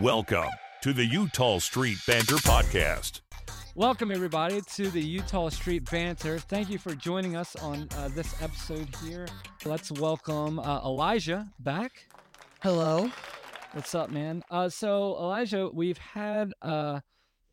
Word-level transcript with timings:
Welcome 0.00 0.48
to 0.82 0.92
the 0.92 1.04
Utah 1.04 1.58
Street 1.58 1.98
Banter 2.06 2.36
Podcast. 2.36 3.20
Welcome, 3.74 4.10
everybody, 4.10 4.60
to 4.74 4.88
the 4.88 5.00
Utah 5.00 5.48
Street 5.50 5.90
Banter. 5.90 6.38
Thank 6.38 6.70
you 6.70 6.78
for 6.78 6.94
joining 6.94 7.36
us 7.36 7.54
on 7.56 7.86
uh, 7.98 8.08
this 8.08 8.40
episode 8.42 8.88
here. 9.04 9.26
Let's 9.64 9.90
welcome 9.92 10.58
uh, 10.58 10.80
Elijah 10.84 11.48
back. 11.58 12.06
Hello. 12.62 13.10
What's 13.72 13.94
up, 13.94 14.10
man? 14.10 14.42
Uh, 14.50 14.68
so, 14.68 15.16
Elijah, 15.18 15.68
we've 15.72 15.98
had 15.98 16.52
uh, 16.62 17.00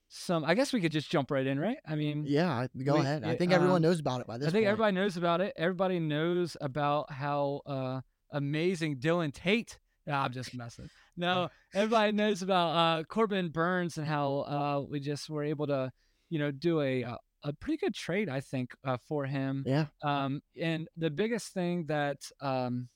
some, 0.07 0.45
I 0.45 0.53
guess 0.53 0.71
we 0.71 0.79
could 0.79 0.91
just 0.91 1.09
jump 1.09 1.31
right 1.31 1.45
in, 1.45 1.59
right? 1.59 1.77
I 1.85 1.95
mean, 1.95 2.23
Yeah, 2.25 2.67
go 2.85 2.95
We- 2.95 3.01
ahead. 3.01 3.23
I 3.25 3.35
think 3.35 3.51
everyone 3.51 3.77
um, 3.77 3.81
knows 3.81 3.99
about 3.99 4.21
it 4.21 4.27
by 4.27 4.37
this 4.37 4.47
I 4.47 4.51
think 4.51 4.63
point. 4.63 4.71
everybody 4.71 4.95
knows 4.95 5.17
about 5.17 5.41
it. 5.41 5.53
Everybody 5.57 5.99
knows 5.99 6.55
about 6.61 7.11
how 7.11 7.61
uh, 7.65 8.01
amazing 8.31 8.97
Dylan 8.97 9.33
Tate. 9.33 9.79
Nah, 10.05 10.23
I'm 10.23 10.31
just 10.31 10.55
messing. 10.55 10.89
No, 11.17 11.49
everybody 11.73 12.11
knows 12.11 12.41
about 12.43 12.69
uh, 12.69 13.03
Corbin 13.05 13.49
Burnes 13.49 13.97
and 13.97 14.05
how 14.07 14.39
uh, 14.41 14.85
we 14.89 14.99
just 14.99 15.29
were 15.29 15.43
able 15.43 15.67
to, 15.67 15.91
you 16.29 16.39
know, 16.39 16.51
do 16.51 16.81
a 16.81 17.01
a, 17.03 17.17
a 17.43 17.53
pretty 17.53 17.77
good 17.77 17.93
trade, 17.95 18.29
I 18.29 18.39
think, 18.41 18.73
uh, 18.85 18.97
for 19.07 19.25
him. 19.25 19.63
Yeah. 19.65 19.85
Um, 20.03 20.41
and 20.59 20.87
the 20.97 21.09
biggest 21.09 21.53
thing 21.53 21.85
that, 21.87 22.17
um, 22.41 22.87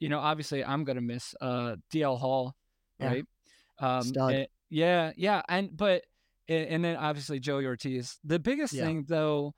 you 0.00 0.08
know, 0.08 0.18
obviously 0.18 0.64
I'm 0.64 0.84
gonna 0.84 1.00
miss 1.00 1.34
uh, 1.40 1.76
DL 1.92 2.18
Hall, 2.18 2.54
Yeah. 2.98 3.06
right? 3.06 3.24
Um, 3.80 4.02
Stud. 4.02 4.32
and- 4.34 4.48
yeah, 4.70 5.12
yeah, 5.16 5.42
and 5.48 5.74
but 5.76 6.04
and, 6.48 6.66
and 6.68 6.84
then 6.84 6.96
obviously 6.96 7.40
Joey 7.40 7.64
Ortiz. 7.64 8.18
The 8.24 8.38
biggest 8.38 8.74
Yeah. 8.74 8.84
thing 8.84 9.04
though 9.08 9.54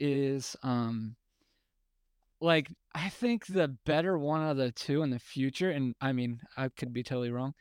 is 0.00 0.56
um 0.62 1.16
like 2.40 2.68
I 2.94 3.08
think 3.08 3.46
the 3.46 3.68
better 3.86 4.18
one 4.18 4.42
of 4.42 4.56
the 4.56 4.70
two 4.72 5.02
in 5.02 5.10
the 5.10 5.18
future, 5.18 5.70
and 5.70 5.94
I 6.00 6.12
mean 6.12 6.40
I 6.56 6.68
could 6.68 6.92
be 6.92 7.02
totally 7.02 7.30
wrong, 7.30 7.54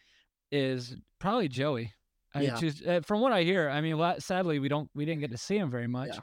is 0.52 0.96
probably 1.20 1.48
Joey. 1.48 1.94
I 2.36 2.42
Yeah. 2.42 2.56
just 2.60 2.86
uh, 2.86 3.02
from 3.02 3.22
what 3.22 3.32
I 3.32 3.44
hear, 3.44 3.70
I 3.70 3.82
mean, 3.82 3.98
sadly 4.20 4.60
we 4.60 4.68
don't 4.70 4.90
we 4.96 5.06
didn't 5.06 5.22
get 5.22 5.32
to 5.32 5.38
see 5.38 5.58
him 5.58 5.70
very 5.72 5.88
much, 5.88 6.10
Yeah. 6.16 6.20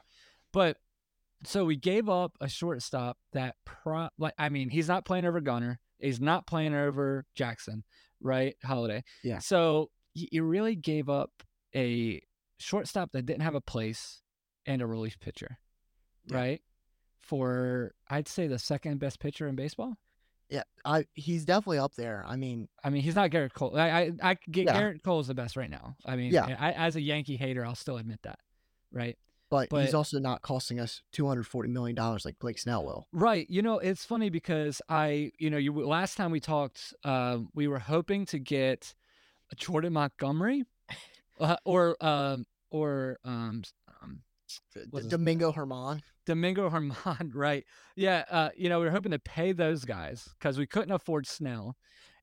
but 0.52 0.76
so 1.44 1.64
we 1.64 1.76
gave 1.76 2.08
up 2.08 2.32
a 2.40 2.48
shortstop 2.48 3.16
that 3.32 3.56
pro 3.64 4.08
like 4.18 4.34
I 4.38 4.48
mean 4.50 4.68
he's 4.70 4.88
not 4.88 5.04
playing 5.04 5.24
over 5.24 5.40
Gunnar, 5.40 5.78
he's 5.98 6.20
not 6.20 6.46
playing 6.46 6.74
over 6.74 7.24
Jackson, 7.34 7.84
right? 8.20 8.56
Holliday. 8.64 9.04
Yeah. 9.24 9.38
So 9.38 9.90
you 10.14 10.42
really 10.42 10.74
gave 10.74 11.08
up 11.08 11.30
a 11.74 12.20
shortstop 12.58 13.12
that 13.12 13.24
didn't 13.26 13.42
have 13.42 13.54
a 13.54 13.60
place 13.60 14.20
and 14.66 14.82
a 14.82 14.86
relief 14.86 15.18
pitcher, 15.20 15.58
Yeah. 16.26 16.36
right? 16.36 16.62
For 17.20 17.92
I'd 18.08 18.28
say 18.28 18.46
the 18.46 18.58
second 18.58 18.98
best 18.98 19.20
pitcher 19.20 19.46
in 19.46 19.54
baseball. 19.54 19.96
Yeah, 20.48 20.64
I 20.84 21.04
he's 21.14 21.44
definitely 21.44 21.78
up 21.78 21.94
there. 21.94 22.24
I 22.26 22.34
mean, 22.34 22.68
I 22.82 22.90
mean, 22.90 23.02
he's 23.02 23.14
not 23.14 23.30
Gerrit 23.30 23.52
Cole. 23.52 23.76
I 23.78 23.88
I, 23.90 24.12
I 24.22 24.36
get 24.50 24.64
Yeah. 24.66 24.80
Gerrit 24.80 25.02
Cole's 25.04 25.28
the 25.28 25.34
best 25.34 25.56
right 25.56 25.70
now. 25.70 25.96
I 26.04 26.16
mean, 26.16 26.32
Yeah. 26.32 26.56
I, 26.58 26.72
as 26.72 26.96
a 26.96 27.00
Yankee 27.00 27.36
hater, 27.36 27.64
I'll 27.64 27.76
still 27.76 27.98
admit 27.98 28.20
that, 28.22 28.41
right? 28.92 29.16
but, 29.48 29.68
But- 29.68 29.84
he's 29.84 29.94
also 29.94 30.18
not 30.18 30.42
costing 30.42 30.80
us 30.80 31.02
two 31.12 31.26
hundred 31.28 31.46
forty 31.46 31.68
million 31.68 31.94
dollars 31.94 32.24
like 32.24 32.38
Blake 32.41 32.58
Snell 32.58 32.84
will. 32.84 33.06
Right. 33.12 33.48
You 33.48 33.62
know, 33.62 33.78
it's 33.78 34.04
funny 34.04 34.28
because 34.30 34.80
I, 34.88 35.30
you 35.38 35.50
know, 35.50 35.56
you 35.58 35.72
last 35.86 36.16
time 36.16 36.30
we 36.32 36.41
talked, 36.41 36.94
um, 37.04 37.50
we 37.54 37.68
were 37.68 37.78
hoping 37.80 38.26
to 38.26 38.38
get 38.41 38.94
Jordan 39.56 39.92
Montgomery, 39.92 40.64
uh, 41.38 41.56
or 41.64 41.96
um, 42.00 42.44
or 42.70 43.18
um, 43.24 43.62
s- 44.76 44.86
What's 44.90 45.04
his- 45.04 45.10
Domingo 45.10 45.52
Germán. 45.52 46.00
Domingo 46.26 46.68
Germán. 46.70 47.30
Right. 47.34 47.64
Yeah. 47.96 48.24
Uh, 48.30 48.50
you 48.56 48.68
know, 48.68 48.78
we 48.80 48.86
were 48.86 48.90
hoping 48.90 49.12
to 49.12 49.18
pay 49.18 49.52
those 49.52 49.84
guys 49.84 50.28
because 50.38 50.58
we 50.58 50.66
couldn't 50.66 50.92
afford 50.92 51.26
Snell, 51.26 51.76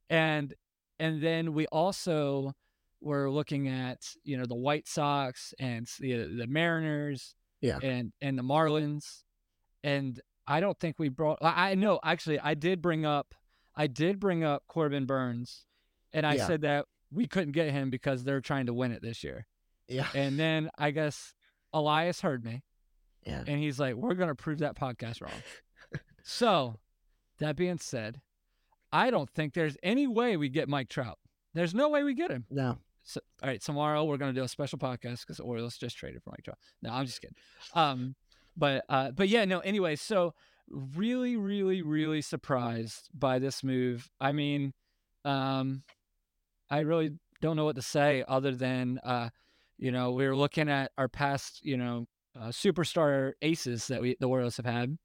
and 0.09 0.53
and 0.99 1.21
then 1.21 1.53
we 1.53 1.65
also 1.67 2.53
were 3.01 3.29
looking 3.29 3.67
at 3.67 3.99
you 4.23 4.37
know 4.37 4.45
the 4.45 4.55
White 4.55 4.87
Sox 4.87 5.53
and 5.59 5.87
the 5.99 6.23
the 6.35 6.47
Mariners 6.47 7.35
Yeah. 7.61 7.79
and 7.83 8.11
and 8.21 8.37
the 8.37 8.43
Marlins, 8.43 9.23
and 9.83 10.19
I 10.47 10.59
don't 10.59 10.79
think 10.79 10.97
we 10.99 11.09
brought. 11.09 11.39
I, 11.41 11.71
I 11.71 11.75
know 11.75 11.99
actually 12.03 12.39
I 12.39 12.53
did 12.53 12.81
bring 12.81 13.05
up 13.05 13.33
I 13.75 13.87
did 13.87 14.19
bring 14.19 14.43
up 14.43 14.63
Corbin 14.67 15.05
Burnes, 15.05 15.65
and 16.13 16.25
I 16.25 16.35
Yeah. 16.35 16.47
said 16.47 16.61
that 16.61 16.85
we 17.11 17.27
couldn't 17.27 17.51
get 17.53 17.71
him 17.71 17.89
because 17.89 18.23
they're 18.23 18.41
trying 18.41 18.65
to 18.65 18.73
win 18.73 18.91
it 18.91 19.01
this 19.01 19.23
year. 19.23 19.45
Yeah. 19.87 20.07
And 20.15 20.37
then 20.39 20.69
I 20.77 20.91
guess 20.91 21.33
Elias 21.73 22.21
heard 22.21 22.43
me, 22.45 22.63
Yeah. 23.25 23.43
and 23.45 23.59
he's 23.59 23.79
like, 23.79 23.95
"We're 23.95 24.13
gonna 24.15 24.35
prove 24.35 24.59
that 24.59 24.75
podcast 24.75 25.21
wrong." 25.21 25.31
so, 26.23 26.75
that 27.39 27.55
being 27.55 27.77
said, 27.77 28.21
I 28.91 29.09
don't 29.11 29.29
think 29.29 29.53
there's 29.53 29.77
any 29.83 30.07
way 30.07 30.37
we 30.37 30.49
get 30.49 30.69
Mike 30.69 30.89
Trout. 30.89 31.19
There's 31.53 31.73
no 31.73 31.89
way 31.89 32.03
we 32.03 32.13
get 32.13 32.31
him. 32.31 32.45
No. 32.49 32.77
So, 33.03 33.21
all 33.41 33.49
right, 33.49 33.61
tomorrow 33.61 34.03
we're 34.03 34.17
gonna 34.17 34.33
do 34.33 34.43
a 34.43 34.47
special 34.47 34.77
podcast 34.79 35.21
because 35.21 35.39
Orioles 35.39 35.77
just 35.77 35.97
traded 35.97 36.21
for 36.23 36.31
Mike 36.31 36.43
Trout. 36.43 36.57
No, 36.81 36.91
I'm 36.91 37.05
just 37.05 37.21
kidding. 37.21 37.35
Um, 37.73 38.15
but 38.55 38.83
uh, 38.89 39.11
but 39.11 39.29
yeah, 39.29 39.45
no. 39.45 39.59
Anyway, 39.59 39.95
so 39.95 40.33
really, 40.69 41.37
really, 41.37 41.81
really 41.81 42.21
surprised 42.21 43.09
by 43.13 43.39
this 43.39 43.63
move. 43.63 44.09
I 44.19 44.31
mean, 44.33 44.73
um, 45.23 45.83
I 46.69 46.79
really 46.79 47.11
don't 47.41 47.55
know 47.55 47.65
what 47.65 47.75
to 47.77 47.81
say 47.81 48.25
other 48.27 48.53
than 48.53 48.99
uh, 49.03 49.29
you 49.77 49.91
know, 49.91 50.11
we 50.11 50.27
were 50.27 50.35
looking 50.35 50.69
at 50.69 50.91
our 50.97 51.07
past, 51.07 51.63
you 51.63 51.77
know, 51.77 52.05
uh, 52.39 52.47
superstar 52.47 53.33
aces 53.41 53.87
that 53.87 54.01
we 54.01 54.15
the 54.19 54.27
Orioles 54.27 54.57
have 54.57 54.65
had, 54.65 54.97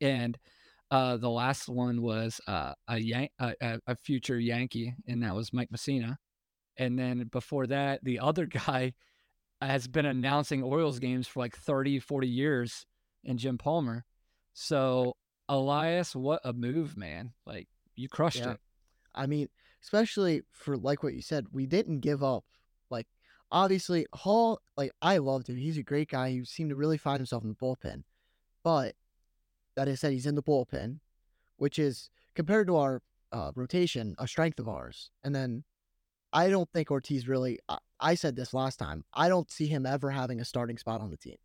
and 0.00 0.38
uh, 0.90 1.16
the 1.16 1.30
last 1.30 1.68
one 1.68 2.02
was 2.02 2.40
uh, 2.46 2.74
a, 2.88 2.98
Yan- 2.98 3.28
a 3.38 3.78
a- 3.86 3.96
future 3.96 4.38
Yankee, 4.38 4.94
and 5.06 5.22
that 5.22 5.34
was 5.34 5.52
Mike 5.52 5.70
Mussina. 5.70 6.16
And 6.76 6.98
then 6.98 7.28
before 7.32 7.66
that, 7.66 8.04
the 8.04 8.20
other 8.20 8.46
guy 8.68 8.92
has 9.60 9.88
been 9.88 10.06
announcing 10.06 10.62
Orioles 10.62 10.98
games 10.98 11.26
for 11.26 11.40
like 11.40 11.56
30, 11.56 11.98
40 12.00 12.28
years, 12.28 12.86
and 13.24 13.38
Jim 13.38 13.58
Palmer. 13.58 14.04
So 14.54 15.16
Elias, 15.48 16.14
what 16.14 16.40
a 16.44 16.52
move, 16.52 16.96
man! 16.96 17.32
Like 17.46 17.68
you 17.96 18.08
crushed 18.08 18.38
Yeah. 18.40 18.52
it. 18.52 18.60
I 19.14 19.26
mean, 19.26 19.48
especially 19.82 20.42
for 20.52 20.76
like 20.76 21.02
what 21.02 21.14
you 21.14 21.22
said, 21.22 21.46
we 21.52 21.66
didn't 21.66 22.00
give 22.00 22.22
up. 22.22 22.44
Obviously, 23.50 24.06
Hall, 24.12 24.60
like, 24.76 24.92
I 25.00 25.18
loved 25.18 25.48
him. 25.48 25.56
He's 25.56 25.78
a 25.78 25.82
great 25.82 26.10
guy. 26.10 26.30
He 26.30 26.44
seemed 26.44 26.70
to 26.70 26.76
really 26.76 26.98
find 26.98 27.18
himself 27.18 27.42
in 27.42 27.48
the 27.48 27.54
bullpen. 27.54 28.02
But 28.62 28.94
that 29.76 29.88
I 29.88 29.94
said, 29.94 30.12
he's 30.12 30.26
in 30.26 30.34
the 30.34 30.42
bullpen, 30.42 30.98
which 31.56 31.78
is 31.78 32.10
compared 32.34 32.66
to 32.66 32.76
our 32.76 33.02
uh, 33.32 33.52
rotation, 33.54 34.14
a 34.18 34.28
strength 34.28 34.58
of 34.58 34.68
ours. 34.68 35.10
And 35.24 35.34
then 35.34 35.64
I 36.32 36.50
don't 36.50 36.70
think 36.72 36.90
Ortiz 36.90 37.26
really, 37.26 37.58
I, 37.68 37.78
I 38.00 38.14
said 38.14 38.36
this 38.36 38.52
last 38.52 38.78
time, 38.78 39.04
I 39.14 39.28
don't 39.28 39.50
see 39.50 39.66
him 39.66 39.86
ever 39.86 40.10
having 40.10 40.40
a 40.40 40.44
starting 40.44 40.76
spot 40.76 41.00
on 41.00 41.10
the 41.10 41.16
team. 41.16 41.36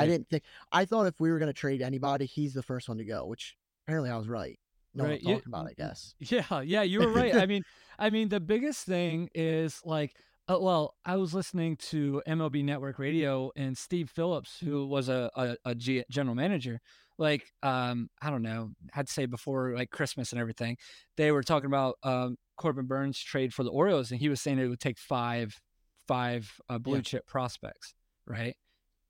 I 0.00 0.06
didn't 0.06 0.28
think, 0.28 0.42
I 0.72 0.84
thought 0.84 1.06
if 1.06 1.20
we 1.20 1.30
were 1.30 1.38
going 1.38 1.46
to 1.48 1.52
trade 1.52 1.80
anybody, 1.80 2.26
he's 2.26 2.54
the 2.54 2.62
first 2.62 2.88
one 2.88 2.98
to 2.98 3.04
go, 3.04 3.24
which 3.24 3.56
apparently 3.86 4.10
I 4.10 4.16
was 4.16 4.26
right. 4.26 4.58
No 4.94 5.04
Right, 5.04 5.22
one 5.22 5.30
you- 5.30 5.34
talking 5.36 5.52
about, 5.52 5.66
I 5.68 5.74
guess. 5.74 6.14
Yeah, 6.18 6.60
yeah, 6.62 6.82
you 6.82 7.00
were 7.00 7.12
right. 7.12 7.34
I 7.36 7.46
mean, 7.46 7.62
I 7.98 8.10
mean, 8.10 8.28
the 8.28 8.40
biggest 8.40 8.84
thing 8.84 9.30
is 9.32 9.80
like, 9.84 10.16
uh, 10.48 10.58
well, 10.60 10.94
I 11.04 11.16
was 11.16 11.34
listening 11.34 11.76
to 11.90 12.22
MLB 12.26 12.64
Network 12.64 12.98
Radio 12.98 13.50
and 13.56 13.76
Steve 13.76 14.10
Phillips, 14.10 14.58
who 14.62 14.86
was 14.86 15.08
a, 15.08 15.30
a, 15.34 15.56
a 15.64 15.74
G- 15.74 16.04
general 16.10 16.34
manager, 16.36 16.80
like, 17.18 17.44
um, 17.62 18.08
I 18.22 18.30
don't 18.30 18.42
know, 18.42 18.70
I'd 18.94 19.08
say 19.08 19.26
before 19.26 19.74
like 19.74 19.90
Christmas 19.90 20.32
and 20.32 20.40
everything, 20.40 20.76
they 21.16 21.32
were 21.32 21.42
talking 21.42 21.66
about 21.66 21.96
um, 22.02 22.36
Corbin 22.56 22.86
Burnes 22.86 23.18
trade 23.18 23.52
for 23.54 23.64
the 23.64 23.70
Orioles, 23.70 24.10
and 24.10 24.20
he 24.20 24.28
was 24.28 24.40
saying 24.40 24.58
it 24.58 24.68
would 24.68 24.80
take 24.80 24.98
five, 24.98 25.58
five 26.06 26.52
uh, 26.68 26.78
blue 26.78 26.96
Yeah. 26.96 27.02
chip 27.02 27.26
prospects, 27.26 27.94
right? 28.26 28.54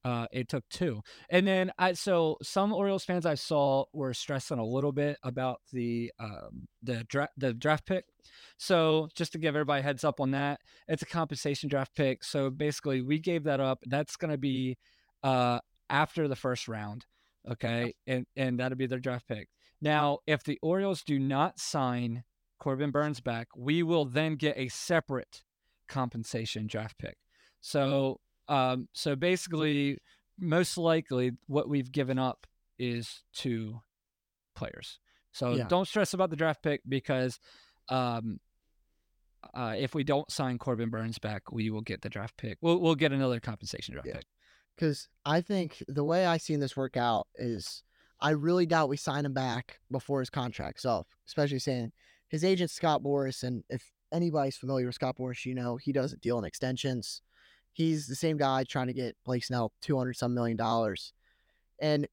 Uh, 0.07 0.27
it 0.31 0.49
took 0.49 0.63
two, 0.69 1.03
and 1.31 1.45
then 1.49 1.73
I 1.79 1.95
so 1.95 2.37
some 2.41 2.73
Orioles 2.73 3.05
fans 3.05 3.27
I 3.27 3.35
saw 3.35 3.87
were 3.93 4.15
stressing 4.15 4.61
a 4.61 4.65
little 4.65 4.93
bit 4.93 5.19
about 5.25 5.63
the 5.73 6.13
um, 6.21 6.69
the 6.81 7.03
draft 7.09 7.33
the 7.37 7.53
draft 7.53 7.87
pick. 7.87 8.05
So 8.57 9.09
just 9.17 9.33
to 9.33 9.39
give 9.39 9.57
everybody 9.57 9.81
a 9.81 9.83
heads 9.83 10.05
up 10.05 10.21
on 10.21 10.31
that, 10.31 10.61
it's 10.87 11.03
a 11.03 11.07
compensation 11.07 11.69
draft 11.69 11.97
pick. 11.97 12.23
So 12.23 12.51
basically, 12.51 13.03
we 13.03 13.19
gave 13.19 13.43
that 13.45 13.59
up. 13.59 13.81
That's 13.85 14.15
going 14.15 14.31
to 14.31 14.39
be 14.39 14.79
uh, 15.25 15.59
after 15.91 16.29
the 16.29 16.37
first 16.37 16.69
round, 16.69 17.05
okay, 17.51 17.93
and 18.07 18.27
and 18.37 18.61
that'll 18.61 18.79
be 18.79 18.87
their 18.87 19.01
draft 19.01 19.27
pick. 19.27 19.49
Now, 19.81 20.19
if 20.25 20.45
the 20.45 20.61
Orioles 20.63 21.03
do 21.03 21.19
not 21.19 21.59
sign 21.59 22.23
Corbin 22.61 22.93
Burnes 22.93 23.21
back, 23.21 23.49
we 23.57 23.83
will 23.83 24.05
then 24.05 24.37
get 24.37 24.57
a 24.57 24.69
separate 24.69 25.43
compensation 25.89 26.69
draft 26.69 26.97
pick. 26.97 27.17
So 27.61 28.21
um, 28.49 28.89
so 28.93 29.17
basically, 29.17 29.99
most 30.39 30.77
likely, 30.79 31.33
what 31.47 31.69
we've 31.69 31.91
given 31.91 32.19
up 32.19 32.47
is 32.79 33.23
two 33.33 33.81
players. 34.55 34.99
So 35.33 35.55
Yeah. 35.55 35.69
don't 35.69 35.87
stress 35.87 36.15
about 36.15 36.31
the 36.31 36.37
draft 36.37 36.63
pick 36.63 36.81
because 36.89 37.39
um, 37.89 38.41
uh, 39.55 39.75
if 39.79 39.95
we 39.95 40.03
don't 40.05 40.31
sign 40.31 40.59
Corbin 40.59 40.91
Burnes 40.91 41.19
back, 41.19 41.53
we 41.53 41.71
will 41.71 41.81
get 41.83 42.03
the 42.03 42.09
draft 42.09 42.37
pick. 42.37 42.59
We'll 42.61 42.81
we'll 42.81 42.95
get 42.95 43.13
another 43.13 43.41
compensation 43.41 43.93
draft 43.95 44.09
Yeah. 44.09 44.15
pick. 44.17 44.27
Because 44.75 45.09
I 45.25 45.41
think 45.41 45.83
the 45.89 46.05
way 46.05 46.27
I 46.27 46.37
seen 46.37 46.61
this 46.61 46.77
work 46.77 46.97
out 46.97 47.29
is 47.37 47.83
I 48.21 48.31
really 48.31 48.67
doubt 48.67 48.89
we 48.89 48.97
sign 48.97 49.25
him 49.25 49.33
back 49.35 49.81
before 49.91 50.21
his 50.21 50.31
contract's 50.31 50.85
up, 50.85 51.07
especially 51.27 51.59
saying 51.61 51.93
his 52.29 52.45
agent 52.45 52.71
Scott 52.71 53.03
Boras. 53.03 53.43
and 53.43 53.63
if 53.71 53.93
anybody's 54.13 54.57
familiar 54.57 54.87
with 54.87 54.95
Scott 54.95 55.17
Boras, 55.19 55.45
you 55.45 55.55
know 55.55 55.77
he 55.77 55.93
doesn't 55.93 56.23
deal 56.23 56.39
in 56.39 56.45
extensions. 56.45 57.23
He's 57.77 58.07
the 58.07 58.15
same 58.15 58.39
guy 58.39 58.65
trying 58.65 58.87
to 58.87 58.95
get 58.95 59.17
Blake 59.27 59.45
Snell 59.45 59.71
two 59.83 59.99
hundred 59.99 60.15
some 60.15 60.33
million 60.33 60.57
dollars, 60.57 61.13
and 61.79 62.09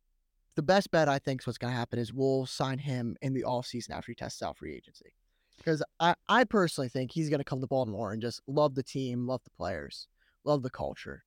the 0.55 0.61
best 0.61 0.91
bet 0.91 1.07
I 1.07 1.19
think 1.19 1.41
is 1.41 1.47
what's 1.47 1.57
going 1.57 1.71
to 1.71 1.77
happen 1.77 1.99
is 1.99 2.11
we'll 2.13 2.45
sign 2.45 2.79
him 2.79 3.15
in 3.21 3.33
the 3.33 3.43
offseason 3.43 3.91
after 3.91 4.11
he 4.11 4.15
tests 4.15 4.41
out 4.41 4.57
free 4.57 4.75
agency. 4.75 5.13
Because 5.57 5.81
I, 6.01 6.15
I 6.27 6.43
personally 6.43 6.89
think 6.89 7.11
he's 7.11 7.29
going 7.29 7.39
to 7.39 7.45
come 7.45 7.61
to 7.61 7.67
Baltimore 7.67 8.11
and 8.11 8.21
just 8.21 8.41
love 8.45 8.75
the 8.75 8.83
team, 8.83 9.25
love 9.25 9.41
the 9.45 9.51
players, 9.51 10.09
love 10.43 10.63
the 10.63 10.69
culture, 10.69 11.23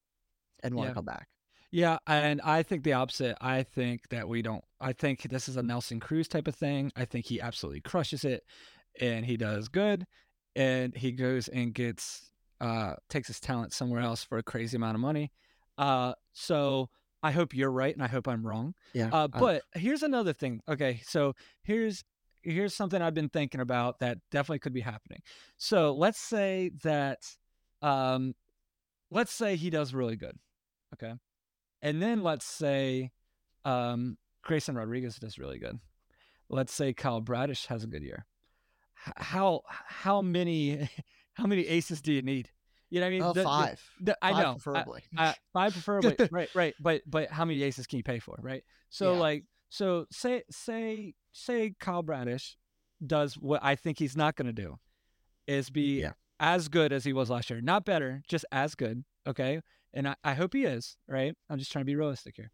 and 0.63 0.75
want 0.75 0.89
to 0.89 0.91
Yeah. 0.91 0.95
come 0.95 1.05
back. 1.07 1.29
Yeah, 1.71 1.99
and 2.07 2.43
I 2.43 2.63
think 2.63 2.85
the 2.85 2.93
opposite. 2.93 3.37
I 3.41 3.63
think 3.63 4.11
that 4.11 4.29
we 4.29 4.43
don't. 4.43 4.63
I 4.81 4.93
think 4.93 5.23
this 5.23 5.49
is 5.49 5.57
a 5.57 5.63
Nelson 5.63 5.99
Cruz 5.99 6.29
type 6.29 6.47
of 6.47 6.55
thing. 6.55 6.93
I 6.95 7.07
think 7.07 7.25
he 7.25 7.41
absolutely 7.41 7.81
crushes 7.81 8.25
it, 8.25 8.45
and 9.01 9.25
he 9.25 9.37
does 9.39 9.69
good, 9.69 10.07
and 10.55 10.95
he 10.95 11.11
goes 11.11 11.49
and 11.49 11.73
gets 11.75 12.31
uh 12.61 12.95
takes 13.09 13.29
his 13.29 13.41
talent 13.41 13.73
somewhere 13.73 14.01
else 14.01 14.25
for 14.25 14.39
a 14.39 14.43
crazy 14.43 14.77
amount 14.77 14.95
of 14.95 15.01
money. 15.01 15.31
Uh, 15.79 16.15
so 16.33 16.89
I 17.23 17.31
hope 17.33 17.55
you're 17.55 17.71
right, 17.71 17.93
and 17.95 18.03
I 18.03 18.09
hope 18.09 18.29
I'm 18.29 18.47
wrong. 18.47 18.75
Yeah. 18.95 19.09
Uh, 19.13 19.29
I- 19.33 19.41
but 19.41 19.63
here's 19.75 20.03
another 20.03 20.33
thing. 20.33 20.61
Okay, 20.69 21.01
so 21.05 21.35
here's 21.63 22.03
here's 22.43 22.75
something 22.75 23.03
I've 23.03 23.15
been 23.15 23.29
thinking 23.29 23.61
about 23.61 23.99
that 24.01 24.19
definitely 24.31 24.61
could 24.61 24.73
be 24.73 24.81
happening. 24.81 25.21
So 25.57 25.93
let's 25.95 26.21
say 26.21 26.71
that, 26.85 27.19
um, 27.83 28.35
let's 29.11 29.33
say 29.33 29.57
he 29.57 29.69
does 29.71 29.93
really 29.93 30.17
good. 30.17 30.39
Okay, 30.95 31.13
and 31.83 32.01
then 32.01 32.23
let's 32.23 32.47
say, 32.47 33.11
um, 33.65 34.17
Grayson 34.43 34.77
Rodriguez 34.77 35.17
does 35.17 35.39
really 35.39 35.59
good. 35.59 35.79
Let's 36.49 36.73
say 36.73 36.93
Kyle 36.93 37.21
Bradish 37.21 37.67
has 37.67 37.83
a 37.83 37.89
good 37.89 38.03
year. 38.05 38.25
How 38.95 39.63
how 39.67 40.23
many 40.23 40.89
how 41.37 41.47
many 41.47 41.67
aces 41.67 42.01
do 42.03 42.13
you 42.13 42.23
need? 42.23 42.51
You 42.91 43.01
know 43.01 43.07
what 43.07 43.09
I 43.09 43.11
mean? 43.11 43.23
oh, 43.23 43.33
The- 43.33 43.41
the- 43.41 43.45
five. 43.45 43.91
the- 44.01 44.19
I 44.23 44.33
Five 44.33 44.43
know. 44.43 44.51
I- 44.51 44.55
preferably. 44.55 45.03
five 45.53 45.73
preferably, 45.73 46.17
right, 46.31 46.49
right. 46.55 46.75
But 46.81 47.03
but 47.07 47.31
how 47.31 47.45
many 47.45 47.63
aces 47.63 47.87
can 47.87 47.97
you 47.99 48.03
pay 48.05 48.19
for, 48.19 48.37
right? 48.41 48.63
So 48.91 49.13
Yeah. 49.15 49.19
like 49.21 49.45
so 49.69 50.07
say 50.11 50.43
say 50.51 51.15
say 51.33 51.75
Kyle 51.81 52.03
Bradish 52.03 52.57
does 53.05 53.35
what 53.35 53.63
I 53.63 53.75
think 53.77 53.99
he's 53.99 54.17
not 54.17 54.37
going 54.37 54.47
to 54.47 54.53
do, 54.53 54.79
is 55.47 55.69
be 55.71 56.01
Yeah. 56.01 56.13
as 56.41 56.69
good 56.69 56.93
as 56.93 57.05
he 57.05 57.13
was 57.13 57.29
last 57.31 57.51
year, 57.51 57.61
not 57.61 57.85
better, 57.85 58.23
just 58.29 58.45
as 58.53 58.75
good. 58.75 59.05
Okay, 59.27 59.61
and 59.93 60.09
I, 60.09 60.17
I 60.23 60.35
hope 60.35 60.55
he 60.55 60.65
is. 60.65 60.97
Right, 61.09 61.35
I'm 61.51 61.59
just 61.59 61.73
trying 61.73 61.83
to 61.83 61.87
be 61.87 61.97
realistic 61.97 62.37
here. 62.37 62.53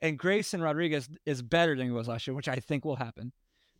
And 0.00 0.18
Grayson 0.18 0.60
Rodriguez 0.62 1.08
is 1.26 1.42
better 1.42 1.76
than 1.76 1.86
he 1.86 1.92
was 1.92 2.08
last 2.08 2.26
year, 2.26 2.34
which 2.34 2.48
I 2.48 2.56
think 2.56 2.84
will 2.84 2.96
happen. 2.96 3.32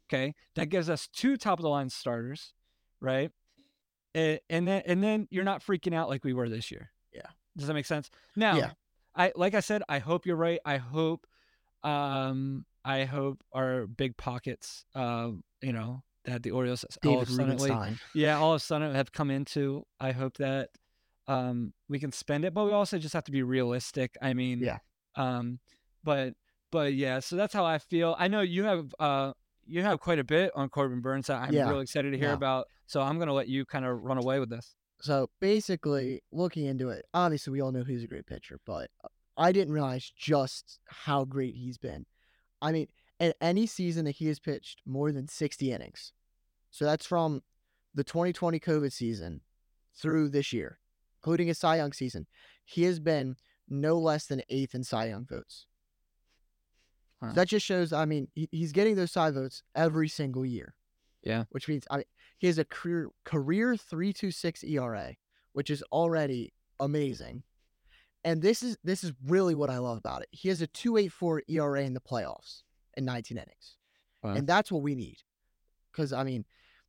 Okay, 0.09 0.35
that 0.55 0.69
gives 0.69 0.91
us 0.91 1.09
two 1.09 1.39
top 1.39 1.59
of 1.59 1.63
the 1.63 1.69
line 1.71 1.89
starters, 1.89 2.53
right? 3.01 3.31
And, 4.15 4.39
and 4.49 4.69
then 4.69 4.83
and 4.87 5.03
then 5.03 5.27
you're 5.31 5.45
not 5.45 5.65
freaking 5.65 5.95
out 5.95 6.09
like 6.09 6.25
we 6.25 6.33
were 6.33 6.49
this 6.49 6.71
year. 6.71 6.91
Yeah. 7.13 7.27
Does 7.57 7.67
that 7.67 7.75
make 7.75 7.87
sense? 7.87 8.11
Now, 8.37 8.57
Yeah. 8.57 8.71
I 9.17 9.33
like 9.37 9.55
I 9.55 9.61
said, 9.61 9.83
I 9.89 9.99
hope 10.01 10.27
you're 10.27 10.37
right. 10.37 10.59
I 10.65 10.77
hope, 10.79 11.27
um, 11.83 12.65
I 12.85 13.05
hope 13.05 13.43
our 13.53 13.87
big 13.87 14.17
pockets, 14.17 14.85
uh, 14.95 15.31
you 15.63 15.73
know, 15.73 16.03
that 16.25 16.43
the 16.43 16.51
Orioles 16.51 16.85
all 16.85 16.99
David 17.03 17.23
of 17.23 17.29
a 17.29 17.33
sudden, 17.33 17.51
Rubenstein. 17.59 17.99
yeah, 18.15 18.39
all 18.39 18.53
of 18.55 18.57
a 18.57 18.65
sudden 18.65 18.95
have 18.95 19.13
come 19.13 19.31
into. 19.31 19.85
I 20.01 20.13
hope 20.13 20.37
that, 20.39 20.71
um, 21.29 21.73
we 21.89 21.99
can 21.99 22.13
spend 22.13 22.45
it, 22.45 22.53
but 22.55 22.65
we 22.65 22.73
also 22.73 22.99
just 22.99 23.15
have 23.15 23.25
to 23.25 23.33
be 23.33 23.43
realistic. 23.43 24.17
I 24.21 24.35
mean, 24.35 24.61
Yeah. 24.61 24.79
um, 25.17 25.59
but 26.03 26.35
but 26.71 26.95
yeah, 26.95 27.21
so 27.21 27.37
that's 27.37 27.55
how 27.55 27.65
I 27.65 27.79
feel. 27.79 28.17
I 28.19 28.27
know 28.29 28.41
you 28.41 28.65
have 28.65 28.95
uh 28.99 29.33
you 29.67 29.83
have 29.83 30.01
quite 30.01 30.19
a 30.19 30.25
bit 30.25 30.51
on 30.55 30.69
Corbin 30.69 31.01
Burnes 31.01 31.27
that 31.29 31.41
I'm 31.43 31.53
Yeah. 31.55 31.69
really 31.69 31.83
excited 31.83 32.11
to 32.13 32.19
hear 32.19 32.29
Yeah. 32.29 32.35
about. 32.35 32.69
So 32.87 33.01
I'm 33.01 33.19
gonna 33.19 33.33
let 33.33 33.49
you 33.49 33.65
kind 33.65 33.85
of 33.85 34.03
run 34.03 34.19
away 34.19 34.39
with 34.41 34.51
this. 34.51 34.75
So 35.01 35.31
basically, 35.41 36.23
looking 36.33 36.65
into 36.67 36.89
it, 36.91 37.05
obviously 37.13 37.51
we 37.53 37.61
all 37.61 37.73
know 37.73 37.85
he's 37.85 38.05
a 38.05 38.07
great 38.07 38.27
pitcher, 38.27 38.61
but 38.65 38.91
uh, 39.03 39.09
I 39.37 39.53
didn't 39.53 39.73
realize 39.75 40.11
just 40.17 40.79
how 40.87 41.25
great 41.25 41.55
he's 41.55 41.79
been. 41.79 42.07
I 42.63 42.73
mean, 42.73 42.89
in 43.21 43.33
any 43.41 43.67
season 43.67 44.05
that 44.07 44.13
he 44.17 44.27
has 44.29 44.39
pitched 44.39 44.81
more 44.87 45.13
than 45.13 45.29
60 45.29 45.73
innings, 45.73 46.13
so 46.71 46.85
that's 46.85 47.07
from 47.07 47.43
the 47.95 48.05
2020 48.05 48.59
COVID 48.61 48.93
season 48.93 49.41
through 49.95 50.29
this 50.31 50.53
year, 50.53 50.79
including 51.19 51.49
his 51.49 51.59
Cy 51.59 51.77
Young 51.77 51.93
season, 51.93 52.27
he 52.65 52.83
has 52.85 52.99
been 53.01 53.37
no 53.69 53.99
less 53.99 54.27
than 54.27 54.43
eighth 54.49 54.75
in 54.75 54.85
Cy 54.85 55.07
Young 55.09 55.25
votes. 55.27 55.67
So 57.21 57.33
that 57.35 57.49
just 57.49 57.65
shows, 57.65 57.93
I 57.93 58.05
mean, 58.05 58.29
he, 58.35 58.49
he's 58.53 58.73
getting 58.73 58.97
those 58.97 59.13
side 59.13 59.35
votes 59.35 59.63
every 59.75 60.09
single 60.09 60.45
year. 60.45 60.75
Yeah. 61.23 61.45
Which 61.51 61.69
means, 61.69 61.85
I 61.91 61.97
mean, 61.99 62.05
he 62.39 62.47
has 62.49 62.59
a 62.59 62.65
career 62.65 63.09
career 63.25 63.77
326 63.77 64.63
ERA, 64.65 65.15
which 65.55 65.71
is 65.71 65.83
already 65.91 66.53
amazing. 66.81 67.43
And 68.25 68.43
this 68.43 68.63
is 68.63 68.77
this 68.85 69.05
is 69.05 69.13
really 69.27 69.55
what 69.55 69.71
I 69.71 69.79
love 69.79 69.97
about 69.99 70.23
it. 70.23 70.29
He 70.33 70.49
has 70.49 70.61
a 70.61 70.67
284 70.67 71.43
ERA 71.49 71.83
in 71.83 71.95
the 71.95 72.01
playoffs 72.01 72.63
in 72.97 73.05
19 73.05 73.39
innings. 73.39 73.77
Wow. 74.23 74.35
And 74.35 74.47
that's 74.47 74.71
what 74.73 74.83
we 74.83 74.95
need. 74.95 75.19
Cuz 75.93 76.13
I 76.13 76.25
mean, 76.25 76.45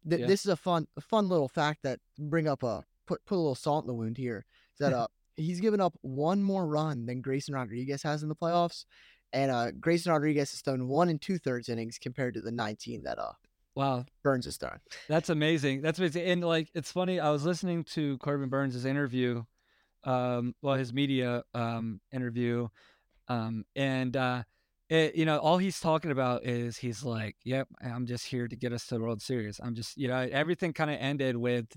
th- 0.09 0.21
Yeah. 0.21 0.27
this 0.27 0.41
is 0.41 0.47
a 0.51 0.55
fun 0.57 0.87
a 0.97 1.01
fun 1.01 1.29
little 1.29 1.47
fact 1.49 1.83
that 1.83 1.99
bring 2.17 2.47
up 2.47 2.63
a 2.63 2.83
put 3.05 3.23
put 3.25 3.35
a 3.35 3.37
little 3.37 3.55
salt 3.55 3.83
in 3.83 3.87
the 3.87 3.93
wound 3.93 4.17
here. 4.17 4.45
Is 4.73 4.79
that 4.79 4.93
uh 4.99 5.07
he's 5.37 5.59
given 5.59 5.81
up 5.81 5.93
one 6.01 6.41
more 6.41 6.65
run 6.65 7.05
than 7.05 7.21
Grayson 7.21 7.53
Rodriguez 7.53 8.01
has 8.03 8.23
in 8.23 8.29
the 8.29 8.35
playoffs. 8.35 8.85
And 9.35 9.51
uh 9.51 9.71
Grayson 9.71 10.11
Rodriguez 10.11 10.49
has 10.51 10.61
thrown 10.61 10.87
one 10.87 11.09
and 11.09 11.21
two 11.21 11.37
thirds 11.37 11.69
innings 11.69 11.99
compared 11.99 12.33
to 12.35 12.41
the 12.41 12.51
19 12.51 13.03
that 13.03 13.19
uh 13.19 13.33
Wow, 13.75 14.05
Burnes 14.23 14.45
has 14.45 14.55
thrown. 14.57 14.79
That's 15.09 15.29
amazing. 15.29 15.81
That's 15.81 15.99
amazing. 15.99 16.25
And 16.25 16.43
like, 16.43 16.69
it's 16.73 16.91
funny. 16.91 17.19
I 17.19 17.29
was 17.29 17.43
listening 17.45 17.83
to 17.95 18.17
Corbin 18.19 18.47
Burnes' 18.47 18.85
interview, 18.85 19.43
um, 20.05 20.55
well, 20.61 20.75
his 20.75 20.93
media 20.93 21.43
um 21.53 21.99
interview, 22.13 22.69
um, 23.27 23.65
and 23.75 24.15
uh, 24.15 24.43
it, 24.89 25.15
you 25.15 25.25
know, 25.25 25.39
all 25.39 25.57
he's 25.57 25.79
talking 25.81 26.11
about 26.11 26.45
is 26.45 26.77
he's 26.77 27.03
like, 27.03 27.35
"Yep, 27.43 27.67
I'm 27.81 28.05
just 28.05 28.25
here 28.27 28.47
to 28.47 28.55
get 28.55 28.71
us 28.71 28.87
to 28.87 28.95
the 28.95 29.01
World 29.01 29.21
Series. 29.21 29.59
I'm 29.61 29.75
just, 29.75 29.97
you 29.97 30.07
know, 30.07 30.27
everything 30.31 30.73
kind 30.73 30.89
of 30.91 30.97
ended 30.99 31.35
with." 31.37 31.67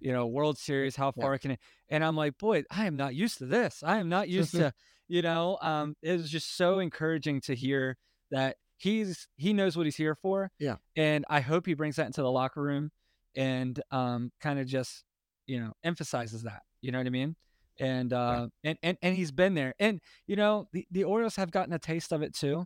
You 0.00 0.12
know, 0.12 0.28
World 0.28 0.58
Series, 0.58 0.94
how 0.94 1.12
Yeah. 1.16 1.22
far 1.22 1.38
can 1.38 1.50
it? 1.52 1.60
And 1.88 2.04
I'm 2.04 2.14
like, 2.14 2.38
boy, 2.38 2.62
I 2.70 2.86
am 2.86 2.94
not 2.94 3.16
used 3.16 3.38
to 3.38 3.46
this. 3.46 3.82
I 3.82 3.98
am 3.98 4.08
not 4.08 4.28
used 4.28 4.52
to, 4.58 4.72
you 5.08 5.22
know, 5.22 5.58
um, 5.62 5.96
it 6.02 6.12
was 6.12 6.30
just 6.30 6.56
so 6.56 6.78
encouraging 6.78 7.40
to 7.42 7.54
hear 7.54 7.96
that 8.30 8.56
he's 8.78 9.26
he 9.36 9.52
knows 9.52 9.76
what 9.76 9.86
he's 9.86 9.96
here 9.96 10.14
for. 10.14 10.50
Yeah. 10.58 10.76
And 10.96 11.24
I 11.28 11.40
hope 11.40 11.66
he 11.66 11.74
brings 11.74 11.96
that 11.96 12.06
into 12.06 12.22
the 12.22 12.30
locker 12.30 12.62
room 12.62 12.90
and 13.36 13.80
um 13.90 14.30
kind 14.40 14.58
of 14.58 14.66
just, 14.66 15.04
you 15.46 15.60
know, 15.60 15.72
emphasizes 15.84 16.42
that. 16.44 16.62
You 16.80 16.92
know 16.92 16.98
what 16.98 17.06
I 17.06 17.10
mean? 17.10 17.36
And 17.80 18.12
uh 18.12 18.48
and, 18.64 18.78
and 18.82 18.98
and 19.02 19.16
he's 19.16 19.32
been 19.32 19.54
there. 19.54 19.74
And 19.78 20.00
you 20.26 20.36
know, 20.36 20.68
the, 20.72 20.86
the 20.90 21.04
Orioles 21.04 21.36
have 21.36 21.50
gotten 21.50 21.72
a 21.72 21.78
taste 21.78 22.12
of 22.12 22.22
it 22.22 22.34
too. 22.34 22.64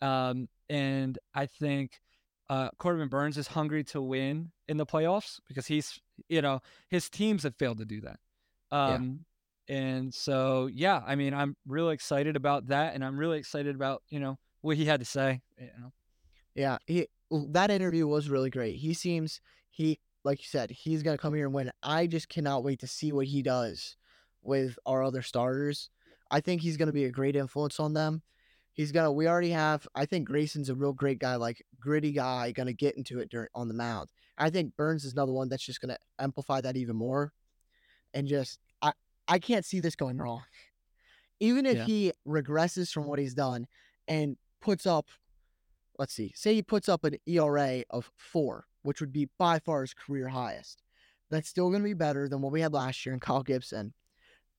Um 0.00 0.48
and 0.68 1.18
I 1.34 1.46
think 1.46 2.00
uh 2.50 2.68
Corbin 2.78 3.08
Burnes 3.08 3.38
is 3.38 3.48
hungry 3.48 3.84
to 3.84 4.02
win 4.02 4.52
in 4.68 4.76
the 4.76 4.86
playoffs 4.86 5.40
because 5.48 5.66
he's 5.66 5.98
you 6.28 6.42
know, 6.42 6.60
his 6.90 7.08
teams 7.08 7.42
have 7.44 7.56
failed 7.56 7.78
to 7.78 7.84
do 7.84 8.02
that. 8.02 8.18
Um 8.70 9.24
and 9.68 10.12
so 10.12 10.68
yeah, 10.72 11.02
I 11.06 11.14
mean 11.14 11.34
I'm 11.34 11.56
really 11.66 11.94
excited 11.94 12.36
about 12.36 12.68
that 12.68 12.94
and 12.94 13.04
I'm 13.04 13.18
really 13.18 13.38
excited 13.38 13.74
about, 13.74 14.02
you 14.08 14.20
know, 14.20 14.38
what 14.60 14.76
he 14.76 14.84
had 14.84 15.00
to 15.00 15.06
say. 15.06 15.40
You 15.58 15.70
know. 15.78 15.92
Yeah, 16.54 16.78
he 16.86 17.08
that 17.30 17.70
interview 17.70 18.06
was 18.06 18.28
really 18.28 18.50
great. 18.50 18.76
He 18.76 18.94
seems 18.94 19.40
he 19.70 19.98
like 20.24 20.40
you 20.40 20.46
said, 20.48 20.70
he's 20.70 21.02
gonna 21.02 21.18
come 21.18 21.34
here 21.34 21.46
and 21.46 21.54
win. 21.54 21.70
I 21.82 22.06
just 22.06 22.28
cannot 22.28 22.64
wait 22.64 22.80
to 22.80 22.86
see 22.86 23.12
what 23.12 23.26
he 23.26 23.42
does 23.42 23.96
with 24.42 24.78
our 24.86 25.02
other 25.02 25.22
starters. 25.22 25.90
I 26.30 26.40
think 26.40 26.62
he's 26.62 26.76
gonna 26.76 26.92
be 26.92 27.04
a 27.04 27.10
great 27.10 27.36
influence 27.36 27.80
on 27.80 27.94
them. 27.94 28.22
He's 28.72 28.92
gonna 28.92 29.12
we 29.12 29.28
already 29.28 29.50
have 29.50 29.86
I 29.94 30.06
think 30.06 30.28
Grayson's 30.28 30.68
a 30.68 30.74
real 30.74 30.92
great 30.92 31.18
guy, 31.18 31.36
like 31.36 31.64
gritty 31.80 32.12
guy, 32.12 32.52
gonna 32.52 32.72
get 32.72 32.96
into 32.96 33.20
it 33.20 33.30
during 33.30 33.48
on 33.54 33.68
the 33.68 33.74
mound. 33.74 34.10
I 34.36 34.50
think 34.50 34.76
Burnes 34.76 35.04
is 35.04 35.12
another 35.12 35.32
one 35.32 35.48
that's 35.48 35.64
just 35.64 35.80
gonna 35.80 35.98
amplify 36.18 36.60
that 36.60 36.76
even 36.76 36.96
more. 36.96 37.32
And 38.12 38.28
just 38.28 38.60
I 39.28 39.38
can't 39.38 39.64
see 39.64 39.80
this 39.80 39.96
going 39.96 40.18
wrong. 40.18 40.42
Even 41.40 41.66
if 41.66 41.76
Yeah. 41.76 41.84
he 41.84 42.12
regresses 42.26 42.92
from 42.92 43.04
what 43.06 43.18
he's 43.18 43.34
done 43.34 43.66
and 44.08 44.36
puts 44.60 44.86
up 44.86 45.06
let's 45.98 46.12
see, 46.12 46.32
say 46.34 46.54
he 46.54 46.62
puts 46.62 46.88
up 46.88 47.04
an 47.04 47.16
ERA 47.26 47.84
of 47.90 48.10
four, 48.16 48.66
which 48.82 49.00
would 49.00 49.12
be 49.12 49.28
by 49.38 49.58
far 49.58 49.82
his 49.82 49.94
career 49.94 50.28
highest. 50.28 50.82
That's 51.30 51.48
still 51.48 51.68
going 51.70 51.82
to 51.82 51.88
be 51.88 51.94
better 51.94 52.28
than 52.28 52.40
what 52.40 52.52
we 52.52 52.60
had 52.60 52.72
last 52.72 53.04
year 53.06 53.12
in 53.12 53.20
Kyle 53.20 53.42
Gibson. 53.42 53.94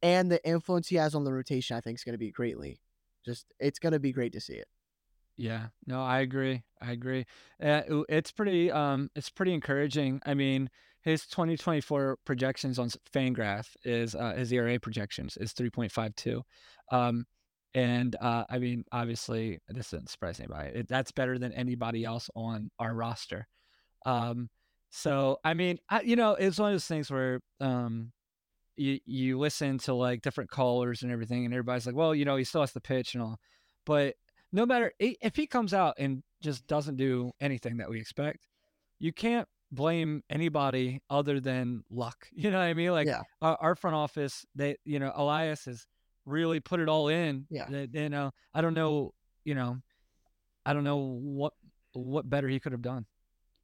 And 0.02 0.32
the 0.32 0.46
influence 0.48 0.88
he 0.88 0.96
has 0.98 1.16
on 1.16 1.24
the 1.24 1.34
rotation, 1.34 1.76
I 1.76 1.82
think, 1.82 1.98
is 1.98 2.04
going 2.04 2.14
to 2.14 2.18
be 2.20 2.32
greatly. 2.32 2.80
Just, 3.26 3.48
it's 3.60 3.80
going 3.80 3.94
to 3.94 4.00
be 4.00 4.14
great 4.14 4.34
to 4.34 4.40
see 4.40 4.54
it. 4.54 4.68
Yeah, 5.36 5.68
no, 5.86 6.02
I 6.02 6.20
agree. 6.20 6.64
I 6.82 6.92
agree. 6.94 7.26
Uh, 7.62 7.82
it's 8.08 8.32
pretty, 8.32 8.72
um, 8.72 9.10
it's 9.16 9.30
pretty 9.30 9.54
encouraging. 9.54 10.22
I 10.26 10.34
mean, 10.36 10.70
his 11.06 11.26
2024 11.28 12.18
projections 12.26 12.80
on 12.80 12.90
Fangraph 13.14 13.68
is 13.84 14.16
uh, 14.16 14.34
his 14.36 14.52
ERA 14.52 14.80
projections 14.80 15.38
is 15.38 15.54
3.52. 15.54 16.42
Um, 16.92 17.26
and 17.74 18.16
uh, 18.20 18.46
I 18.50 18.60
mean, 18.60 18.84
obviously, 18.92 19.60
this 19.70 19.92
doesn't 19.92 20.10
surprise 20.10 20.40
anybody. 20.40 20.80
It, 20.80 20.88
that's 20.88 21.12
better 21.12 21.38
than 21.38 21.54
anybody 21.54 22.06
else 22.06 22.30
on 22.36 22.72
our 22.80 22.94
roster. 22.94 23.48
Um, 24.06 24.50
So 24.90 25.40
I 25.44 25.54
mean, 25.54 25.78
I, 25.90 26.02
you 26.02 26.16
know, 26.16 26.36
it's 26.36 26.58
one 26.58 26.70
of 26.70 26.74
those 26.76 26.88
things 26.88 27.12
where 27.12 27.42
um, 27.60 28.12
you 28.78 29.00
you 29.06 29.38
listen 29.38 29.78
to 29.80 29.94
like 29.94 30.22
different 30.22 30.50
callers 30.50 31.04
and 31.04 31.12
everything, 31.12 31.46
and 31.46 31.54
everybody's 31.54 31.86
like, 31.86 31.96
well, 31.96 32.16
you 32.16 32.26
know, 32.26 32.38
he 32.38 32.46
still 32.46 32.62
has 32.62 32.74
to 32.74 32.80
pitch 32.80 33.14
and 33.14 33.22
all, 33.22 33.38
but 33.86 34.16
no 34.54 34.66
matter 34.66 34.94
if 35.00 35.36
he 35.36 35.48
comes 35.48 35.74
out 35.74 35.96
and 35.98 36.24
just 36.42 36.66
doesn't 36.66 36.96
do 36.96 37.32
anything 37.42 37.78
that 37.78 37.90
we 37.90 38.00
expect, 38.00 38.48
you 39.00 39.12
can't 39.12 39.48
blame 39.76 40.24
anybody 40.30 41.02
other 41.10 41.40
than 41.40 41.84
luck. 41.90 42.28
You 42.36 42.52
know 42.52 42.58
what 42.60 42.66
I 42.66 42.74
mean? 42.74 42.92
Like 42.92 43.08
Yeah. 43.08 43.22
our, 43.42 43.58
our 43.62 43.76
front 43.76 43.96
office, 43.96 44.46
they, 44.56 44.78
you 44.86 45.00
know, 45.00 45.12
Elias 45.16 45.66
has 45.66 45.86
really 46.26 46.60
put 46.60 46.80
it 46.80 46.90
all 46.90 47.08
in. 47.10 47.46
Yeah. 47.50 47.66
That, 47.70 47.94
you 47.94 48.10
know, 48.10 48.32
I 48.54 48.62
don't 48.62 48.74
know, 48.74 49.14
you 49.44 49.56
know, 49.56 49.78
I 50.66 50.74
don't 50.74 50.84
know 50.84 50.98
what 51.22 51.54
what 51.94 52.30
better 52.30 52.48
he 52.50 52.60
could 52.60 52.72
have 52.74 52.82
done. 52.82 53.06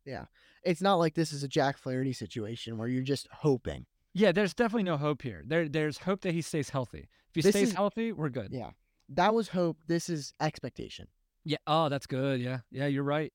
Yeah. 0.05 0.25
It's 0.63 0.81
not 0.81 0.95
like 0.95 1.15
this 1.15 1.33
is 1.33 1.43
a 1.43 1.47
Jack 1.47 1.77
Flaherty 1.77 2.13
situation 2.13 2.77
where 2.77 2.87
you're 2.87 3.03
just 3.03 3.27
hoping. 3.31 3.85
Yeah, 4.13 4.31
there's 4.31 4.53
definitely 4.53 4.83
no 4.83 4.97
hope 4.97 5.21
here. 5.21 5.43
There, 5.45 5.67
there's 5.67 5.97
hope 5.97 6.21
that 6.21 6.33
he 6.33 6.41
stays 6.41 6.69
healthy. 6.69 7.09
If 7.29 7.35
he 7.35 7.41
This 7.41 7.51
stays 7.55 7.69
is- 7.69 7.73
healthy, 7.75 8.11
we're 8.11 8.29
good. 8.29 8.49
Yeah. 8.51 8.71
That 9.09 9.33
was 9.33 9.49
hope. 9.49 9.77
This 9.87 10.09
is 10.09 10.33
expectation. 10.39 11.07
Yeah. 11.43 11.57
Oh, 11.67 11.89
that's 11.89 12.05
good. 12.07 12.39
Yeah. 12.39 12.59
Yeah, 12.71 12.85
you're 12.87 13.03
right. 13.03 13.33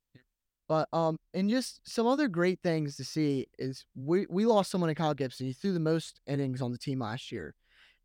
But 0.69 0.89
um, 0.93 1.17
and 1.33 1.49
just 1.49 1.81
some 1.89 2.07
other 2.07 2.29
great 2.29 2.61
things 2.63 2.97
to 2.97 3.05
see 3.05 3.47
is 3.59 3.85
we 3.95 4.27
we 4.29 4.47
lost 4.47 4.71
someone 4.71 4.91
in 4.91 4.97
Kyle 4.97 5.15
Gibson. 5.15 5.47
He 5.47 5.53
threw 5.53 5.73
the 5.73 5.81
most 5.81 6.21
innings 6.27 6.61
on 6.61 6.73
the 6.73 6.79
team 6.79 7.01
last 7.01 7.31
year, 7.31 7.55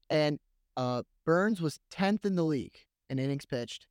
and 0.10 0.40
uh, 0.78 1.04
Burnes 1.26 1.62
was 1.62 1.80
tenth 1.90 2.26
in 2.26 2.36
the 2.36 2.44
league 2.44 2.78
in 3.10 3.20
innings 3.20 3.46
pitched, 3.46 3.88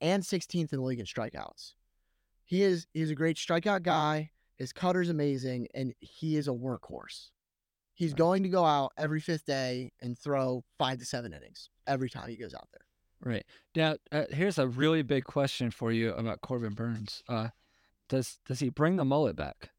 and 0.00 0.22
16th 0.22 0.72
in 0.72 0.78
the 0.78 0.84
league 0.84 1.00
in 1.00 1.06
strikeouts. 1.06 1.72
He 2.44 2.62
is 2.62 2.86
he's 2.92 3.10
a 3.10 3.16
great 3.16 3.36
strikeout 3.36 3.82
guy. 3.82 4.30
His 4.56 4.72
cutter's 4.72 5.08
amazing, 5.08 5.66
and 5.74 5.92
he 5.98 6.36
is 6.36 6.46
a 6.46 6.52
workhorse. 6.52 7.30
He's 7.94 8.14
going 8.14 8.42
to 8.44 8.48
go 8.48 8.64
out 8.64 8.92
every 8.96 9.20
fifth 9.20 9.46
day 9.46 9.92
and 10.00 10.18
throw 10.18 10.64
five 10.78 10.98
to 10.98 11.04
seven 11.04 11.32
innings 11.32 11.70
every 11.86 12.10
time 12.10 12.28
he 12.28 12.36
goes 12.36 12.54
out 12.54 12.68
there. 12.72 12.84
Right. 13.24 13.44
Now, 13.74 13.96
uh, 14.12 14.24
here's 14.30 14.58
a 14.58 14.66
really 14.66 15.02
big 15.02 15.24
question 15.24 15.70
for 15.70 15.90
you 15.90 16.12
about 16.12 16.40
Corbin 16.40 16.74
Burnes. 16.74 17.22
Uh, 17.28 17.48
does 18.08 18.38
does 18.46 18.60
he 18.60 18.68
bring 18.68 18.96
the 18.96 19.04
mullet 19.04 19.36
back? 19.36 19.70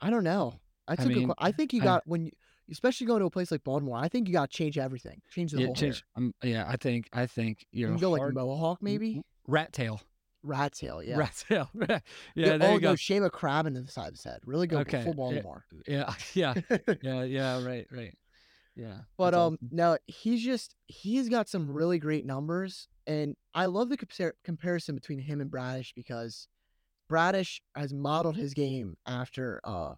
I 0.00 0.10
don't 0.10 0.24
know. 0.24 0.54
That's 0.88 1.00
I 1.02 1.04
a 1.04 1.08
good. 1.08 1.16
mean, 1.16 1.28
que- 1.28 1.34
I 1.38 1.52
think 1.52 1.72
you 1.72 1.80
I- 1.82 1.84
got 1.84 2.02
when 2.06 2.26
you, 2.26 2.32
especially 2.70 3.06
going 3.06 3.20
to 3.20 3.26
a 3.26 3.30
place 3.30 3.50
like 3.50 3.62
Baltimore. 3.64 3.96
I 3.98 4.08
think 4.08 4.26
you 4.28 4.32
got 4.34 4.50
to 4.50 4.56
change 4.56 4.78
everything. 4.78 5.20
Change 5.30 5.52
the 5.52 5.60
Yeah, 5.60 5.66
whole 5.66 5.74
change- 5.74 6.04
um, 6.16 6.34
yeah, 6.42 6.64
I 6.68 6.76
think 6.76 7.08
I 7.12 7.26
think 7.26 7.64
you 7.70 7.86
know 7.86 7.94
You 7.94 8.00
go 8.00 8.10
like 8.10 8.20
hard- 8.20 8.34
mohawk 8.34 8.82
maybe. 8.82 9.22
rat 9.46 9.72
tail. 9.72 10.00
Rat 10.42 10.72
tail, 10.72 11.00
yeah. 11.04 11.16
Rat 11.16 11.44
tail. 11.48 11.70
yeah, 11.88 11.98
Yeah, 12.34 12.56
there 12.56 12.70
oh 12.70 12.74
you 12.74 12.80
go. 12.80 12.90
no, 12.90 12.96
shave 12.96 13.22
a 13.22 13.30
crab 13.30 13.66
into 13.66 13.80
the 13.80 13.90
side 13.92 14.08
of 14.08 14.14
his 14.14 14.24
head. 14.24 14.40
Really 14.44 14.66
go 14.66 14.78
Okay, 14.78 15.02
full 15.04 15.12
yeah. 15.12 15.16
Baltimore. 15.16 15.64
Yeah, 15.86 16.14
yeah, 16.34 16.54
yeah, 17.02 17.22
yeah. 17.22 17.64
Right, 17.64 17.86
right. 17.92 18.18
Yeah. 18.74 19.02
But 19.16 19.34
um, 19.34 19.54
awesome. 19.54 19.68
no, 19.70 19.98
he's 20.06 20.42
just 20.42 20.74
he's 20.86 21.28
got 21.28 21.48
some 21.48 21.70
really 21.70 21.98
great 22.00 22.26
numbers, 22.26 22.88
and 23.06 23.36
I 23.54 23.66
love 23.66 23.88
the 23.90 23.96
compar- 23.98 24.32
comparison 24.44 24.94
between 24.96 25.18
him 25.20 25.40
and 25.40 25.50
Bradish 25.50 25.92
because 25.94 26.48
Bradish 27.12 27.60
has 27.76 27.92
modeled 27.92 28.36
his 28.36 28.54
game 28.54 28.96
after 29.06 29.60
uh, 29.64 29.96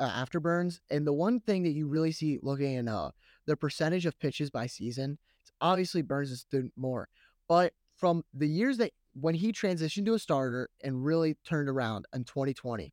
uh 0.00 0.02
after 0.02 0.40
Burnes, 0.40 0.80
and 0.90 1.06
the 1.06 1.12
one 1.12 1.38
thing 1.38 1.62
that 1.62 1.70
you 1.70 1.86
really 1.86 2.10
see 2.10 2.40
looking 2.42 2.74
at 2.74 2.88
uh 2.88 3.12
the 3.46 3.56
percentage 3.56 4.04
of 4.04 4.18
pitches 4.18 4.50
by 4.50 4.66
season, 4.66 5.16
it's 5.40 5.52
obviously 5.60 6.02
Burnes 6.02 6.32
is 6.32 6.44
doing 6.50 6.72
more, 6.74 7.08
but 7.46 7.72
from 7.94 8.24
the 8.34 8.48
years 8.48 8.78
that 8.78 8.90
when 9.14 9.36
he 9.36 9.52
transitioned 9.52 10.06
to 10.06 10.14
a 10.14 10.18
starter 10.18 10.70
and 10.82 11.04
really 11.04 11.36
turned 11.44 11.68
around 11.68 12.04
in 12.12 12.24
2020, 12.24 12.92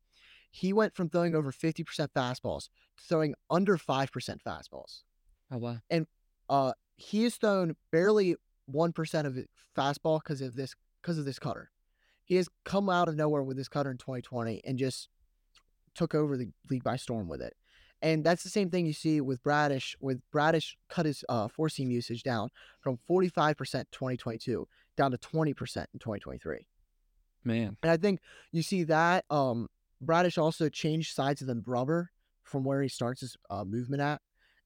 he 0.52 0.72
went 0.72 0.94
from 0.94 1.08
throwing 1.08 1.34
over 1.34 1.50
50% 1.50 1.82
fastballs 2.16 2.68
to 2.96 3.04
throwing 3.08 3.34
under 3.50 3.76
5% 3.76 4.08
fastballs 4.46 5.02
oh 5.50 5.58
wow. 5.58 5.78
And 5.90 6.06
uh 6.48 6.74
he 6.94 7.24
has 7.24 7.34
thrown 7.34 7.74
barely 7.90 8.36
one 8.66 8.92
percent 8.92 9.26
of 9.26 9.36
it 9.36 9.50
fastball 9.76 10.20
because 10.22 10.40
of 10.42 10.54
this 10.54 10.76
because 11.02 11.18
of 11.18 11.24
this 11.24 11.40
cutter. 11.40 11.72
He 12.26 12.34
has 12.36 12.48
come 12.64 12.90
out 12.90 13.08
of 13.08 13.16
nowhere 13.16 13.42
with 13.42 13.56
this 13.56 13.68
cutter 13.68 13.90
in 13.90 13.96
2020 13.96 14.60
and 14.64 14.78
just 14.78 15.08
took 15.94 16.14
over 16.14 16.36
the 16.36 16.50
league 16.68 16.84
by 16.84 16.96
storm 16.96 17.28
with 17.28 17.40
it. 17.40 17.54
And 18.02 18.22
that's 18.22 18.42
the 18.42 18.50
same 18.50 18.68
thing 18.68 18.84
you 18.84 18.92
see 18.92 19.20
with 19.20 19.42
Bradish. 19.42 19.96
With 20.00 20.20
Bradish 20.30 20.76
cut 20.90 21.06
his 21.06 21.24
uh, 21.28 21.48
four 21.48 21.68
seam 21.68 21.90
usage 21.90 22.22
down 22.22 22.50
from 22.80 22.98
45% 23.08 23.56
2022 23.56 24.68
down 24.96 25.10
to 25.12 25.18
20% 25.18 25.48
in 25.48 25.54
2023. 25.54 26.66
Man. 27.44 27.76
And 27.82 27.92
I 27.92 27.96
think 27.96 28.20
you 28.50 28.62
see 28.62 28.82
that 28.84 29.24
um 29.30 29.68
Bradish 30.00 30.36
also 30.36 30.68
changed 30.68 31.14
sides 31.14 31.40
of 31.40 31.46
the 31.46 31.62
rubber 31.64 32.10
from 32.42 32.64
where 32.64 32.82
he 32.82 32.88
starts 32.88 33.20
his 33.20 33.36
uh, 33.48 33.64
movement 33.64 34.02
at, 34.02 34.20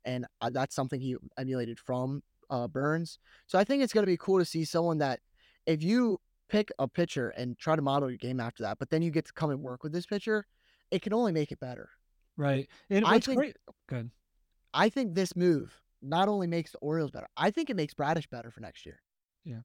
and 0.05 0.27
uh, 0.41 0.51
that's 0.51 0.75
something 0.75 1.01
he 1.01 1.17
emulated 1.39 1.79
from 1.79 2.23
uh, 2.51 2.67
Burnes. 2.67 3.19
So 3.47 3.59
I 3.59 3.65
think 3.65 3.83
it's 3.83 3.93
going 3.93 4.03
to 4.03 4.11
be 4.11 4.17
cool 4.17 4.39
to 4.39 4.45
see 4.45 4.65
someone 4.65 4.99
that 4.99 5.21
if 5.67 5.83
you 5.83 6.21
pick 6.51 6.71
a 6.79 6.89
pitcher 6.89 7.31
and 7.31 7.57
try 7.59 7.77
to 7.77 7.83
model 7.83 8.11
your 8.11 8.19
game 8.19 8.41
after 8.41 8.63
that, 8.65 8.79
but 8.79 8.91
then 8.91 9.03
you 9.03 9.11
get 9.11 9.25
to 9.27 9.33
come 9.33 9.51
and 9.51 9.61
work 9.63 9.83
with 9.83 9.93
this 9.93 10.07
pitcher, 10.07 10.47
it 10.91 11.01
can 11.01 11.13
only 11.15 11.33
make 11.33 11.53
it 11.53 11.61
better. 11.61 11.89
Right. 12.37 12.69
And 12.91 13.05
I 13.07 13.21
think- 13.21 13.39
great. 13.39 13.57
Good. 13.89 14.11
I 14.75 14.89
think 14.89 15.15
this 15.15 15.35
move 15.35 15.81
not 16.03 16.29
only 16.29 16.47
makes 16.47 16.73
the 16.73 16.79
Orioles 16.79 17.11
better, 17.11 17.29
I 17.37 17.51
think 17.51 17.71
it 17.71 17.77
makes 17.77 17.95
Bradish 17.95 18.29
better 18.29 18.51
for 18.51 18.61
next 18.61 18.87
year. 18.87 19.01
Yeah. 19.45 19.61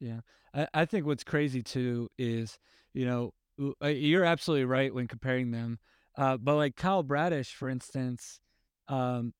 Yeah. 0.00 0.20
I, 0.54 0.68
I 0.74 0.84
think 0.84 1.06
what's 1.06 1.24
crazy 1.24 1.62
too 1.62 2.10
is, 2.18 2.58
you 2.92 3.06
know, 3.06 3.34
uh, 3.82 3.88
you're 3.88 4.24
absolutely 4.24 4.64
right 4.66 4.92
when 4.92 5.08
comparing 5.08 5.50
them. 5.50 5.78
Uh, 6.16 6.36
but 6.36 6.56
like 6.56 6.76
Kyle 6.76 7.02
Bradish, 7.02 7.54
for 7.54 7.68
instance, 7.68 8.40
um, 8.88 9.34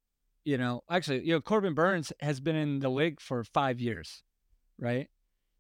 you 0.45 0.59
know, 0.59 0.83
actually, 0.91 1.25
you 1.27 1.33
know, 1.33 1.41
Corbin 1.41 1.75
Burnes 1.75 2.13
has 2.21 2.41
been 2.41 2.57
in 2.57 2.79
the 2.81 2.89
league 2.89 3.21
for 3.21 3.43
five 3.45 3.81
years, 3.81 4.23
right? 4.79 5.09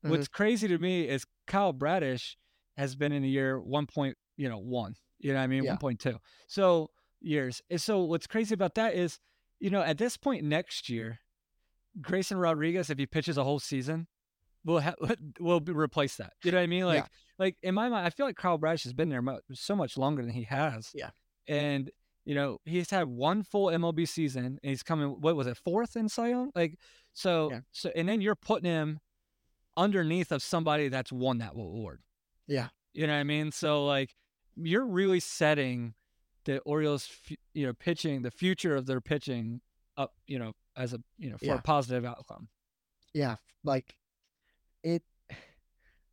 Mhm. 0.06 0.10
What's 0.10 0.28
crazy 0.28 0.68
to 0.68 0.78
me 0.78 1.08
is 1.08 1.24
Kyle 1.46 1.72
Bradish 1.72 2.36
has 2.76 2.94
been 2.96 3.12
in 3.12 3.24
a 3.24 3.26
year 3.28 3.60
one 3.60 3.86
point, 3.86 4.16
you 4.36 4.48
know, 4.48 4.58
one. 4.58 4.94
You 5.18 5.32
know, 5.32 5.38
what 5.38 5.44
I 5.44 5.46
mean, 5.46 5.64
Yeah. 5.64 5.70
one 5.72 5.78
point 5.78 6.00
two. 6.00 6.18
So 6.46 6.90
years. 7.20 7.62
And 7.70 7.80
so 7.80 8.04
what's 8.04 8.26
crazy 8.26 8.54
about 8.54 8.74
that 8.74 8.94
is, 8.94 9.18
you 9.60 9.70
know, 9.70 9.80
at 9.82 9.96
this 9.98 10.16
point 10.16 10.44
next 10.44 10.88
year, 10.88 11.18
Grayson 12.00 12.36
Rodriguez, 12.36 12.90
if 12.90 12.98
he 12.98 13.06
pitches 13.06 13.38
a 13.38 13.44
whole 13.44 13.58
season, 13.58 14.06
will 14.64 14.80
ha- 14.80 14.94
will 15.40 15.60
be, 15.60 15.72
replace 15.72 16.16
that. 16.16 16.34
You 16.44 16.50
know 16.52 16.58
what 16.58 16.64
I 16.64 16.66
mean? 16.66 16.84
Like, 16.84 17.04
Yeah. 17.04 17.08
like 17.38 17.56
in 17.62 17.74
my 17.74 17.88
mind, 17.88 18.06
I 18.06 18.10
feel 18.10 18.26
like 18.26 18.36
Kyle 18.36 18.58
Bradish 18.58 18.84
has 18.84 18.92
been 18.92 19.08
there 19.08 19.22
so 19.54 19.74
much 19.74 19.96
longer 19.96 20.22
than 20.22 20.32
he 20.32 20.42
has. 20.44 20.90
Yeah. 20.94 21.10
And 21.48 21.90
you 22.26 22.34
know, 22.34 22.58
he's 22.64 22.90
had 22.90 23.06
one 23.06 23.44
full 23.44 23.66
MLB 23.70 24.04
season, 24.04 24.44
and 24.44 24.58
he's 24.64 24.82
coming. 24.82 25.08
What 25.20 25.36
was 25.36 25.46
it, 25.46 25.56
fourth 25.58 25.94
in 25.94 26.08
Cy 26.08 26.30
Young? 26.30 26.50
Like, 26.56 26.76
so, 27.12 27.52
Yeah. 27.52 27.60
so, 27.70 27.90
and 27.94 28.08
then 28.08 28.20
you're 28.20 28.34
putting 28.34 28.68
him 28.68 28.98
underneath 29.76 30.32
of 30.32 30.42
somebody 30.42 30.88
that's 30.88 31.12
won 31.12 31.38
that 31.38 31.52
award. 31.52 32.00
Yeah. 32.46 32.68
You 32.94 33.06
know 33.06 33.12
what 33.12 33.20
I 33.20 33.24
mean? 33.24 33.52
So 33.52 33.84
like, 33.84 34.14
you're 34.56 34.86
really 34.86 35.20
setting 35.20 35.94
the 36.44 36.60
Orioles, 36.60 37.10
you 37.54 37.66
know, 37.66 37.72
pitching 37.74 38.22
the 38.22 38.30
future 38.30 38.74
of 38.76 38.86
their 38.86 39.00
pitching 39.00 39.60
up, 39.96 40.14
you 40.26 40.38
know, 40.38 40.52
as 40.76 40.92
a 40.92 40.98
you 41.18 41.30
know 41.30 41.36
for 41.38 41.46
Yeah. 41.46 41.54
a 41.56 41.62
positive 41.62 42.04
outcome. 42.04 42.48
Yeah, 43.14 43.36
like 43.64 43.96
it. 44.82 45.02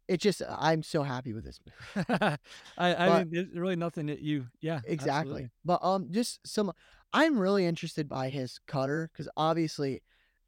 It 0.09 0.19
just 0.19 0.41
I'm 0.49 0.83
so 0.83 1.01
happy 1.03 1.31
with 1.31 1.45
this 1.45 1.59
move. 1.65 2.05
I, 2.19 2.37
I 2.77 3.07
But- 3.07 3.19
mean, 3.19 3.29
there's 3.31 3.57
really 3.57 3.77
nothing 3.77 4.07
that 4.07 4.19
you, 4.19 4.47
yeah, 4.59 4.81
Exactly. 4.85 5.11
absolutely. 5.19 5.49
But 5.63 5.79
um, 5.83 6.07
just 6.11 6.45
some. 6.45 6.71
I'm 7.13 7.39
really 7.39 7.65
interested 7.65 8.09
by 8.09 8.27
his 8.29 8.59
cutter 8.67 9.09
because 9.13 9.29
obviously, 9.37 10.01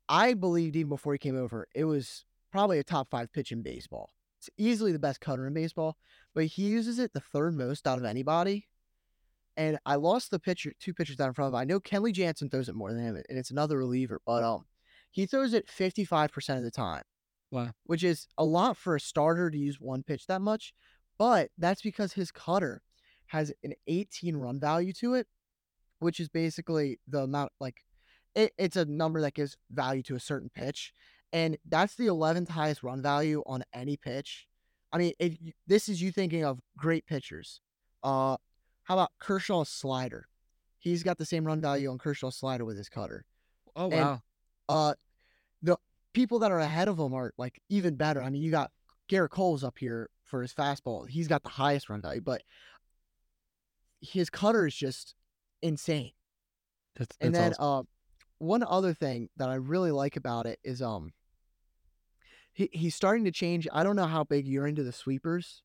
I 0.10 0.34
believed 0.34 0.76
even 0.76 0.90
before 0.90 1.14
he 1.14 1.20
came 1.20 1.38
over, 1.38 1.68
it 1.74 1.86
was 1.86 2.26
probably 2.56 2.80
a 2.80 2.84
top 2.86 3.10
five 3.12 3.34
pitch 3.34 3.52
in 3.52 3.62
baseball. 3.62 4.12
It's 4.40 4.50
easily 4.58 4.94
the 4.94 5.00
best 5.00 5.20
cutter 5.20 5.46
in 5.46 5.54
baseball, 5.54 5.98
but 6.34 6.46
he 6.46 6.64
uses 6.64 7.00
it 7.00 7.12
the 7.12 7.20
third 7.20 7.54
most 7.54 7.86
out 7.86 7.98
of 7.98 8.06
anybody. 8.06 8.70
And 9.58 9.78
I 9.86 9.96
lost 9.96 10.32
the 10.32 10.40
pitcher, 10.40 10.72
two 10.80 10.94
pitchers 10.94 11.18
down 11.18 11.28
in 11.28 11.34
front 11.34 11.48
of 11.48 11.54
him. 11.54 11.60
I 11.60 11.66
know 11.66 11.82
Kenley 11.82 12.14
Jansen 12.14 12.50
throws 12.50 12.70
it 12.70 12.76
more 12.76 12.94
than 12.94 13.04
him, 13.04 13.22
and 13.28 13.38
it's 13.38 13.52
another 13.52 13.78
reliever, 13.78 14.22
but 14.26 14.42
um, 14.42 14.68
he 15.12 15.26
throws 15.26 15.54
it 15.54 15.68
55% 15.68 16.58
of 16.58 16.64
the 16.64 16.72
time. 16.72 17.04
Wow. 17.52 17.72
Which 17.86 18.06
is 18.06 18.26
a 18.38 18.46
lot 18.46 18.78
for 18.78 18.96
a 18.96 19.02
starter 19.02 19.50
to 19.50 19.58
use 19.58 19.82
one 19.82 20.04
pitch 20.04 20.26
that 20.28 20.42
much, 20.42 20.74
but 21.18 21.50
that's 21.58 21.82
because 21.82 22.14
his 22.14 22.32
cutter 22.32 22.82
has 23.28 23.52
an 23.66 23.74
18 23.88 24.38
run 24.38 24.62
value 24.62 24.94
to 24.94 25.16
it, 25.16 25.28
which 26.00 26.22
is 26.22 26.30
basically 26.30 27.00
the 27.06 27.24
amount 27.24 27.52
like 27.60 27.84
it, 28.34 28.54
it's 28.58 28.78
a 28.78 28.86
number 28.86 29.20
that 29.22 29.34
gives 29.34 29.58
value 29.72 30.04
to 30.04 30.16
a 30.16 30.22
certain 30.22 30.50
pitch, 30.54 30.94
and 31.36 31.58
that's 31.68 31.96
the 31.96 32.06
11th 32.06 32.48
highest 32.48 32.82
run 32.82 33.02
value 33.02 33.44
on 33.46 33.62
any 33.74 33.98
pitch. 33.98 34.48
I 34.94 34.98
mean, 34.98 35.12
if 35.20 35.36
you, 35.42 35.52
this 35.68 35.90
is 35.90 36.02
you 36.02 36.10
thinking 36.10 36.46
of 36.46 36.62
great 36.78 37.06
pitchers, 37.06 37.60
uh, 38.04 38.38
how 38.84 38.96
about 38.96 39.12
Kershaw's 39.20 39.68
slider? 39.68 40.30
He's 40.80 41.04
got 41.04 41.18
the 41.18 41.26
same 41.26 41.44
run 41.44 41.60
value 41.60 41.92
on 41.92 41.98
Kershaw's 41.98 42.38
slider 42.38 42.64
with 42.64 42.78
his 42.78 42.88
cutter. 42.88 43.26
Oh 43.76 43.92
And- 43.92 43.94
wow. 43.94 44.22
Uh, 44.70 44.94
the 45.62 45.78
people 46.14 46.40
that 46.40 46.52
are 46.54 46.60
ahead 46.60 46.88
of 46.88 46.98
him 46.98 47.14
are 47.14 47.34
like 47.38 47.62
even 47.68 47.96
better. 47.96 48.24
I 48.24 48.30
mean, 48.30 48.42
you 48.42 48.50
got 48.50 48.72
Gerrit 49.12 49.30
Cole's 49.30 49.64
up 49.64 49.78
here 49.78 50.10
for 50.24 50.42
his 50.42 50.54
fastball. 50.54 51.08
He's 51.10 51.28
got 51.28 51.44
the 51.44 51.50
highest 51.50 51.90
run 51.90 52.02
value, 52.02 52.22
but 52.22 52.44
his 54.00 54.30
cutter 54.30 54.66
is 54.66 54.74
just 54.74 55.16
insane. 55.62 56.14
That's, 56.96 57.18
And 57.20 57.36
that's 57.36 57.58
then 57.58 57.68
uh, 57.68 57.84
one 58.38 58.64
other 58.64 58.94
thing 58.94 59.28
that 59.36 59.50
I 59.50 59.56
really 59.56 59.92
like 59.92 60.16
about 60.16 60.46
it 60.46 60.60
is 60.64 60.82
um, 60.82 61.12
he 62.56 62.70
he's 62.72 62.96
starting 62.96 63.26
to 63.26 63.32
change. 63.32 63.68
I 63.72 63.84
don't 63.84 63.96
know 63.96 64.08
how 64.08 64.24
big 64.24 64.48
you're 64.48 64.66
into 64.66 64.82
the 64.82 64.94
sweepers, 64.94 65.62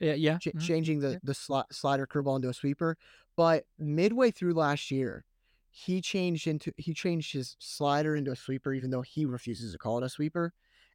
yeah, 0.00 0.14
yeah. 0.14 0.38
ch- 0.38 0.48
mhm. 0.48 0.60
changing 0.60 1.00
the 1.00 1.10
yeah. 1.12 1.18
the 1.22 1.34
sli- 1.34 1.70
slider 1.70 2.06
curveball 2.06 2.36
into 2.36 2.48
a 2.48 2.54
sweeper. 2.54 2.96
But 3.36 3.66
midway 3.78 4.30
through 4.30 4.54
last 4.54 4.90
year, 4.90 5.24
he 5.70 6.00
changed 6.00 6.46
into 6.46 6.72
he 6.78 6.94
changed 6.94 7.34
his 7.34 7.56
slider 7.60 8.16
into 8.16 8.32
a 8.32 8.36
sweeper, 8.36 8.72
even 8.72 8.90
though 8.90 9.02
he 9.02 9.26
refuses 9.26 9.72
to 9.72 9.78
call 9.78 9.98
it 9.98 10.04
a 10.04 10.08
sweeper. 10.08 10.52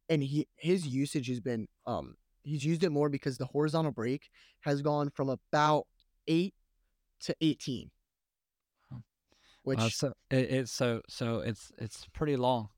And 0.08 0.22
he 0.22 0.48
his 0.56 0.86
usage 0.86 1.28
has 1.28 1.38
been 1.40 1.68
um 1.86 2.16
he's 2.42 2.64
used 2.64 2.82
it 2.82 2.90
more 2.90 3.08
because 3.08 3.38
the 3.38 3.46
horizontal 3.46 3.92
break 3.92 4.30
has 4.62 4.82
gone 4.82 5.10
from 5.10 5.28
about 5.28 5.86
eight 6.26 6.54
to 7.20 7.36
eighteen, 7.40 7.92
which 9.62 9.78
Uh, 9.78 9.88
so 9.90 10.12
it, 10.30 10.50
it's 10.50 10.72
so 10.72 11.02
so 11.08 11.38
it's 11.38 11.70
it's 11.78 12.06
pretty 12.12 12.36
long. 12.36 12.70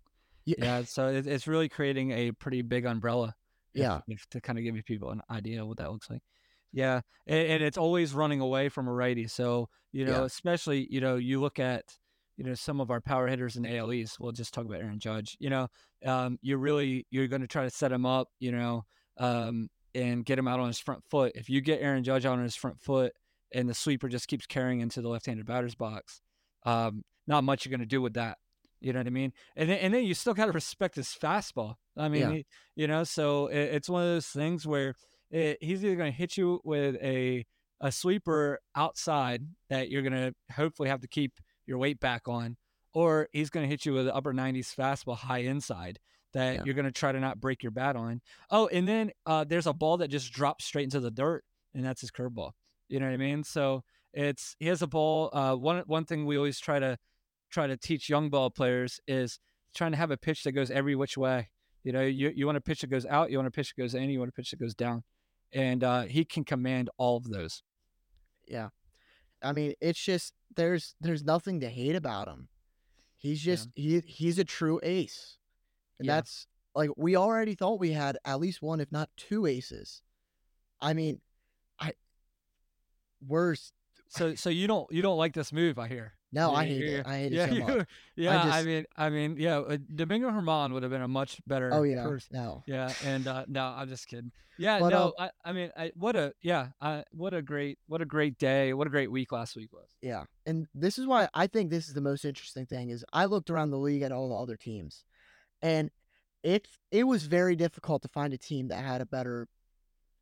Yeah, 0.44 0.54
Yeah, 0.58 0.82
so 0.84 1.08
it, 1.08 1.26
it's 1.26 1.46
really 1.46 1.68
creating 1.68 2.10
a 2.12 2.32
pretty 2.32 2.62
big 2.62 2.84
umbrella. 2.86 3.34
if- 3.74 3.80
Yeah. 3.80 4.00
if, 4.08 4.28
to 4.30 4.40
kind 4.40 4.58
of 4.58 4.64
give 4.64 4.76
you 4.76 4.82
people 4.82 5.10
an 5.10 5.22
idea 5.30 5.62
of 5.62 5.68
what 5.68 5.78
that 5.78 5.90
looks 5.90 6.10
like. 6.10 6.20
Yeah, 6.72 7.00
and, 7.26 7.46
and 7.48 7.62
it's 7.62 7.76
always 7.78 8.12
running 8.14 8.40
away 8.40 8.68
from 8.68 8.88
a 8.88 8.92
righty. 8.92 9.26
So 9.26 9.68
you 9.92 10.04
know, 10.06 10.20
Yeah. 10.20 10.24
especially 10.24 10.86
you 10.90 11.00
know, 11.00 11.16
you 11.16 11.40
look 11.40 11.58
at 11.58 11.84
you 12.38 12.44
know 12.44 12.54
some 12.54 12.80
of 12.80 12.90
our 12.90 13.00
power 13.00 13.28
hitters 13.28 13.56
in 13.56 13.66
ALEs, 13.66 14.16
We'll 14.18 14.32
just 14.32 14.54
talk 14.54 14.64
about 14.64 14.80
Aaron 14.80 14.98
Judge. 14.98 15.36
You 15.38 15.50
know, 15.50 15.68
um, 16.04 16.38
you're 16.42 16.58
really 16.58 17.06
you're 17.10 17.28
going 17.28 17.42
to 17.42 17.46
try 17.48 17.64
to 17.64 17.70
set 17.70 17.92
him 17.92 18.06
up. 18.06 18.28
You 18.40 18.52
know, 18.52 18.84
um, 19.18 19.68
and 19.94 20.24
get 20.24 20.38
him 20.38 20.48
out 20.48 20.60
on 20.60 20.68
his 20.68 20.78
front 20.78 21.04
foot. 21.10 21.32
If 21.34 21.50
you 21.50 21.60
get 21.60 21.82
Aaron 21.82 22.02
Judge 22.04 22.24
out 22.24 22.38
on 22.38 22.42
his 22.44 22.56
front 22.56 22.80
foot 22.80 23.12
and 23.54 23.68
the 23.68 23.74
sweeper 23.74 24.08
just 24.08 24.26
keeps 24.28 24.46
carrying 24.46 24.80
into 24.80 25.02
the 25.02 25.10
left-handed 25.10 25.44
batter's 25.44 25.74
box, 25.74 26.22
um, 26.64 27.02
not 27.26 27.44
much 27.44 27.66
you're 27.66 27.70
going 27.70 27.80
to 27.80 27.86
do 27.86 28.00
with 28.00 28.14
that. 28.14 28.38
You 28.82 28.92
know 28.92 28.98
what 29.00 29.06
I 29.06 29.10
mean? 29.10 29.32
And 29.56 29.70
then, 29.70 29.78
and 29.78 29.94
then 29.94 30.04
you 30.04 30.12
still 30.14 30.34
got 30.34 30.46
to 30.46 30.52
respect 30.52 30.96
his 30.96 31.08
fastball. 31.08 31.76
I 31.96 32.08
mean, 32.08 32.20
Yeah. 32.22 32.30
he- 32.32 32.46
you 32.74 32.86
know, 32.88 33.04
so 33.04 33.46
it, 33.46 33.58
it's 33.74 33.88
one 33.88 34.02
of 34.02 34.08
those 34.08 34.26
things 34.26 34.66
where 34.66 34.94
it, 35.30 35.58
he's 35.60 35.84
either 35.84 35.96
going 35.96 36.10
to 36.12 36.16
hit 36.18 36.36
you 36.36 36.60
with 36.64 36.96
a 36.96 37.46
a 37.80 37.90
sweeper 37.90 38.60
outside 38.76 39.42
that 39.68 39.88
you're 39.90 40.02
going 40.02 40.12
to 40.12 40.32
hopefully 40.54 40.88
have 40.88 41.00
to 41.00 41.08
keep 41.08 41.32
your 41.66 41.78
weight 41.78 41.98
back 41.98 42.28
on, 42.28 42.56
or 42.94 43.28
he's 43.32 43.50
going 43.50 43.64
to 43.64 43.68
hit 43.68 43.84
you 43.84 43.92
with 43.92 44.06
an 44.06 44.12
upper 44.14 44.32
90s 44.32 44.72
fastball 44.74 45.16
high 45.16 45.38
inside 45.40 45.98
that 46.32 46.54
Yeah. 46.56 46.62
you're 46.64 46.74
going 46.74 46.84
to 46.86 46.92
try 46.92 47.10
to 47.12 47.18
not 47.18 47.40
break 47.40 47.62
your 47.62 47.72
bat 47.72 47.96
on. 47.96 48.20
Oh, 48.50 48.68
and 48.68 48.86
then 48.86 49.10
uh, 49.26 49.42
there's 49.44 49.66
a 49.66 49.72
ball 49.72 49.96
that 49.98 50.08
just 50.08 50.32
drops 50.32 50.64
straight 50.64 50.84
into 50.84 51.00
the 51.00 51.10
dirt, 51.10 51.44
and 51.74 51.84
that's 51.84 52.00
his 52.02 52.10
curveball. 52.12 52.52
You 52.88 53.00
know 53.00 53.06
what 53.06 53.14
I 53.14 53.16
mean? 53.16 53.42
So 53.42 53.82
it's 54.12 54.54
he 54.60 54.66
has 54.68 54.80
a 54.82 54.86
ball. 54.86 55.30
Uh, 55.32 55.56
one 55.56 55.82
one 55.86 56.04
thing 56.04 56.24
we 56.26 56.36
always 56.36 56.60
try 56.60 56.78
to 56.78 56.96
try 57.52 57.66
to 57.66 57.76
teach 57.76 58.08
young 58.08 58.30
ball 58.30 58.50
players 58.50 58.98
is 59.06 59.38
trying 59.74 59.92
to 59.92 59.98
have 59.98 60.10
a 60.10 60.16
pitch 60.16 60.42
that 60.44 60.52
goes 60.52 60.70
every 60.70 60.96
which 60.96 61.16
way. 61.16 61.50
You 61.84 61.92
know, 61.92 62.02
you, 62.02 62.32
you 62.34 62.46
want 62.46 62.58
a 62.58 62.60
pitch 62.60 62.80
that 62.80 62.88
goes 62.88 63.06
out, 63.06 63.30
you 63.30 63.38
want 63.38 63.48
a 63.48 63.52
pitch 63.52 63.74
that 63.74 63.82
goes 63.82 63.94
in, 63.94 64.08
you 64.10 64.18
want 64.18 64.28
a 64.30 64.32
pitch 64.32 64.50
that 64.50 64.60
goes 64.60 64.74
down. 64.74 65.02
And 65.52 65.84
uh, 65.84 66.02
he 66.02 66.24
can 66.24 66.44
command 66.44 66.88
all 66.96 67.16
of 67.16 67.28
those. 67.28 67.62
Yeah. 68.46 68.68
I 69.42 69.52
mean, 69.52 69.74
it's 69.80 70.02
just 70.02 70.32
there's 70.56 70.94
there's 71.00 71.24
nothing 71.24 71.60
to 71.60 71.68
hate 71.68 71.96
about 71.96 72.28
him. 72.28 72.48
He's 73.16 73.44
Yeah. 73.44 73.52
just 73.54 73.68
he 73.74 74.00
he's 74.06 74.38
a 74.38 74.44
true 74.44 74.80
ace. 74.82 75.38
And 75.98 76.06
Yeah. 76.06 76.16
that's 76.16 76.46
like 76.74 76.90
we 76.96 77.16
already 77.16 77.54
thought 77.54 77.80
we 77.80 77.92
had 77.92 78.16
at 78.24 78.40
least 78.40 78.62
one, 78.62 78.80
if 78.80 78.90
not 78.92 79.10
two 79.16 79.46
aces. 79.46 80.02
I 80.80 80.94
mean, 80.94 81.20
I 81.78 81.92
we're 83.26 83.56
So 84.08 84.34
so 84.34 84.48
you 84.50 84.66
don't 84.66 84.90
you 84.92 85.02
don't 85.02 85.18
like 85.18 85.34
this 85.34 85.52
move, 85.52 85.78
I 85.78 85.88
hear. 85.88 86.14
No, 86.32 86.54
I 86.54 86.64
hate 86.64 86.84
yeah, 86.84 86.98
it. 86.98 87.06
I 87.06 87.18
hate 87.18 87.32
yeah, 87.32 87.44
it 87.44 87.50
so 87.50 87.76
much. 87.76 87.86
yeah. 88.16 88.42
I, 88.42 88.44
just- 88.44 88.66
mean, 88.66 88.84
I 88.96 89.10
mean, 89.10 89.36
yeah. 89.38 89.58
uh, 89.58 89.76
Domingo 89.94 90.30
Germán 90.30 90.72
would 90.72 90.82
have 90.82 90.90
been 90.90 91.02
a 91.02 91.08
much 91.08 91.40
better. 91.46 91.70
Oh 91.72 91.82
yeah. 91.82 92.04
person. 92.04 92.36
No. 92.36 92.62
Yeah, 92.66 92.92
and 93.04 93.26
uh, 93.26 93.44
no, 93.48 93.62
I'm 93.62 93.88
just 93.88 94.08
kidding. 94.08 94.32
Yeah, 94.58 94.80
But, 94.80 94.90
no, 94.90 95.14
I, 95.18 95.30
I 95.44 95.52
mean, 95.52 95.70
I, 95.76 95.92
what 95.94 96.14
a 96.14 96.34
yeah, 96.42 96.68
I, 96.80 97.04
what 97.12 97.34
a 97.34 97.42
great, 97.42 97.78
what 97.86 98.02
a 98.02 98.04
great 98.04 98.38
day, 98.38 98.72
what 98.74 98.86
a 98.86 98.90
great 98.90 99.10
week 99.10 99.32
last 99.32 99.56
week 99.56 99.72
was. 99.72 99.88
Yeah. 100.02 100.24
And 100.46 100.66
this 100.74 100.98
is 100.98 101.06
why 101.06 101.28
I 101.34 101.46
think 101.46 101.70
this 101.70 101.88
is 101.88 101.94
the 101.94 102.00
most 102.00 102.24
interesting 102.24 102.66
thing 102.66 102.90
is 102.90 103.04
I 103.12 103.24
looked 103.24 103.50
around 103.50 103.70
the 103.70 103.78
league 103.78 104.02
at 104.02 104.12
all 104.12 104.28
the 104.28 104.36
other 104.36 104.56
teams. 104.56 105.04
And 105.62 105.90
it 106.42 106.68
it 106.90 107.04
was 107.04 107.26
very 107.26 107.56
difficult 107.56 108.02
to 108.02 108.08
find 108.08 108.32
a 108.32 108.38
team 108.38 108.68
that 108.68 108.84
had 108.84 109.00
a 109.00 109.06
better 109.06 109.48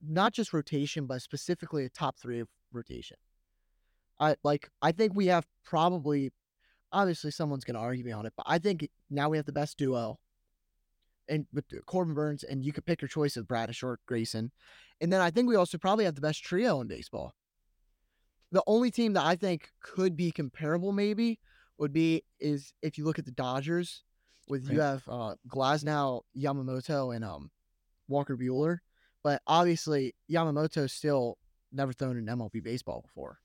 not 0.07 0.33
just 0.33 0.53
rotation, 0.53 1.07
but 1.07 1.23
specifically 1.23 1.85
a 1.85 1.89
top 1.91 2.19
three 2.19 2.43
rotation. 2.73 3.17
I 4.21 4.37
like 4.45 4.69
I 4.83 4.93
think 4.93 5.15
we 5.15 5.27
have 5.27 5.47
probably 5.65 6.33
obviously 6.93 7.31
someone's 7.31 7.65
gonna 7.65 7.81
argue 7.81 8.05
me 8.05 8.13
on 8.13 8.27
it, 8.27 8.35
but 8.37 8.47
I 8.47 8.59
think 8.59 8.89
now 9.09 9.29
we 9.29 9.39
have 9.39 9.47
the 9.47 9.53
best 9.53 9.79
duo. 9.79 10.19
And 11.29 11.47
with 11.53 11.65
Corbin 11.87 12.15
Burnes, 12.15 12.43
and 12.43 12.65
you 12.65 12.73
could 12.73 12.85
pick 12.85 13.01
your 13.01 13.09
choice 13.09 13.37
of 13.37 13.47
Bradish 13.47 13.85
or 13.85 14.01
Grayson. 14.07 14.51
And 15.01 15.13
then 15.13 15.21
I 15.21 15.31
think 15.31 15.49
we 15.49 15.55
also 15.55 15.79
probably 15.79 16.05
have 16.05 16.17
the 16.17 16.21
best 16.21 16.43
trio 16.43 16.81
in 16.81 16.89
baseball. 16.89 17.35
The 18.51 18.65
only 18.67 18.91
team 18.91 19.13
that 19.13 19.25
I 19.25 19.37
think 19.37 19.71
could 19.81 20.17
be 20.17 20.33
comparable, 20.33 20.91
maybe, 20.91 21.39
would 21.79 21.93
be 21.93 22.25
is 22.41 22.73
if 22.83 22.99
you 22.99 23.05
look 23.05 23.21
at 23.21 23.27
the 23.27 23.31
Dodgers, 23.31 24.03
with 24.49 24.69
you 24.69 24.81
have 24.81 25.05
uh, 25.09 25.37
Glasnow, 25.49 26.23
Yamamoto, 26.37 27.15
and 27.15 27.25
um, 27.25 27.51
Walker 28.09 28.37
Buehler. 28.37 28.79
But 29.23 29.41
obviously, 29.47 30.15
Yamamoto's 30.31 30.93
still 30.93 31.39
never 31.73 31.93
thrown 31.93 32.17
an 32.17 32.27
MLB 32.27 32.63
baseball 32.63 33.03
before. 33.03 33.39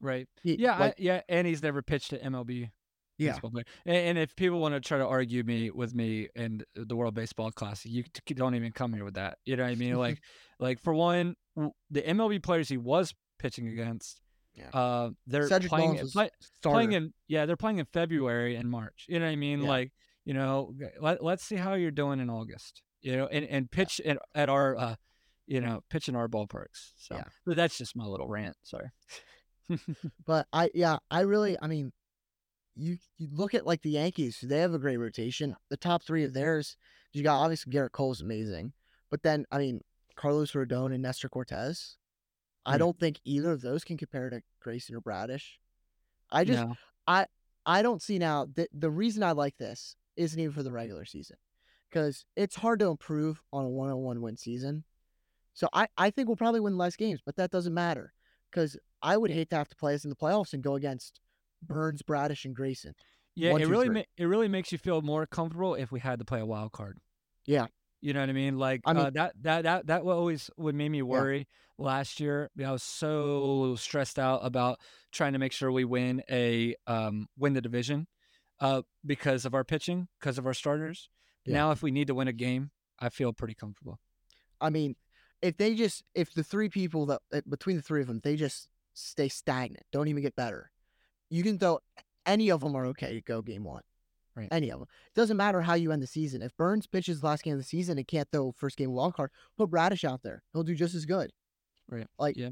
Right. 0.00 0.28
He- 0.42 0.56
Yeah, 0.58 0.78
like, 0.78 0.92
I, 0.92 0.94
yeah, 0.98 1.20
and 1.28 1.46
he's 1.46 1.62
never 1.62 1.82
pitched 1.82 2.10
to 2.10 2.18
MLB. 2.18 2.70
yeah. 3.18 3.38
And, 3.86 3.96
and 3.96 4.18
if 4.18 4.36
people 4.36 4.60
want 4.60 4.74
to 4.74 4.80
try 4.80 4.98
to 4.98 5.06
argue 5.06 5.42
me 5.42 5.70
with 5.70 5.94
me 5.94 6.28
and 6.36 6.64
the 6.74 6.94
World 6.96 7.14
Baseball 7.14 7.50
Classic, 7.50 7.90
you 7.90 8.04
don't 8.34 8.54
even 8.54 8.72
come 8.72 8.92
here 8.92 9.04
with 9.04 9.14
that. 9.14 9.38
You 9.44 9.56
know 9.56 9.62
what 9.64 9.72
I 9.72 9.74
mean? 9.76 9.94
Like, 9.96 10.20
like 10.60 10.80
for 10.80 10.92
one, 10.94 11.34
the 11.90 12.02
MLB 12.02 12.42
players 12.42 12.68
he 12.68 12.76
was 12.76 13.14
pitching 13.38 13.68
against, 13.68 14.20
Yeah. 14.54 14.68
uh, 14.72 15.10
they're 15.26 15.48
Cedric 15.48 15.70
playing, 15.70 15.98
play- 16.08 16.30
playing 16.62 16.92
in 16.92 17.14
yeah, 17.28 17.46
they're 17.46 17.56
playing 17.56 17.78
in 17.78 17.86
February 17.86 18.56
and 18.56 18.70
March. 18.70 19.06
You 19.08 19.18
know 19.18 19.24
what 19.26 19.32
I 19.32 19.36
mean? 19.36 19.62
Yeah. 19.62 19.68
Like, 19.68 19.92
you 20.26 20.34
know, 20.34 20.74
let, 21.00 21.22
let's 21.24 21.44
see 21.44 21.56
how 21.56 21.74
you're 21.74 21.90
doing 21.90 22.20
in 22.20 22.28
August. 22.28 22.82
You 23.00 23.16
know, 23.16 23.26
and 23.28 23.44
and 23.46 23.70
pitch 23.70 24.00
at, 24.04 24.18
at 24.34 24.48
our 24.48 24.76
uh, 24.76 24.94
you 25.46 25.60
know, 25.60 25.82
pitch 25.90 26.08
in 26.08 26.16
our 26.16 26.26
ballparks. 26.28 26.90
So, 26.98 27.14
Yeah. 27.14 27.24
but 27.46 27.54
that's 27.56 27.78
just 27.78 27.94
my 27.96 28.04
little 28.04 28.26
rant. 28.26 28.56
Sorry. 28.64 28.90
But 30.26 30.46
I 30.52 30.70
yeah, 30.74 30.98
I 31.10 31.20
really 31.20 31.52
mm. 31.52 31.58
I 31.62 31.66
mean, 31.66 31.92
you 32.74 32.98
you 33.18 33.28
look 33.32 33.54
at 33.54 33.66
like 33.66 33.82
the 33.82 33.90
Yankees, 33.90 34.38
they 34.42 34.58
have 34.58 34.74
a 34.74 34.78
great 34.78 34.98
rotation. 34.98 35.56
The 35.70 35.76
top 35.76 36.02
three 36.02 36.24
of 36.24 36.30
mm-hmm. 36.30 36.38
theirs, 36.38 36.76
you 37.12 37.22
got 37.22 37.40
obviously 37.40 37.72
Gerrit 37.72 37.92
Cole's 37.92 38.20
amazing, 38.20 38.72
but 39.10 39.22
then 39.22 39.46
I 39.50 39.58
mean 39.58 39.80
Carlos 40.16 40.52
Rodon 40.52 40.92
and 40.92 41.02
Nestor 41.02 41.28
Cortes. 41.28 41.96
I 42.64 42.76
mm. 42.76 42.78
don't 42.80 42.98
think 42.98 43.20
either 43.24 43.52
of 43.52 43.60
those 43.60 43.84
can 43.84 43.96
compare 43.96 44.30
to 44.30 44.42
Grayson 44.60 44.96
or 44.96 45.00
Bradish. 45.00 45.58
I 46.30 46.44
just 46.44 46.66
No. 46.66 46.74
I 47.66 47.82
don't 47.82 48.00
see 48.00 48.18
now 48.18 48.46
that 48.54 48.68
the 48.72 48.90
reason 48.90 49.24
I 49.24 49.32
like 49.32 49.56
this 49.58 49.96
isn't 50.16 50.38
even 50.38 50.54
for 50.54 50.62
the 50.62 50.70
regular 50.70 51.04
season, 51.04 51.36
because 51.90 52.24
it's 52.36 52.54
hard 52.54 52.78
to 52.78 52.86
improve 52.86 53.42
on 53.52 53.64
a 53.64 53.68
one 53.68 53.90
on 53.90 53.98
one 53.98 54.22
win 54.22 54.36
season. 54.36 54.84
So 55.52 55.68
I 55.72 55.88
I 55.98 56.10
think 56.10 56.28
we'll 56.28 56.36
probably 56.36 56.60
win 56.60 56.78
less 56.78 56.94
games, 56.96 57.20
but 57.26 57.36
that 57.36 57.50
doesn't 57.50 57.74
matter, 57.74 58.14
because 58.56 58.76
I 59.02 59.16
would 59.16 59.30
hate 59.30 59.50
to 59.50 59.56
have 59.56 59.68
to 59.68 59.76
play 59.76 59.94
us 59.94 60.04
in 60.04 60.10
the 60.10 60.16
playoffs 60.16 60.54
and 60.54 60.62
go 60.62 60.74
against 60.74 61.20
Burnes, 61.62 62.02
Bradish, 62.02 62.44
and 62.46 62.56
Grayson. 62.56 62.94
Yeah, 63.34 63.52
One, 63.52 63.60
it 63.60 63.66
two, 63.66 63.70
really 63.70 63.88
ma- 63.90 64.02
it 64.16 64.24
really 64.24 64.48
makes 64.48 64.72
you 64.72 64.78
feel 64.78 65.02
more 65.02 65.26
comfortable 65.26 65.74
if 65.74 65.92
we 65.92 66.00
had 66.00 66.18
to 66.20 66.24
play 66.24 66.40
a 66.40 66.46
wild 66.46 66.72
card. 66.72 66.98
Yeah. 67.44 67.66
You 68.00 68.14
know 68.14 68.20
what 68.20 68.30
I 68.30 68.32
mean? 68.32 68.58
Like 68.58 68.80
I 68.86 68.92
mean- 68.94 69.06
uh, 69.06 69.10
that 69.10 69.32
that 69.42 69.62
that 69.64 69.86
that 69.88 70.02
always 70.02 70.50
would 70.56 70.74
make 70.74 70.90
me 70.90 71.02
worry 71.02 71.46
last 71.76 72.18
year. 72.18 72.50
I 72.64 72.72
was 72.72 72.82
so 72.82 73.76
stressed 73.76 74.18
out 74.18 74.40
about 74.42 74.80
trying 75.12 75.34
to 75.34 75.38
make 75.38 75.52
sure 75.52 75.70
we 75.70 75.84
win 75.84 76.22
a 76.30 76.74
um 76.86 77.28
win 77.38 77.52
the 77.52 77.60
division 77.60 78.06
uh 78.60 78.82
because 79.04 79.44
of 79.44 79.54
our 79.54 79.64
pitching, 79.64 80.08
because 80.18 80.38
of 80.38 80.46
our 80.46 80.54
starters. 80.54 81.10
Yeah. 81.44 81.54
Now 81.54 81.70
if 81.72 81.82
we 81.82 81.90
need 81.90 82.06
to 82.06 82.14
win 82.14 82.28
a 82.28 82.32
game, 82.32 82.70
I 82.98 83.10
feel 83.10 83.34
pretty 83.34 83.54
comfortable. 83.54 83.98
I 84.60 84.70
mean, 84.70 84.96
if 85.42 85.56
they 85.56 85.74
just 85.74 86.02
if 86.14 86.32
the 86.34 86.44
three 86.44 86.68
people 86.68 87.06
that 87.06 87.20
uh, 87.32 87.40
between 87.48 87.76
the 87.76 87.82
three 87.82 88.00
of 88.00 88.06
them 88.06 88.20
they 88.22 88.36
just 88.36 88.68
stay 88.94 89.28
stagnant, 89.28 89.84
don't 89.92 90.08
even 90.08 90.22
get 90.22 90.36
better, 90.36 90.70
you 91.30 91.42
can 91.42 91.58
throw 91.58 91.80
any 92.24 92.50
of 92.50 92.60
them 92.60 92.74
are 92.74 92.86
okay 92.86 93.14
to 93.14 93.20
go 93.20 93.42
game 93.42 93.64
one. 93.64 93.82
Right. 94.34 94.48
Any 94.50 94.70
of 94.70 94.80
them. 94.80 94.88
It 95.06 95.18
doesn't 95.18 95.38
matter 95.38 95.62
how 95.62 95.74
you 95.74 95.92
end 95.92 96.02
the 96.02 96.06
season. 96.06 96.42
If 96.42 96.54
Burnes 96.58 96.86
pitches 96.86 97.20
the 97.20 97.26
last 97.26 97.42
game 97.42 97.54
of 97.54 97.58
the 97.58 97.64
season 97.64 97.96
and 97.96 98.06
can't 98.06 98.28
throw 98.30 98.52
first 98.52 98.76
game 98.76 98.92
wild 98.92 99.14
card, 99.14 99.30
put 99.56 99.70
Bradish 99.70 100.04
out 100.04 100.22
there. 100.22 100.42
He'll 100.52 100.62
do 100.62 100.74
just 100.74 100.94
as 100.94 101.06
good. 101.06 101.32
Right. 101.88 102.06
Like 102.18 102.36
Yeah. 102.36 102.50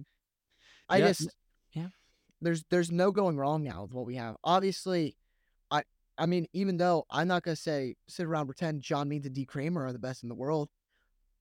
I 0.88 0.98
Yeah, 0.98 1.08
just 1.08 1.28
yeah. 1.72 1.88
There's 2.40 2.64
there's 2.70 2.90
no 2.90 3.10
going 3.10 3.36
wrong 3.36 3.64
now 3.64 3.82
with 3.82 3.92
what 3.92 4.06
we 4.06 4.16
have. 4.16 4.36
Obviously, 4.44 5.16
I 5.70 5.82
I 6.16 6.24
mean, 6.24 6.46
even 6.54 6.78
though 6.78 7.04
I'm 7.10 7.28
not 7.28 7.42
gonna 7.42 7.56
say 7.56 7.96
sit 8.08 8.24
around 8.26 8.46
pretend 8.46 8.80
John 8.80 9.08
Means 9.08 9.26
and 9.26 9.34
D 9.34 9.44
Kremer 9.44 9.84
are 9.84 9.92
the 9.92 9.98
best 9.98 10.22
in 10.22 10.30
the 10.30 10.34
world, 10.34 10.70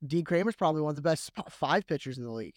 D 0.06 0.24
Kremer's 0.24 0.56
probably 0.56 0.82
one 0.82 0.92
of 0.92 0.96
the 0.96 1.02
best 1.02 1.32
five 1.50 1.88
pitchers 1.88 2.18
in 2.18 2.24
the 2.24 2.32
league. 2.32 2.56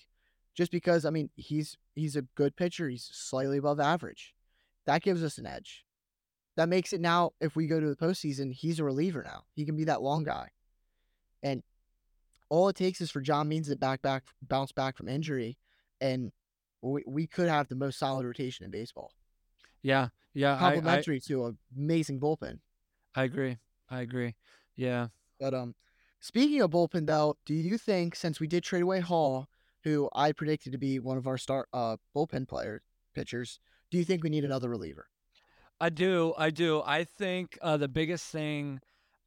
just 0.56 0.72
because 0.72 1.04
I 1.04 1.10
mean 1.10 1.30
he's 1.36 1.76
he's 1.94 2.16
a 2.16 2.22
good 2.22 2.56
pitcher. 2.56 2.88
He's 2.88 3.08
slightly 3.12 3.58
above 3.58 3.78
average. 3.78 4.34
That 4.86 5.02
gives 5.02 5.22
us 5.22 5.38
an 5.38 5.46
edge. 5.46 5.84
That 6.56 6.68
makes 6.68 6.92
it 6.92 7.00
now. 7.00 7.32
If 7.40 7.54
we 7.54 7.66
go 7.66 7.78
to 7.78 7.88
the 7.88 7.96
postseason, 7.96 8.52
he's 8.52 8.80
a 8.80 8.84
reliever 8.84 9.22
now. 9.22 9.44
He 9.54 9.64
can 9.64 9.76
be 9.76 9.84
that 9.84 10.02
long 10.02 10.24
guy, 10.24 10.48
and 11.42 11.62
all 12.48 12.68
it 12.68 12.76
takes 12.76 13.00
is 13.00 13.10
for 13.10 13.20
John 13.20 13.48
Means 13.48 13.68
to 13.68 13.76
back 13.76 14.00
back 14.00 14.24
bounce 14.40 14.72
back 14.72 14.96
from 14.96 15.08
injury, 15.08 15.58
and 16.00 16.32
we, 16.80 17.02
we 17.06 17.26
could 17.26 17.48
have 17.48 17.68
the 17.68 17.74
most 17.74 17.98
solid 17.98 18.24
rotation 18.24 18.64
in 18.64 18.70
baseball. 18.70 19.12
Yeah, 19.82 20.08
yeah, 20.32 20.54
I, 20.54 20.56
I, 20.56 20.58
Complementary 20.72 21.20
to 21.20 21.46
an 21.46 21.58
amazing 21.76 22.20
bullpen. 22.20 22.60
I 23.14 23.24
agree. 23.24 23.58
I 23.90 24.00
agree. 24.00 24.34
Yeah. 24.76 25.08
But 25.38 25.52
um, 25.52 25.74
speaking 26.20 26.60
of 26.60 26.70
bullpen 26.70 27.06
though, 27.06 27.36
do 27.44 27.54
you 27.54 27.78
think 27.78 28.14
since 28.16 28.40
we 28.40 28.46
did 28.46 28.64
trade 28.64 28.82
away 28.82 29.00
Hall, 29.00 29.48
who 29.84 30.08
I 30.14 30.32
predicted 30.32 30.72
to 30.72 30.78
be 30.78 30.98
one 30.98 31.16
of 31.16 31.26
our 31.26 31.38
star 31.38 31.66
uh 31.72 31.96
bullpen 32.14 32.48
player 32.48 32.82
pitchers, 33.14 33.60
do 33.90 33.98
you 33.98 34.04
think 34.04 34.22
we 34.22 34.30
need 34.30 34.44
another 34.44 34.68
reliever? 34.68 35.08
I 35.80 35.90
do. 35.90 36.34
I 36.38 36.50
do. 36.50 36.82
I 36.84 37.04
think 37.04 37.58
uh, 37.60 37.76
the 37.76 37.88
biggest 37.88 38.26
thing 38.26 38.80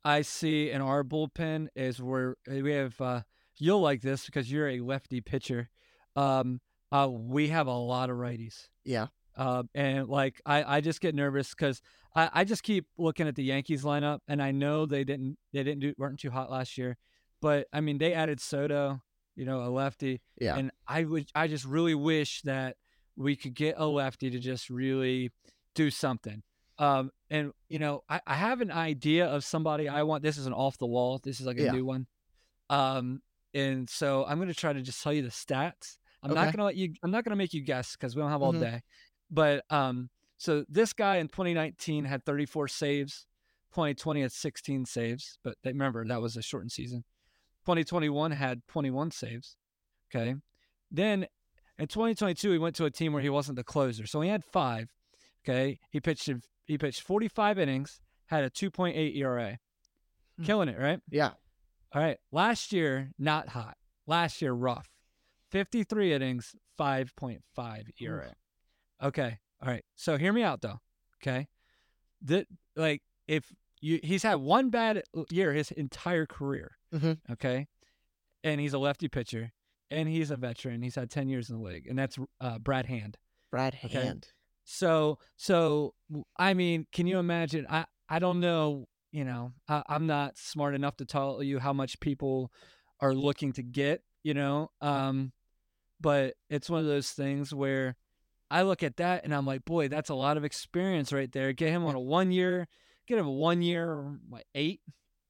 I 0.03 0.23
see 0.23 0.71
in 0.71 0.81
our 0.81 1.03
bullpen 1.03 1.67
is 1.75 2.01
where 2.01 2.35
we 2.47 2.71
have. 2.73 2.99
Uh, 2.99 3.21
you'll 3.57 3.81
like 3.81 4.01
this 4.01 4.25
because 4.25 4.51
you're 4.51 4.69
a 4.69 4.79
lefty 4.79 5.21
pitcher. 5.21 5.69
Um, 6.15 6.59
uh, 6.91 7.07
we 7.09 7.49
have 7.49 7.67
a 7.67 7.73
lot 7.73 8.09
of 8.09 8.17
righties. 8.17 8.67
Yeah. 8.83 9.07
Uh, 9.37 9.63
and 9.75 10.07
like 10.07 10.41
I, 10.45 10.77
I 10.77 10.81
just 10.81 11.01
get 11.01 11.13
nervous 11.13 11.51
because 11.51 11.81
I, 12.15 12.29
I 12.33 12.43
just 12.43 12.63
keep 12.63 12.87
looking 12.97 13.27
at 13.27 13.35
the 13.35 13.43
Yankees 13.43 13.83
lineup, 13.83 14.19
and 14.27 14.41
I 14.41 14.51
know 14.51 14.85
they 14.85 15.03
didn't 15.03 15.37
they 15.53 15.63
didn't 15.63 15.79
do 15.81 15.93
weren't 15.97 16.19
too 16.19 16.31
hot 16.31 16.49
last 16.51 16.77
year, 16.77 16.97
but 17.41 17.67
I 17.73 17.81
mean 17.81 17.97
they 17.97 18.13
added 18.13 18.39
Soto, 18.39 19.01
you 19.35 19.45
know, 19.45 19.61
a 19.61 19.69
lefty, 19.69 20.21
Yeah. 20.39 20.57
and 20.57 20.71
I 20.87 21.03
would 21.03 21.29
I 21.35 21.47
just 21.47 21.65
really 21.65 21.95
wish 21.95 22.41
that 22.43 22.77
we 23.15 23.35
could 23.35 23.53
get 23.53 23.75
a 23.77 23.85
lefty 23.85 24.29
to 24.31 24.39
just 24.39 24.69
really 24.69 25.31
do 25.75 25.91
something. 25.91 26.41
Um, 26.79 27.11
and 27.29 27.51
you 27.67 27.77
know, 27.79 28.03
I, 28.09 28.21
I 28.25 28.35
have 28.35 28.61
an 28.61 28.71
idea 28.71 29.25
of 29.27 29.43
somebody 29.43 29.87
I 29.89 30.03
want. 30.03 30.23
This 30.23 30.37
is 30.37 30.45
an 30.47 30.53
off 30.53 30.77
the 30.77 30.87
wall. 30.87 31.19
This 31.23 31.39
is 31.39 31.45
like 31.45 31.57
a 31.59 31.63
Yeah. 31.63 31.71
new 31.71 31.85
one. 31.85 32.07
Um, 32.69 33.21
and 33.53 33.89
so 33.89 34.25
I'm 34.25 34.39
gonna 34.39 34.53
try 34.53 34.73
to 34.73 34.81
just 34.81 35.01
tell 35.03 35.13
you 35.13 35.21
the 35.21 35.29
stats. 35.29 35.97
I'm 36.23 36.33
not 36.33 36.51
gonna 36.53 36.65
let 36.65 36.75
you. 36.75 36.93
I'm 37.03 37.11
not 37.11 37.23
gonna 37.23 37.35
make 37.35 37.53
you 37.53 37.61
guess 37.61 37.95
because 37.95 38.15
we 38.15 38.21
don't 38.21 38.31
have 38.31 38.41
all 38.41 38.53
Mhm. 38.53 38.59
day. 38.61 38.81
But 39.31 39.63
um, 39.69 40.09
so 40.39 40.65
this 40.67 40.93
guy 40.93 41.17
in 41.17 41.27
2019 41.27 42.05
had 42.05 42.25
34 42.25 42.67
saves. 42.69 43.27
2020 43.73 44.21
had 44.21 44.31
16 44.31 44.85
saves, 44.85 45.37
but 45.43 45.55
they, 45.63 45.71
remember 45.71 46.03
that 46.03 46.21
was 46.21 46.35
a 46.35 46.41
shortened 46.41 46.71
season. 46.71 47.03
2021 47.65 48.31
had 48.31 48.61
21 48.67 49.11
saves. 49.11 49.55
Okay, 50.09 50.33
then 50.89 51.27
in 51.77 51.87
2022 51.87 52.51
he 52.51 52.57
went 52.57 52.75
to 52.77 52.85
a 52.85 52.89
team 52.89 53.13
where 53.13 53.21
he 53.21 53.29
wasn't 53.29 53.55
the 53.57 53.63
closer, 53.63 54.07
so 54.07 54.21
he 54.21 54.29
had 54.29 54.43
five. 54.43 54.89
Okay, 55.45 55.79
he 55.91 55.99
pitched 55.99 56.27
in- 56.27 56.41
he 56.65 56.77
pitched 56.79 57.01
45 57.01 57.59
innings, 57.59 57.99
had 58.25 58.43
a 58.43 58.49
2.8 58.49 59.15
ERA, 59.15 59.59
Hmm. 60.37 60.43
killing 60.45 60.69
it, 60.69 60.79
right? 60.79 60.99
Yeah. 61.11 61.33
All 61.91 62.01
right. 62.01 62.17
Last 62.31 62.71
year, 62.71 63.11
not 63.17 63.49
hot. 63.49 63.77
Last 64.07 64.41
year, 64.41 64.53
rough. 64.53 64.87
53 65.51 66.13
innings, 66.13 66.55
5.5 66.77 67.89
ERA. 67.99 68.35
Okay. 69.01 69.39
All 69.61 69.69
right. 69.69 69.83
So 69.95 70.17
hear 70.17 70.33
me 70.33 70.43
out 70.43 70.61
though. 70.61 70.79
Okay. 71.21 71.47
That 72.23 72.47
like 72.75 73.01
if 73.27 73.51
you 73.81 73.99
he's 74.03 74.23
had 74.23 74.35
one 74.35 74.69
bad 74.69 75.03
year 75.29 75.53
his 75.53 75.71
entire 75.71 76.25
career. 76.25 76.77
Mhm. 76.93 77.19
Okay. 77.31 77.67
And 78.43 78.59
he's 78.61 78.73
a 78.73 78.79
lefty 78.79 79.07
pitcher 79.07 79.51
and 79.91 80.07
he's 80.07 80.31
a 80.31 80.37
veteran. 80.37 80.81
He's 80.81 80.95
had 80.95 81.09
10 81.09 81.27
years 81.29 81.49
in 81.49 81.57
the 81.57 81.63
league 81.63 81.87
and 81.87 81.97
that's 81.97 82.17
uh, 82.39 82.59
Brad 82.59 82.85
Hand. 82.85 83.17
Brad 83.51 83.77
Okay. 83.83 84.01
Hand. 84.05 84.27
So, 84.63 85.17
so 85.35 85.93
I 86.37 86.53
mean, 86.53 86.85
can 86.91 87.07
you 87.07 87.17
imagine? 87.19 87.65
I 87.69 87.85
I 88.07 88.19
don't 88.19 88.39
know. 88.39 88.87
You 89.11 89.25
know, 89.25 89.53
I, 89.67 89.81
I'm 89.89 90.05
not 90.05 90.37
smart 90.37 90.75
enough 90.75 90.97
to 90.97 91.05
tell 91.05 91.41
you 91.41 91.57
how 91.57 91.73
much 91.73 91.99
people 91.99 92.51
are 92.99 93.13
looking 93.15 93.51
to 93.53 93.63
get. 93.63 94.03
You 94.21 94.35
know, 94.35 94.69
um, 94.81 95.31
but 95.99 96.35
it's 96.49 96.69
one 96.69 96.81
of 96.81 96.85
those 96.85 97.09
things 97.11 97.53
where 97.53 97.95
I 98.51 98.63
look 98.63 98.83
at 98.83 98.97
that 98.97 99.23
and 99.23 99.33
I'm 99.33 99.45
like, 99.45 99.63
boy, 99.65 99.87
that's 99.89 100.09
a 100.09 100.15
lot 100.15 100.37
of 100.37 100.43
experience 100.43 101.13
right 101.13 101.31
there. 101.31 101.53
Get 101.53 101.69
him 101.69 101.85
on 101.85 101.95
a 101.95 101.99
one 101.99 102.31
year, 102.31 102.67
get 103.07 103.17
him 103.19 103.27
a 103.27 103.31
one 103.31 103.61
year, 103.61 104.17
what 104.27 104.43
eight? 104.55 104.81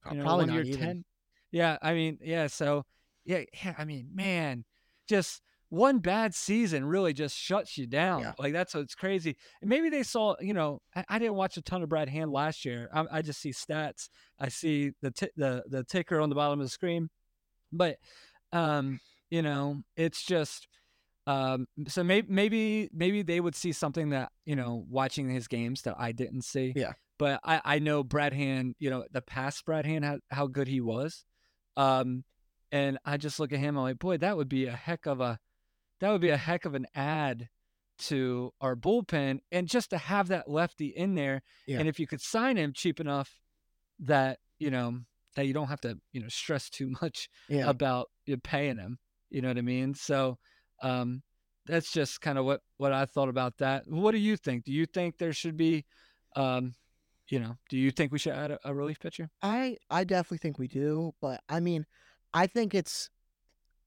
Uh, 0.05 0.11
You 0.11 0.17
know, 0.19 0.23
Probably 0.23 0.45
one 0.45 0.53
year 0.53 0.63
even. 0.63 0.79
ten. 0.79 1.05
Yeah, 1.51 1.77
I 1.81 1.93
mean, 1.93 2.19
yeah. 2.21 2.47
So, 2.47 2.85
yeah, 3.25 3.41
yeah. 3.63 3.73
I 3.77 3.85
mean, 3.85 4.09
man, 4.13 4.63
just 5.07 5.41
one 5.69 5.99
bad 5.99 6.33
season 6.33 6.85
really 6.85 7.13
just 7.13 7.35
shuts 7.35 7.77
you 7.77 7.87
down. 7.87 8.21
Yeah. 8.21 8.33
Like 8.39 8.53
that's 8.53 8.73
what's 8.73 8.95
crazy. 8.95 9.35
And 9.61 9.69
maybe 9.69 9.89
they 9.89 10.03
saw, 10.03 10.35
you 10.39 10.53
know, 10.53 10.81
I, 10.95 11.05
I 11.09 11.19
didn't 11.19 11.35
watch 11.35 11.57
a 11.57 11.61
ton 11.61 11.83
of 11.83 11.89
Brad 11.89 12.07
Hand 12.09 12.31
last 12.31 12.65
year. 12.65 12.89
I, 12.93 13.05
I 13.11 13.21
just 13.21 13.41
see 13.41 13.51
stats. 13.51 14.09
I 14.39 14.49
see 14.49 14.91
the 15.01 15.11
t- 15.11 15.29
the 15.35 15.63
the 15.67 15.83
ticker 15.83 16.21
on 16.21 16.29
the 16.29 16.35
bottom 16.35 16.59
of 16.59 16.65
the 16.65 16.69
screen, 16.71 17.09
but 17.71 17.97
um, 18.53 18.99
you 19.29 19.41
know, 19.41 19.83
it's 19.97 20.23
just. 20.23 20.67
Um, 21.29 21.67
so 21.87 22.03
maybe 22.03 22.27
maybe 22.31 22.89
maybe 22.91 23.21
they 23.21 23.39
would 23.39 23.55
see 23.55 23.71
something 23.71 24.09
that 24.09 24.31
you 24.45 24.55
know 24.55 24.83
watching 24.89 25.29
his 25.29 25.47
games 25.47 25.83
that 25.83 25.95
I 25.97 26.11
didn't 26.11 26.41
see. 26.43 26.73
Yeah. 26.75 26.93
But 27.19 27.39
I 27.43 27.61
I 27.63 27.79
know 27.79 28.03
Brad 28.03 28.33
Hand, 28.33 28.75
you 28.79 28.89
know 28.89 29.05
the 29.11 29.21
past 29.21 29.63
Brad 29.65 29.85
Hand 29.85 30.03
how, 30.05 30.17
how 30.31 30.47
good 30.47 30.67
he 30.67 30.81
was, 30.81 31.25
um, 31.77 32.23
and 32.71 32.97
I 33.05 33.17
just 33.17 33.39
look 33.39 33.51
at 33.53 33.59
him. 33.59 33.77
I'm 33.77 33.83
like, 33.83 33.99
boy, 33.99 34.17
that 34.17 34.37
would 34.37 34.49
be 34.49 34.65
a 34.65 34.71
heck 34.75 35.05
of 35.05 35.19
a, 35.21 35.37
that 35.99 36.09
would 36.09 36.21
be 36.21 36.29
a 36.29 36.37
heck 36.37 36.65
of 36.65 36.73
an 36.75 36.87
ad 36.95 37.47
to 38.07 38.51
our 38.61 38.75
bullpen, 38.75 39.39
and 39.51 39.67
just 39.67 39.89
to 39.91 39.97
have 39.97 40.29
that 40.29 40.49
lefty 40.49 40.87
in 40.87 41.13
there, 41.15 41.41
Yeah. 41.67 41.79
and 41.79 41.89
if 41.89 41.99
you 41.99 42.07
could 42.07 42.21
sign 42.21 42.55
him 42.57 42.71
cheap 42.73 42.99
enough 42.99 43.29
that 43.99 44.39
you 44.57 44.71
know 44.71 44.99
that 45.35 45.45
you 45.45 45.53
don't 45.53 45.67
have 45.67 45.81
to 45.81 45.99
you 46.13 46.21
know 46.21 46.29
stress 46.29 46.69
too 46.69 46.89
much 47.01 47.29
Yeah. 47.49 47.69
about 47.69 48.07
you 48.25 48.37
paying 48.37 48.77
him. 48.77 48.97
You 49.29 49.41
know 49.43 49.49
what 49.49 49.57
I 49.59 49.61
mean? 49.61 49.93
So 49.93 50.39
um, 50.81 51.21
that's 51.65 51.91
just 51.91 52.21
kind 52.21 52.37
of 52.37 52.45
what 52.45 52.61
what 52.77 52.91
I 52.91 53.05
thought 53.05 53.29
about 53.29 53.57
that. 53.57 53.87
What 53.87 54.11
do 54.11 54.17
you 54.17 54.37
think? 54.37 54.65
Do 54.65 54.71
you 54.71 54.85
think 54.85 55.17
there 55.17 55.33
should 55.33 55.57
be, 55.57 55.85
um, 56.35 56.73
you 57.29 57.39
know, 57.39 57.57
do 57.69 57.77
you 57.77 57.91
think 57.91 58.11
we 58.11 58.19
should 58.19 58.33
add 58.33 58.51
a, 58.51 58.59
a 58.65 58.73
relief 58.73 58.99
pitcher? 58.99 59.29
I 59.41 59.77
I 59.89 60.03
definitely 60.03 60.39
think 60.39 60.57
we 60.57 60.67
do, 60.67 61.13
but 61.21 61.41
I 61.47 61.59
mean, 61.59 61.85
I 62.33 62.47
think 62.47 62.73
it's, 62.73 63.09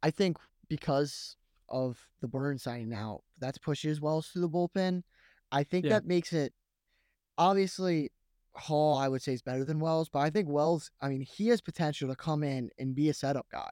I 0.02 0.10
think 0.10 0.36
because 0.68 1.36
of 1.68 1.98
the 2.20 2.28
burn 2.28 2.58
signing 2.58 2.88
now, 2.88 3.20
that's 3.38 3.58
pushes 3.58 4.00
Wells 4.00 4.30
to 4.32 4.38
the 4.38 4.48
bullpen. 4.48 5.02
I 5.50 5.64
think 5.64 5.84
Yeah. 5.84 5.94
that 5.94 6.06
makes 6.06 6.32
it 6.32 6.52
obviously 7.38 8.10
Hall. 8.54 8.98
I 8.98 9.08
would 9.08 9.22
say 9.22 9.32
is 9.32 9.42
better 9.42 9.64
than 9.64 9.80
Wells, 9.80 10.08
but 10.08 10.20
I 10.20 10.30
think 10.30 10.48
Wells. 10.48 10.90
I 11.00 11.08
mean, 11.08 11.22
he 11.22 11.48
has 11.48 11.60
potential 11.60 12.08
to 12.08 12.14
come 12.14 12.42
in 12.44 12.70
and 12.78 12.94
be 12.94 13.08
a 13.08 13.14
setup 13.14 13.46
guy. 13.50 13.70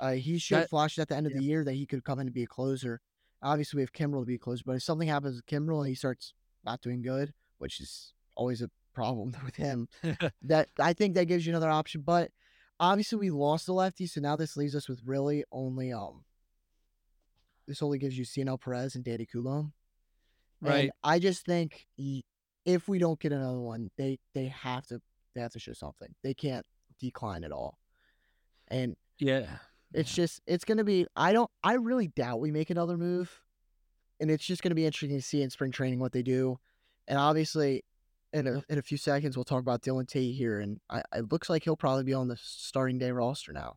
Uh, 0.00 0.12
he 0.12 0.38
showed 0.38 0.62
That- 0.62 0.70
flashes 0.70 0.98
at 0.98 1.08
the 1.08 1.16
end 1.16 1.26
of 1.26 1.32
yeah. 1.32 1.38
the 1.38 1.44
year 1.44 1.64
that 1.64 1.74
he 1.74 1.86
could 1.86 2.04
come 2.04 2.20
in 2.20 2.26
and 2.28 2.34
be 2.34 2.44
a 2.44 2.46
closer. 2.46 3.00
Obviously, 3.42 3.78
we 3.78 3.82
have 3.82 3.92
Kimbrel 3.92 4.22
to 4.22 4.26
be 4.26 4.34
a 4.34 4.38
closer, 4.38 4.62
but 4.66 4.76
if 4.76 4.82
something 4.82 5.08
happens 5.08 5.36
with 5.36 5.46
Kimbrel 5.46 5.78
and 5.80 5.88
he 5.88 5.94
starts 5.94 6.34
not 6.64 6.80
doing 6.80 7.02
good, 7.02 7.32
which 7.58 7.80
is 7.80 8.12
always 8.36 8.62
a 8.62 8.70
problem 8.94 9.34
with 9.44 9.56
him, 9.56 9.88
that 10.42 10.68
I 10.78 10.92
think 10.92 11.14
that 11.14 11.26
gives 11.26 11.46
you 11.46 11.52
another 11.52 11.70
option. 11.70 12.02
But 12.02 12.32
obviously, 12.80 13.18
we 13.18 13.30
lost 13.30 13.66
the 13.66 13.72
lefty, 13.74 14.06
so 14.06 14.20
now 14.20 14.36
this 14.36 14.56
leaves 14.56 14.74
us 14.74 14.88
with 14.88 15.00
really 15.04 15.44
only 15.52 15.92
um. 15.92 16.24
This 17.66 17.82
only 17.82 17.98
gives 17.98 18.16
you 18.16 18.24
Cionel 18.24 18.58
Perez 18.58 18.94
and 18.94 19.04
Danny 19.04 19.26
Coulombe. 19.26 19.72
Right. 20.60 20.84
And 20.84 20.92
I 21.04 21.18
just 21.18 21.44
think 21.44 21.86
if 22.64 22.88
we 22.88 22.98
don't 22.98 23.20
get 23.20 23.32
another 23.32 23.60
one, 23.60 23.90
they 23.96 24.18
they 24.34 24.46
have 24.46 24.86
to 24.88 25.00
they 25.34 25.40
have 25.40 25.52
to 25.52 25.58
show 25.58 25.74
something. 25.74 26.14
They 26.22 26.34
can't 26.34 26.66
decline 26.98 27.44
at 27.44 27.52
all. 27.52 27.78
And 28.68 28.96
yeah. 29.18 29.46
It's 29.94 30.14
just 30.14 30.40
it's 30.46 30.64
gonna 30.64 30.84
be 30.84 31.06
I 31.16 31.32
don't 31.32 31.50
I 31.62 31.74
really 31.74 32.08
doubt 32.08 32.40
we 32.40 32.50
make 32.50 32.70
another 32.70 32.96
move. 32.96 33.40
And 34.20 34.30
it's 34.30 34.44
just 34.44 34.62
gonna 34.62 34.74
be 34.74 34.84
interesting 34.86 35.16
to 35.18 35.22
see 35.22 35.42
in 35.42 35.50
spring 35.50 35.70
training 35.70 35.98
what 35.98 36.12
they 36.12 36.22
do. 36.22 36.58
And 37.06 37.18
obviously 37.18 37.84
in 38.32 38.46
a 38.46 38.62
in 38.68 38.78
a 38.78 38.82
few 38.82 38.98
seconds 38.98 39.36
we'll 39.36 39.44
talk 39.44 39.60
about 39.60 39.82
Dylan 39.82 40.06
Tate 40.06 40.34
here 40.34 40.60
and 40.60 40.80
I, 40.90 41.02
it 41.14 41.32
looks 41.32 41.48
like 41.48 41.64
he'll 41.64 41.76
probably 41.76 42.04
be 42.04 42.14
on 42.14 42.28
the 42.28 42.36
starting 42.40 42.98
day 42.98 43.10
roster 43.10 43.52
now. 43.52 43.76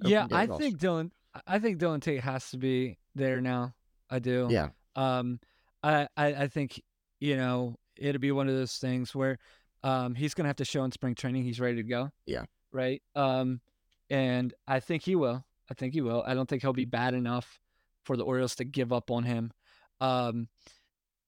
Yeah, 0.00 0.26
I 0.32 0.46
roster. 0.46 0.62
think 0.64 0.78
Dylan. 0.78 1.10
I- 1.46 1.58
think 1.58 1.78
Dylan 1.78 2.00
Tate 2.00 2.20
has 2.20 2.50
to 2.50 2.58
be 2.58 2.98
there 3.14 3.40
now. 3.40 3.74
I 4.10 4.18
do. 4.18 4.48
Yeah. 4.50 4.68
Um, 4.94 5.40
I, 5.82 6.08
I, 6.16 6.26
I 6.26 6.46
think 6.48 6.80
you 7.20 7.36
know 7.36 7.76
it'll 7.96 8.20
be 8.20 8.32
one 8.32 8.48
of 8.48 8.54
those 8.54 8.76
things 8.78 9.14
where 9.14 9.38
um, 9.82 10.14
he's 10.14 10.34
gonna 10.34 10.48
have 10.48 10.56
to 10.56 10.64
show 10.64 10.84
in 10.84 10.92
spring 10.92 11.14
training 11.14 11.44
he's 11.44 11.60
ready 11.60 11.76
to 11.76 11.82
go. 11.82 12.10
Yeah. 12.24 12.44
Right. 12.72 13.02
Um, 13.14 13.60
and 14.10 14.52
I 14.66 14.80
think 14.80 15.02
he 15.02 15.16
will. 15.16 15.44
I 15.70 15.74
think 15.74 15.94
he 15.94 16.00
will. 16.00 16.22
I 16.26 16.34
don't 16.34 16.48
think 16.48 16.62
he'll 16.62 16.72
be 16.72 16.84
bad 16.84 17.14
enough 17.14 17.60
for 18.04 18.16
the 18.16 18.24
Orioles 18.24 18.54
to 18.56 18.64
give 18.64 18.92
up 18.92 19.10
on 19.10 19.24
him. 19.24 19.52
Um, 20.00 20.48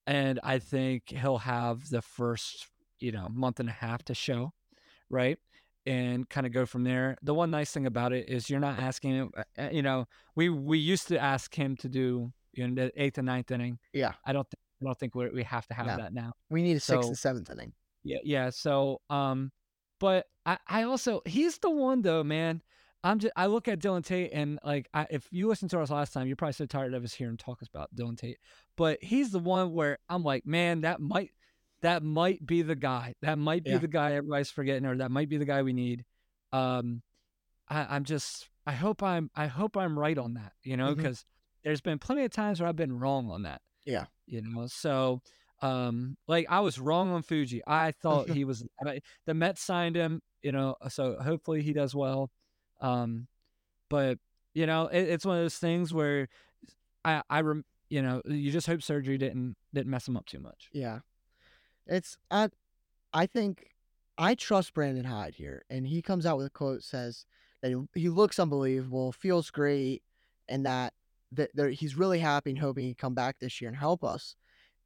and 0.06 0.38
I 0.42 0.58
think 0.58 1.04
he'll 1.08 1.38
have 1.38 1.88
the 1.90 2.02
first 2.02 2.66
you 3.00 3.12
know 3.12 3.28
month 3.30 3.60
and 3.60 3.68
a 3.68 3.72
half 3.72 4.04
to 4.04 4.14
show, 4.14 4.52
right? 5.10 5.38
and 5.86 6.28
kind 6.28 6.46
of 6.46 6.52
go 6.52 6.66
from 6.66 6.84
there. 6.84 7.16
The 7.22 7.32
one 7.32 7.50
nice 7.50 7.70
thing 7.70 7.86
about 7.86 8.12
it 8.12 8.28
is 8.28 8.50
you're 8.50 8.60
not 8.60 8.78
asking 8.78 9.12
him. 9.12 9.30
uh, 9.34 9.42
uh, 9.58 9.68
You 9.72 9.80
know, 9.80 10.06
we 10.34 10.50
we 10.50 10.76
used 10.76 11.08
to 11.08 11.18
ask 11.18 11.54
him 11.54 11.76
to 11.76 11.88
do 11.88 12.30
you 12.52 12.68
know 12.68 12.74
the 12.84 13.02
eighth 13.02 13.16
and 13.16 13.24
ninth 13.26 13.50
inning. 13.50 13.78
Yeah. 13.94 14.12
I 14.26 14.34
don't 14.34 14.46
think 14.50 14.60
I 14.82 14.84
don't 14.84 14.98
think 14.98 15.14
we 15.14 15.30
we 15.30 15.42
have 15.44 15.66
to 15.68 15.74
have 15.74 15.86
No. 15.86 15.96
that 15.96 16.12
now. 16.12 16.34
We 16.50 16.62
need 16.62 16.76
a 16.76 16.80
sixth 16.80 17.08
and 17.08 17.16
seventh 17.16 17.48
inning. 17.50 17.72
Yeah, 18.04 18.18
yeah. 18.22 18.50
So, 18.50 19.00
um, 19.08 19.50
but 19.98 20.26
I, 20.44 20.58
I 20.66 20.82
also 20.82 21.22
he's 21.24 21.56
the 21.58 21.70
one 21.70 22.02
though, 22.02 22.22
man. 22.24 22.60
I'm 23.04 23.18
just 23.20 23.32
I 23.36 23.46
look 23.46 23.68
at 23.68 23.78
Dylan 23.78 24.04
Tate 24.04 24.30
and 24.32 24.58
like 24.64 24.88
I, 24.92 25.06
if 25.10 25.26
you 25.30 25.46
listened 25.48 25.70
to 25.70 25.80
us 25.80 25.90
last 25.90 26.12
time, 26.12 26.26
you're 26.26 26.36
probably 26.36 26.52
so 26.54 26.66
tired 26.66 26.94
of 26.94 27.04
us 27.04 27.14
hearing 27.14 27.36
talk 27.36 27.60
about 27.62 27.94
Dylan 27.94 28.16
Tate. 28.18 28.38
But 28.76 29.02
he's 29.02 29.30
the 29.30 29.38
one 29.38 29.72
where 29.72 29.98
I'm 30.08 30.22
like, 30.24 30.44
man, 30.46 30.80
that 30.82 31.00
might 31.00 31.30
that 31.82 32.02
might 32.02 32.44
be 32.44 32.62
the 32.62 32.74
guy. 32.74 33.14
That 33.22 33.38
might 33.38 33.62
be 33.64 33.70
Yeah. 33.70 33.78
the 33.78 33.86
guy 33.88 34.14
everybody's 34.14 34.50
forgetting, 34.50 34.84
or 34.84 34.96
that 34.96 35.10
might 35.12 35.28
be 35.28 35.36
the 35.36 35.44
guy 35.44 35.62
we 35.62 35.72
need. 35.72 36.04
Um, 36.52 37.02
I, 37.68 37.86
I'm 37.96 38.04
just 38.04 38.48
I 38.66 38.72
hope 38.72 39.02
I'm 39.02 39.30
I 39.36 39.46
hope 39.46 39.76
I'm 39.76 39.96
right 39.98 40.18
on 40.18 40.34
that, 40.34 40.52
you 40.64 40.76
know, 40.76 40.94
because 40.94 41.24
there's 41.62 41.80
been 41.80 41.98
plenty 41.98 42.24
of 42.24 42.32
times 42.32 42.60
where 42.60 42.68
I've 42.68 42.76
been 42.76 42.98
wrong 42.98 43.30
on 43.30 43.42
that. 43.42 43.60
Yeah. 43.84 44.06
You 44.26 44.42
know, 44.42 44.66
so 44.66 45.22
um 45.62 46.16
like 46.26 46.46
I 46.48 46.60
was 46.60 46.78
wrong 46.78 47.10
on 47.10 47.22
Fuji. 47.22 47.62
I 47.66 47.92
thought 47.92 48.28
he 48.30 48.44
was 48.44 48.64
the 49.26 49.34
Mets 49.34 49.62
signed 49.62 49.94
him, 49.96 50.20
you 50.42 50.50
know, 50.52 50.76
so 50.88 51.16
hopefully 51.22 51.62
he 51.62 51.72
does 51.72 51.94
well. 51.94 52.30
Um 52.80 53.26
but 53.88 54.18
you 54.54 54.66
know, 54.66 54.86
it, 54.86 55.02
it's 55.02 55.24
one 55.24 55.36
of 55.36 55.44
those 55.44 55.58
things 55.58 55.92
where 55.92 56.28
I 57.04 57.22
I 57.30 57.40
rem, 57.40 57.64
you 57.88 58.02
know, 58.02 58.22
you 58.26 58.50
just 58.50 58.66
hope 58.66 58.82
surgery 58.82 59.18
didn't 59.18 59.56
didn't 59.72 59.90
mess 59.90 60.08
him 60.08 60.16
up 60.16 60.26
too 60.26 60.40
much. 60.40 60.68
Yeah. 60.72 61.00
It's 61.86 62.18
I 62.30 62.48
I 63.12 63.26
think 63.26 63.74
I 64.18 64.34
trust 64.34 64.74
Brandon 64.74 65.04
Hyde 65.04 65.36
here. 65.36 65.64
And 65.70 65.86
he 65.86 66.02
comes 66.02 66.26
out 66.26 66.36
with 66.36 66.46
a 66.46 66.50
quote 66.50 66.82
says 66.82 67.24
that 67.62 67.70
he, 67.70 68.00
he 68.00 68.08
looks 68.08 68.38
unbelievable, 68.38 69.12
feels 69.12 69.50
great, 69.50 70.02
and 70.48 70.66
that 70.66 70.92
that 71.32 71.50
he's 71.74 71.96
really 71.96 72.18
happy 72.18 72.50
and 72.50 72.58
hoping 72.58 72.84
he 72.84 72.94
come 72.94 73.14
back 73.14 73.38
this 73.38 73.60
year 73.60 73.68
and 73.68 73.78
help 73.78 74.02
us. 74.02 74.34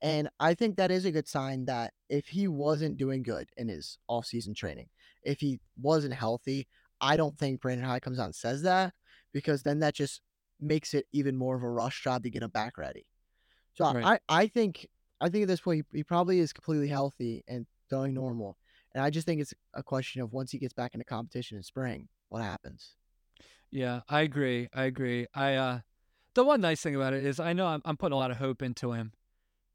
And 0.00 0.28
I 0.40 0.54
think 0.54 0.76
that 0.76 0.90
is 0.90 1.04
a 1.04 1.12
good 1.12 1.28
sign 1.28 1.66
that 1.66 1.92
if 2.08 2.26
he 2.26 2.48
wasn't 2.48 2.96
doing 2.96 3.22
good 3.22 3.48
in 3.56 3.68
his 3.68 3.98
off-season 4.08 4.54
training, 4.54 4.88
if 5.22 5.38
he 5.38 5.60
wasn't 5.80 6.14
healthy, 6.14 6.66
I 7.02 7.16
don't 7.16 7.38
think 7.38 7.60
Brandon 7.60 7.86
Hyde 7.86 8.02
comes 8.02 8.18
out 8.18 8.26
and 8.26 8.34
says 8.34 8.62
that 8.62 8.94
because 9.32 9.62
then 9.64 9.80
that 9.80 9.94
just 9.94 10.22
makes 10.60 10.94
it 10.94 11.06
even 11.12 11.36
more 11.36 11.56
of 11.56 11.62
a 11.62 11.70
rush 11.70 12.02
job 12.02 12.22
to 12.22 12.30
get 12.30 12.42
him 12.42 12.50
back 12.50 12.78
ready. 12.78 13.06
So 13.74 13.84
I- 13.86 13.94
Right. 13.94 14.20
I, 14.28 14.42
I 14.42 14.46
think 14.48 14.88
I 15.20 15.28
think 15.28 15.42
at 15.42 15.48
this 15.48 15.60
point 15.60 15.86
he, 15.92 15.98
he 15.98 16.04
probably 16.04 16.40
is 16.40 16.52
completely 16.52 16.88
healthy 16.88 17.44
and 17.48 17.66
throwing 17.90 18.14
normal. 18.14 18.58
And 18.94 19.02
I 19.04 19.10
just 19.10 19.26
think 19.26 19.40
it's 19.40 19.54
a 19.74 19.82
question 19.82 20.22
of 20.22 20.32
once 20.32 20.50
he 20.52 20.58
gets 20.58 20.74
back 20.74 20.94
into 20.94 21.04
competition 21.04 21.56
in 21.56 21.62
spring, 21.62 22.08
what 22.28 22.42
happens? 22.42 22.96
Yeah, 23.70 24.00
I 24.08 24.22
agree. 24.22 24.68
I 24.74 24.84
agree. 24.84 25.26
I 25.34 25.54
uh 25.54 25.80
the 26.34 26.44
one 26.44 26.60
nice 26.60 26.80
thing 26.82 26.96
about 26.96 27.14
it 27.14 27.24
is 27.24 27.40
I 27.40 27.52
know 27.52 27.66
I'm 27.66 27.82
I'm 27.84 27.96
putting 27.96 28.14
a 28.14 28.18
lot 28.18 28.30
of 28.30 28.36
hope 28.38 28.62
into 28.62 28.92
him. 28.92 29.12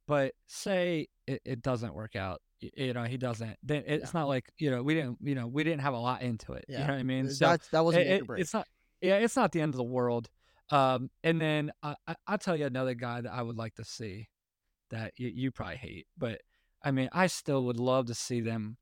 But 0.07 0.35
say 0.47 1.07
it, 1.27 1.41
it 1.45 1.61
doesn't 1.61 1.93
work 1.95 2.15
out. 2.15 2.41
You 2.59 2.93
know, 2.93 3.03
he 3.03 3.17
doesn't. 3.17 3.55
Then 3.61 3.83
it's 3.85 4.13
not 4.13 4.27
like, 4.27 4.49
you 4.57 4.71
know, 4.71 4.81
we 4.81 4.95
didn't, 4.95 5.17
you 5.21 5.35
know, 5.35 5.45
we 5.47 5.63
didn't 5.63 5.81
have 5.81 5.93
a 5.93 5.99
lot 5.99 6.21
into 6.23 6.53
it. 6.53 6.65
You 6.81 6.87
know 6.87 6.93
what 6.93 6.99
I 6.99 7.03
mean? 7.03 7.29
So 7.29 7.45
That's 7.49 7.67
that 7.69 7.85
wasn't 7.85 8.07
it- 8.07 8.21
make 8.21 8.29
or 8.29 8.35
it- 8.37 8.41
it's 8.41 8.53
not 8.53 8.67
yeah 8.99 9.17
it's 9.17 9.35
not 9.35 9.51
the 9.51 9.61
end 9.61 9.75
of 9.75 9.77
the 9.77 9.83
world 9.83 10.27
um 10.71 11.11
and 11.23 11.39
then 11.39 11.71
I, 11.83 11.93
I, 12.07 12.15
i'll 12.25 12.39
tell 12.39 12.55
you 12.55 12.65
another 12.65 12.95
guy 12.95 13.21
that 13.21 13.31
i 13.31 13.43
would 13.43 13.55
like 13.55 13.75
to 13.75 13.83
see 13.85 14.27
that 14.89 15.13
you, 15.17 15.27
you 15.27 15.51
probably 15.51 15.75
hate 15.75 16.07
but 16.17 16.41
i 16.83 16.89
mean 16.89 17.07
i 17.13 17.27
still 17.27 17.63
would 17.65 17.79
love 17.79 18.07
to 18.07 18.15
see 18.15 18.41
them 18.41 18.77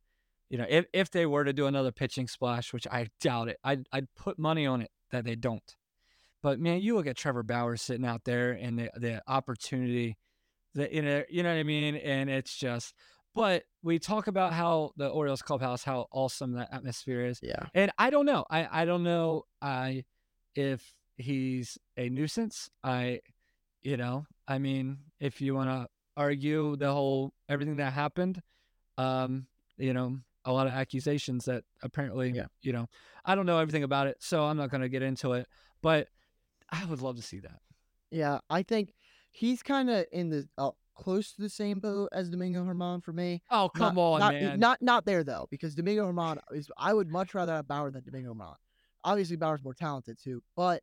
you 0.50 0.58
know 0.58 0.66
if, 0.70 0.86
if 0.94 1.12
they 1.12 1.26
were 1.26 1.44
to 1.44 1.52
do 1.52 1.68
another 1.68 1.92
pitching 1.92 2.30
splash 2.30 2.72
which 2.72 2.88
i 2.90 3.08
doubt 3.20 3.50
it 3.50 3.58
I'd, 3.62 3.88
I'd 3.92 4.08
put 4.16 4.40
money 4.40 4.66
on 4.66 4.82
it 4.84 4.90
that 5.12 5.26
they 5.26 5.36
don't 5.36 5.76
but 6.42 6.62
man 6.62 6.80
you 6.80 6.96
look 6.96 7.08
at 7.08 7.18
trevor 7.18 7.44
bauer 7.44 7.76
sitting 7.76 8.06
out 8.06 8.24
there 8.24 8.54
and 8.54 8.80
the, 8.80 8.90
the 8.96 9.22
opportunity 9.28 10.18
that 10.76 10.94
you 10.94 11.02
know 11.02 11.24
you 11.30 11.44
know 11.44 11.50
what 11.54 11.60
i 11.60 11.64
mean 11.64 11.96
and 11.98 12.30
it's 12.30 12.56
just 12.56 12.94
but 13.36 13.64
we 13.84 14.00
talk 14.00 14.28
about 14.28 14.54
how 14.54 14.92
the 14.98 15.08
orioles 15.08 15.42
clubhouse 15.44 15.84
how 15.84 16.08
awesome 16.12 16.54
that 16.54 16.70
atmosphere 16.72 17.26
is 17.26 17.40
yeah. 17.44 17.68
and 17.76 17.92
I 18.00 18.10
don't 18.10 18.26
know. 18.26 18.46
I 18.50 18.82
I 18.82 18.86
don't 18.86 19.04
know. 19.04 19.44
I 19.62 20.06
if 20.56 20.94
he's 21.18 21.78
a 21.98 22.10
nuisance. 22.10 22.70
I, 22.84 23.22
you 23.84 23.98
know. 23.98 24.26
I 24.48 24.58
mean, 24.60 24.98
if 25.20 25.42
you 25.42 25.56
want 25.56 25.70
to 25.70 25.88
argue 26.18 26.76
the 26.76 26.92
whole 26.92 27.34
everything 27.50 27.78
that 27.78 27.94
happened, 27.94 28.42
um, 28.98 29.48
you 29.78 29.94
know, 29.94 30.18
a 30.46 30.54
lot 30.54 30.68
of 30.68 30.74
accusations 30.74 31.46
that 31.46 31.64
apparently, 31.82 32.32
Yeah. 32.32 32.46
you 32.62 32.74
know, 32.74 32.88
I 33.26 33.36
don't 33.36 33.46
know 33.46 33.58
everything 33.60 33.84
about 33.84 34.08
it, 34.08 34.18
so 34.20 34.44
I'm 34.44 34.58
not 34.58 34.70
going 34.70 34.82
to 34.82 34.90
get 34.90 35.02
into 35.02 35.34
it. 35.34 35.48
But 35.82 36.08
I 36.70 36.86
would 36.86 37.02
love 37.02 37.16
to 37.16 37.22
see 37.22 37.40
that. 37.40 37.60
Yeah. 38.12 38.40
I 38.50 38.64
think 38.64 38.94
he's 39.32 39.64
kind 39.64 39.90
of 39.90 40.06
in 40.12 40.30
the 40.30 40.48
uh, 40.58 40.72
close 40.96 41.34
to 41.34 41.42
the 41.42 41.50
same 41.50 41.80
boat 41.80 42.10
as 42.12 42.30
Domingo 42.30 42.64
Germán 42.64 43.04
for 43.04 43.14
me. 43.14 43.42
Oh 43.52 43.70
come 43.70 43.96
not, 43.96 44.02
on, 44.02 44.20
not, 44.20 44.34
man! 44.34 44.60
Not 44.60 44.82
not 44.82 45.06
there 45.06 45.24
though, 45.24 45.48
because 45.52 45.76
Domingo 45.76 46.12
Germán 46.12 46.40
is. 46.52 46.70
I 46.78 46.94
would 46.94 47.10
much 47.10 47.34
rather 47.34 47.54
have 47.54 47.68
Bauer 47.68 47.92
than 47.92 48.04
Domingo 48.04 48.34
Germán. 48.34 48.56
Obviously, 49.04 49.36
Bauer's 49.36 49.64
more 49.64 49.74
talented 49.74 50.18
too, 50.22 50.42
but 50.56 50.82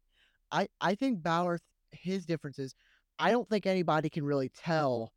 I 0.51 0.68
I 0.81 0.94
think 0.94 1.22
Bauer 1.22 1.59
his 1.90 2.25
differences. 2.27 2.75
I 3.18 3.31
don't 3.31 3.48
think 3.48 3.66
anybody 3.66 4.09
can 4.09 4.25
really 4.25 4.51
tell 4.51 5.12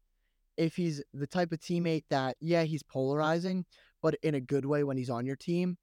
if 0.57 0.75
he's 0.75 1.03
the 1.13 1.27
type 1.27 1.51
of 1.51 1.59
teammate 1.59 2.03
that 2.09 2.37
yeah 2.39 2.63
he's 2.63 2.83
polarizing, 2.83 3.65
but 4.01 4.15
in 4.23 4.35
a 4.35 4.41
good 4.41 4.65
way 4.65 4.83
when 4.83 4.97
he's 4.97 5.09
on 5.09 5.25
your 5.25 5.35
team, 5.35 5.77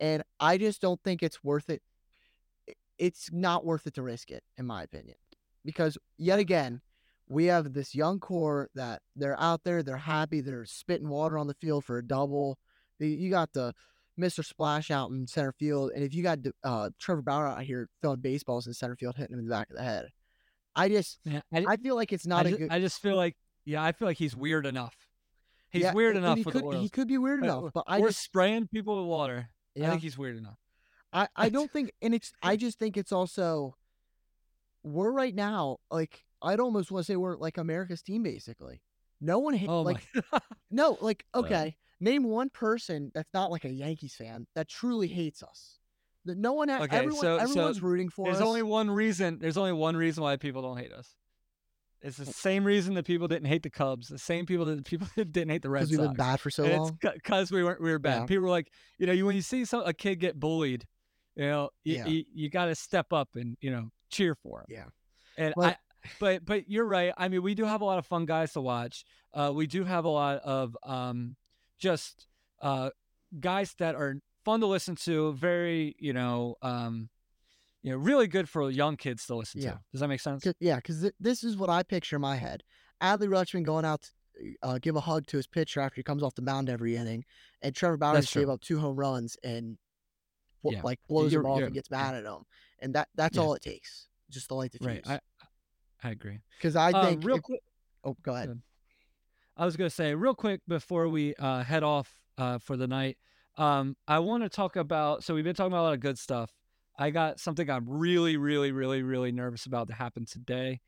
and 0.00 0.22
I 0.40 0.58
just 0.58 0.80
don't 0.80 1.02
think 1.02 1.22
it's 1.22 1.42
worth 1.42 1.68
it. 1.68 1.82
It's 2.96 3.30
not 3.32 3.64
worth 3.64 3.86
it 3.86 3.94
to 3.94 4.02
risk 4.02 4.30
it, 4.30 4.44
in 4.56 4.66
my 4.66 4.84
opinion, 4.84 5.16
because 5.64 5.98
yet 6.16 6.38
again 6.38 6.80
we 7.28 7.46
have 7.46 7.72
this 7.72 7.94
young 7.94 8.20
core 8.20 8.68
that 8.74 9.00
they're 9.16 9.40
out 9.40 9.64
there, 9.64 9.82
they're 9.82 9.96
happy, 9.96 10.40
they're 10.40 10.66
spitting 10.66 11.08
water 11.08 11.38
on 11.38 11.46
the 11.46 11.54
field 11.54 11.84
for 11.84 11.98
a 11.98 12.06
double. 12.06 12.58
You 12.98 13.30
got 13.30 13.52
the 13.52 13.74
Mr. 14.20 14.44
Splash 14.44 14.90
out 14.90 15.10
in 15.10 15.26
center 15.26 15.52
field, 15.52 15.90
and 15.94 16.04
if 16.04 16.14
you 16.14 16.22
got 16.22 16.38
uh, 16.62 16.90
Trevor 17.00 17.22
Bauer 17.22 17.48
out 17.48 17.62
here 17.62 17.88
throwing 18.02 18.20
baseballs 18.20 18.66
in 18.66 18.74
center 18.74 18.96
field, 18.96 19.16
hitting 19.16 19.34
him 19.34 19.40
in 19.40 19.46
the 19.46 19.50
back 19.50 19.70
of 19.70 19.76
the 19.76 19.82
head, 19.82 20.08
I 20.76 20.88
just 20.88 21.18
Man, 21.24 21.42
I, 21.52 21.64
I 21.68 21.76
feel 21.76 21.96
like 21.96 22.12
it's 22.12 22.26
not 22.26 22.46
a 22.46 22.50
just, 22.50 22.60
good. 22.60 22.70
I 22.70 22.80
just 22.80 23.00
feel 23.00 23.16
like, 23.16 23.36
yeah, 23.64 23.82
I 23.82 23.92
feel 23.92 24.06
like 24.06 24.18
he's 24.18 24.36
weird 24.36 24.66
enough. 24.66 24.94
He's 25.70 25.82
yeah, 25.82 25.92
weird 25.92 26.16
enough 26.16 26.38
He 26.38 26.44
could, 26.44 26.74
he 26.74 26.88
could 26.88 27.08
be 27.08 27.18
weird 27.18 27.40
Uh, 27.40 27.44
enough, 27.44 27.72
but 27.74 27.84
I 27.88 27.98
We're 27.98 28.08
just 28.08 28.22
spraying 28.22 28.68
people 28.68 28.96
with 29.00 29.08
water. 29.08 29.48
I 29.76 29.88
think 29.88 30.02
he's 30.02 30.16
weird 30.16 30.36
enough. 30.36 30.58
I, 31.12 31.26
I 31.34 31.48
don't 31.50 31.70
think, 31.70 31.92
and 32.00 32.14
it's 32.14 32.32
I 32.42 32.56
just 32.56 32.78
think 32.78 32.96
it's 32.96 33.12
also 33.12 33.74
we're 34.84 35.10
right 35.10 35.34
now 35.34 35.78
like 35.90 36.24
I'd 36.44 36.60
almost 36.60 36.90
want 36.90 37.06
to 37.06 37.12
say 37.12 37.16
we're 37.16 37.36
like 37.36 37.58
America's 37.58 38.02
team 38.02 38.22
basically. 38.22 38.80
No 39.20 39.38
one 39.38 39.54
hit 39.54 39.68
Oh 39.68 39.82
like 39.82 40.06
no 40.70 40.98
like 41.00 41.24
okay. 41.34 41.76
Name 42.00 42.24
one 42.24 42.50
person 42.50 43.10
that's 43.14 43.32
not 43.32 43.50
like 43.50 43.64
a 43.64 43.70
Yankees 43.70 44.14
fan 44.14 44.46
that 44.54 44.68
truly 44.68 45.08
hates 45.08 45.42
us. 45.42 45.78
That 46.26 46.36
no 46.38 46.52
one, 46.54 46.68
ha- 46.68 46.82
Okay, 46.82 46.96
everyone, 46.96 47.20
so- 47.20 47.38
so 47.38 47.42
everyone's 47.44 47.82
rooting 47.82 48.08
for 48.08 48.26
There's 48.26 48.38
us. 48.38 48.42
only 48.42 48.62
one 48.62 48.90
reason. 48.90 49.38
There's 49.40 49.56
only 49.56 49.72
one 49.72 49.96
reason 49.96 50.22
why 50.22 50.36
people 50.36 50.62
don't 50.62 50.76
hate 50.78 50.92
us. 50.92 51.14
It's 52.02 52.18
the 52.18 52.24
eh 52.28 52.32
same 52.32 52.64
reason 52.64 52.94
that 52.94 53.06
people 53.06 53.28
didn't 53.28 53.46
hate 53.46 53.62
the 53.62 53.70
Cubs. 53.70 54.08
The 54.08 54.18
same 54.18 54.44
people 54.44 54.64
that 54.66 54.84
people 54.92 55.06
didn't 55.16 55.48
hate 55.48 55.62
the 55.62 55.70
Red 55.70 55.80
because 55.80 55.90
we've 55.98 56.00
been 56.08 56.16
bad 56.16 56.40
for 56.40 56.50
so 56.50 56.64
And 56.64 56.72
long. 56.78 56.98
It's 57.02 57.14
because 57.14 57.50
we 57.50 57.62
weren't 57.64 57.80
we 57.80 57.90
were 57.90 57.98
bad. 57.98 58.20
Yeah. 58.20 58.26
People 58.26 58.44
were 58.44 58.50
like, 58.50 58.70
you 58.98 59.06
know, 59.06 59.12
you 59.12 59.24
when 59.24 59.36
you 59.36 59.42
see 59.42 59.64
some 59.64 59.82
a 59.86 59.94
kid 59.94 60.16
get 60.16 60.38
bullied, 60.38 60.84
you 61.36 61.46
know, 61.46 61.70
you, 61.84 61.94
Yeah. 61.96 62.06
you, 62.06 62.24
you 62.34 62.50
got 62.50 62.66
to 62.66 62.74
step 62.74 63.12
up 63.12 63.30
and 63.36 63.56
you 63.60 63.70
know 63.70 63.90
cheer 64.10 64.34
for 64.34 64.60
him. 64.60 64.66
Yeah. 64.68 64.84
And 65.38 65.54
But- 65.56 65.64
I, 65.64 65.76
but 66.20 66.44
but 66.44 66.68
you're 66.68 66.84
right. 66.86 67.12
I 67.16 67.28
mean, 67.28 67.42
we 67.42 67.54
do 67.54 67.64
have 67.64 67.80
a 67.80 67.84
lot 67.84 67.98
of 67.98 68.06
fun 68.06 68.26
guys 68.26 68.52
to 68.52 68.60
watch. 68.60 69.04
Uh, 69.32 69.52
we 69.54 69.66
do 69.66 69.84
have 69.84 70.04
a 70.04 70.08
lot 70.08 70.38
of 70.42 70.76
um, 70.84 71.36
just 71.78 72.26
uh, 72.62 72.90
guys 73.40 73.74
that 73.78 73.94
are 73.94 74.16
fun 74.44 74.60
to 74.60 74.66
listen 74.66 74.94
to. 74.96 75.32
Very, 75.34 75.96
you 75.98 76.12
know, 76.12 76.56
um, 76.62 77.08
you 77.82 77.90
know, 77.90 77.96
really 77.98 78.26
good 78.26 78.48
for 78.48 78.70
young 78.70 78.96
kids 78.96 79.26
to 79.26 79.34
listen 79.36 79.60
Yeah. 79.60 79.72
to. 79.72 79.80
Does 79.92 80.00
that 80.00 80.08
make 80.08 80.20
sense? 80.20 80.42
'Cause- 80.44 80.54
yeah, 80.60 80.76
because 80.76 81.00
th- 81.02 81.14
this 81.20 81.42
is 81.44 81.56
what 81.56 81.68
I 81.70 81.82
picture 81.82 82.16
in 82.16 82.22
my 82.22 82.36
head. 82.36 82.62
Adley 83.02 83.28
Rutschman 83.28 83.64
going 83.64 83.84
out 83.84 84.02
to 84.02 84.10
uh, 84.62 84.78
give 84.78 84.96
a 84.96 85.00
hug 85.00 85.26
to 85.28 85.36
his 85.36 85.46
pitcher 85.46 85.80
after 85.80 85.96
he 85.96 86.02
comes 86.02 86.22
off 86.22 86.34
the 86.34 86.42
mound 86.42 86.68
every 86.70 86.96
inning, 86.96 87.24
and 87.62 87.74
Trevor 87.74 87.96
Bauer 87.96 88.20
gave 88.22 88.48
up 88.48 88.60
two 88.60 88.80
home 88.80 88.96
runs 88.96 89.36
and 89.44 89.78
Yeah. 90.64 90.80
like 90.82 90.98
blows 91.08 91.32
him 91.32 91.42
You're- 91.42 91.50
off 91.50 91.60
and 91.62 91.74
gets 91.74 91.90
mad 91.90 92.14
at 92.14 92.24
him, 92.24 92.44
and 92.80 92.94
that 92.94 93.08
that's 93.14 93.36
Yeah. 93.36 93.42
all 93.42 93.54
it 93.54 93.62
takes, 93.62 94.08
just 94.30 94.48
the 94.48 94.54
light 94.54 94.72
the 94.72 94.78
Right. 94.84 95.04
fuse. 95.04 95.16
I 95.16 95.20
I 96.04 96.10
agree. 96.10 96.38
Because 96.58 96.76
I 96.76 96.92
Uh, 96.92 97.06
think 97.06 97.24
real 97.24 97.36
if- 97.36 97.42
quick. 97.42 97.60
oh, 98.04 98.16
go 98.22 98.34
ahead. 98.34 98.60
I 99.56 99.64
was 99.64 99.76
going 99.76 99.88
to 99.88 99.94
say 99.94 100.14
real 100.14 100.34
quick 100.34 100.60
before 100.68 101.08
we 101.08 101.34
uh, 101.36 101.62
head 101.62 101.82
off 101.82 102.14
uh, 102.38 102.58
for 102.58 102.76
the 102.76 102.86
night. 102.86 103.18
Um, 103.56 103.96
I 104.06 104.18
want 104.18 104.42
to 104.42 104.48
talk 104.48 104.76
about. 104.76 105.24
So 105.24 105.34
we've 105.34 105.44
been 105.44 105.54
talking 105.54 105.72
about 105.72 105.82
a 105.82 105.88
lot 105.88 105.94
of 105.94 106.00
good 106.00 106.18
stuff. 106.18 106.52
I 106.98 107.10
got 107.10 107.40
something 107.40 107.70
I'm 107.70 107.88
really, 107.88 108.36
really, 108.36 108.70
really, 108.72 109.02
really 109.02 109.32
nervous 109.32 109.66
about 109.66 109.88
to 109.88 109.94
happen 109.94 110.26
today, 110.26 110.80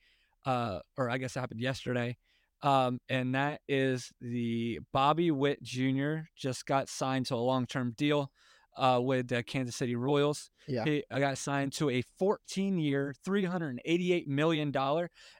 uh, 0.44 0.80
or 0.96 1.08
I 1.10 1.18
guess 1.18 1.34
it 1.36 1.40
happened 1.40 1.60
yesterday, 1.60 2.16
um, 2.62 3.00
and 3.08 3.34
that 3.34 3.60
is 3.68 4.12
the 4.20 4.78
Bobby 4.92 5.30
Witt 5.32 5.62
Jr. 5.64 6.18
just 6.36 6.64
got 6.66 6.88
signed 6.88 7.26
to 7.26 7.34
a 7.34 7.38
long-term 7.38 7.94
deal. 7.96 8.30
Uh, 8.76 9.00
with 9.00 9.28
the 9.28 9.42
Kansas 9.42 9.74
City 9.76 9.96
Royals. 9.96 10.50
Yeah. 10.68 10.84
He 10.84 11.02
uh, 11.10 11.18
got 11.18 11.38
signed 11.38 11.72
to 11.74 11.88
a 11.90 12.02
14 12.18 12.78
year, 12.78 13.14
$388 13.26 14.26
million. 14.26 14.72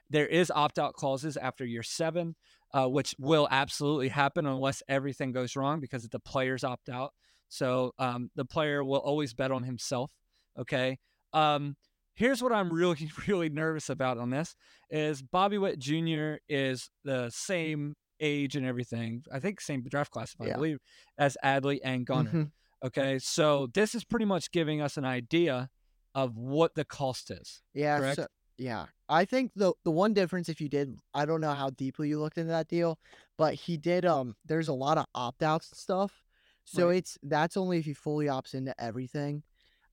There 0.09 0.27
is 0.27 0.51
opt 0.51 0.79
out 0.79 0.93
clauses 0.93 1.37
after 1.37 1.65
year 1.65 1.83
seven, 1.83 2.35
uh, 2.73 2.87
which 2.87 3.13
will 3.19 3.47
absolutely 3.51 4.09
happen 4.09 4.45
unless 4.45 4.81
everything 4.87 5.31
goes 5.31 5.55
wrong 5.55 5.79
because 5.79 6.03
the 6.07 6.19
players 6.19 6.63
opt 6.63 6.89
out. 6.89 7.13
So 7.49 7.91
um, 7.99 8.29
the 8.35 8.45
player 8.45 8.83
will 8.83 8.99
always 8.99 9.33
bet 9.33 9.51
on 9.51 9.63
himself. 9.63 10.11
Okay. 10.59 10.97
Um, 11.33 11.75
here's 12.15 12.41
what 12.41 12.51
I'm 12.51 12.71
really, 12.73 13.09
really 13.27 13.49
nervous 13.49 13.89
about 13.89 14.17
on 14.17 14.29
this 14.31 14.55
is 14.89 15.21
Bobby 15.21 15.57
Witt 15.57 15.79
Jr. 15.79 16.35
is 16.49 16.89
the 17.03 17.29
same 17.33 17.93
age 18.19 18.55
and 18.55 18.65
everything. 18.65 19.23
I 19.31 19.39
think 19.39 19.61
same 19.61 19.83
draft 19.83 20.09
class, 20.11 20.35
I 20.41 20.47
Yeah. 20.47 20.55
believe, 20.55 20.79
as 21.19 21.37
Adley 21.43 21.79
and 21.83 22.05
Gunnar. 22.05 22.31
Mhm. 22.31 22.51
Okay, 22.85 23.19
so 23.19 23.67
this 23.73 23.95
is 23.95 24.03
pretty 24.03 24.25
much 24.25 24.51
giving 24.51 24.81
us 24.81 24.97
an 24.97 25.05
idea 25.05 25.69
of 26.13 26.37
what 26.37 26.75
the 26.75 26.85
cost 26.85 27.31
is. 27.31 27.61
Yeah. 27.73 27.99
Correct? 27.99 28.15
So, 28.15 28.27
yeah. 28.57 28.85
I 29.09 29.25
think 29.25 29.51
the 29.55 29.73
the 29.83 29.91
one 29.91 30.13
difference 30.13 30.49
if 30.49 30.59
you 30.59 30.67
did 30.69 30.99
I 31.13 31.25
don't 31.25 31.41
know 31.41 31.53
how 31.53 31.69
deeply 31.69 32.09
you 32.09 32.19
looked 32.19 32.37
into 32.37 32.51
that 32.51 32.67
deal, 32.67 32.99
but 33.37 33.53
he 33.53 33.77
did 33.77 34.05
um 34.05 34.35
there's 34.45 34.67
a 34.67 34.73
lot 34.73 34.97
of 34.97 35.05
opt 35.15 35.43
outs 35.43 35.71
and 35.71 35.77
stuff. 35.77 36.23
So 36.65 36.87
Right. 36.87 36.97
it's 36.97 37.17
that's 37.23 37.55
only 37.55 37.77
if 37.77 37.87
you 37.87 37.95
fully 37.95 38.25
opts 38.25 38.53
into 38.53 38.73
everything. 38.81 39.43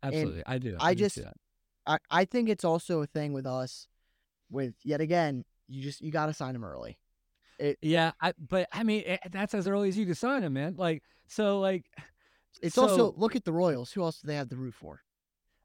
Absolutely, 0.02 0.42
I 0.46 0.58
do. 0.58 0.76
I 0.80 0.94
do 0.94 1.08
see 1.08 1.22
just-. 1.22 1.34
I, 1.86 1.98
I 2.10 2.24
think 2.24 2.48
it's 2.48 2.64
also 2.64 3.02
a 3.02 3.06
thing 3.06 3.32
with 3.32 3.46
us 3.46 3.86
with 4.50 4.74
yet 4.82 5.00
again, 5.00 5.44
you 5.68 5.82
just 5.82 6.00
you 6.00 6.10
gotta 6.10 6.32
sign 6.32 6.54
him 6.54 6.64
early. 6.64 6.98
yeah, 7.82 8.12
I, 8.20 8.32
but 8.38 8.68
I 8.72 8.82
mean 8.82 9.04
eh, 9.06 9.18
that's 9.30 9.54
as 9.54 9.68
early 9.68 9.88
as 9.88 9.96
you 9.96 10.06
can 10.06 10.14
sign 10.14 10.42
him, 10.42 10.54
man. 10.54 10.74
Like 10.76 11.02
so, 11.28 11.60
like 11.60 11.84
It's 12.62 12.74
so- 12.74 12.82
also 12.88 13.14
look 13.16 13.36
at 13.36 13.44
the 13.44 13.52
Royals. 13.52 13.92
Who 13.92 14.02
else 14.02 14.20
do 14.20 14.26
they 14.26 14.36
have 14.36 14.48
the 14.48 14.56
root 14.56 14.74
for? 14.74 15.02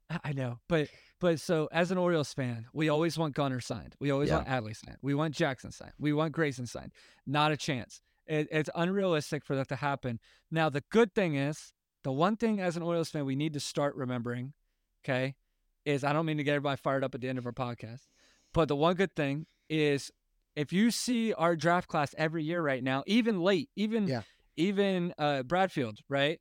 I- 0.08 0.20
I 0.24 0.32
know, 0.32 0.58
but 0.68 0.88
but 1.20 1.38
so 1.38 1.68
as 1.70 1.90
an 1.90 1.98
Orioles 1.98 2.32
fan, 2.32 2.66
we 2.72 2.88
always 2.88 3.18
want 3.18 3.34
Gunnar 3.34 3.60
signed. 3.60 3.94
We 4.00 4.10
always 4.10 4.28
Yeah. 4.30 4.36
want 4.36 4.48
Adley 4.48 4.74
signed. 4.76 4.98
We 5.02 5.14
want 5.14 5.34
Jackson 5.34 5.70
signed. 5.70 5.92
We 5.98 6.12
want 6.12 6.32
Grayson 6.32 6.66
signed. 6.66 6.92
Not 7.26 7.52
a 7.52 7.56
chance. 7.56 8.00
It, 8.26 8.48
it's 8.50 8.70
unrealistic 8.74 9.44
for 9.44 9.54
that 9.56 9.68
to 9.68 9.76
happen. 9.76 10.18
Now 10.50 10.68
the 10.70 10.82
good 10.90 11.14
thing 11.14 11.34
is, 11.36 11.72
the 12.02 12.12
one 12.12 12.36
thing 12.36 12.58
as 12.60 12.76
an 12.76 12.82
Orioles 12.82 13.10
fan 13.10 13.24
we 13.26 13.36
need 13.36 13.52
to 13.52 13.60
start 13.60 13.94
remembering, 13.96 14.54
okay, 15.04 15.36
is 15.84 16.02
I 16.04 16.12
don't 16.12 16.26
mean 16.26 16.38
to 16.38 16.44
get 16.44 16.54
everybody 16.54 16.76
fired 16.78 17.04
up 17.04 17.14
at 17.14 17.20
the 17.20 17.28
end 17.28 17.38
of 17.38 17.46
our 17.46 17.52
podcast, 17.52 18.06
but 18.54 18.68
the 18.68 18.76
one 18.76 18.96
good 18.96 19.14
thing 19.14 19.46
is 19.68 20.10
if 20.56 20.72
you 20.72 20.90
see 20.90 21.32
our 21.34 21.54
draft 21.54 21.88
class 21.88 22.14
every 22.18 22.42
year 22.42 22.62
right 22.62 22.82
now, 22.82 23.04
even 23.06 23.40
late, 23.40 23.68
even 23.76 24.06
Yeah. 24.08 24.22
even 24.56 25.14
uh, 25.18 25.42
Bradfield, 25.44 25.98
right? 26.08 26.40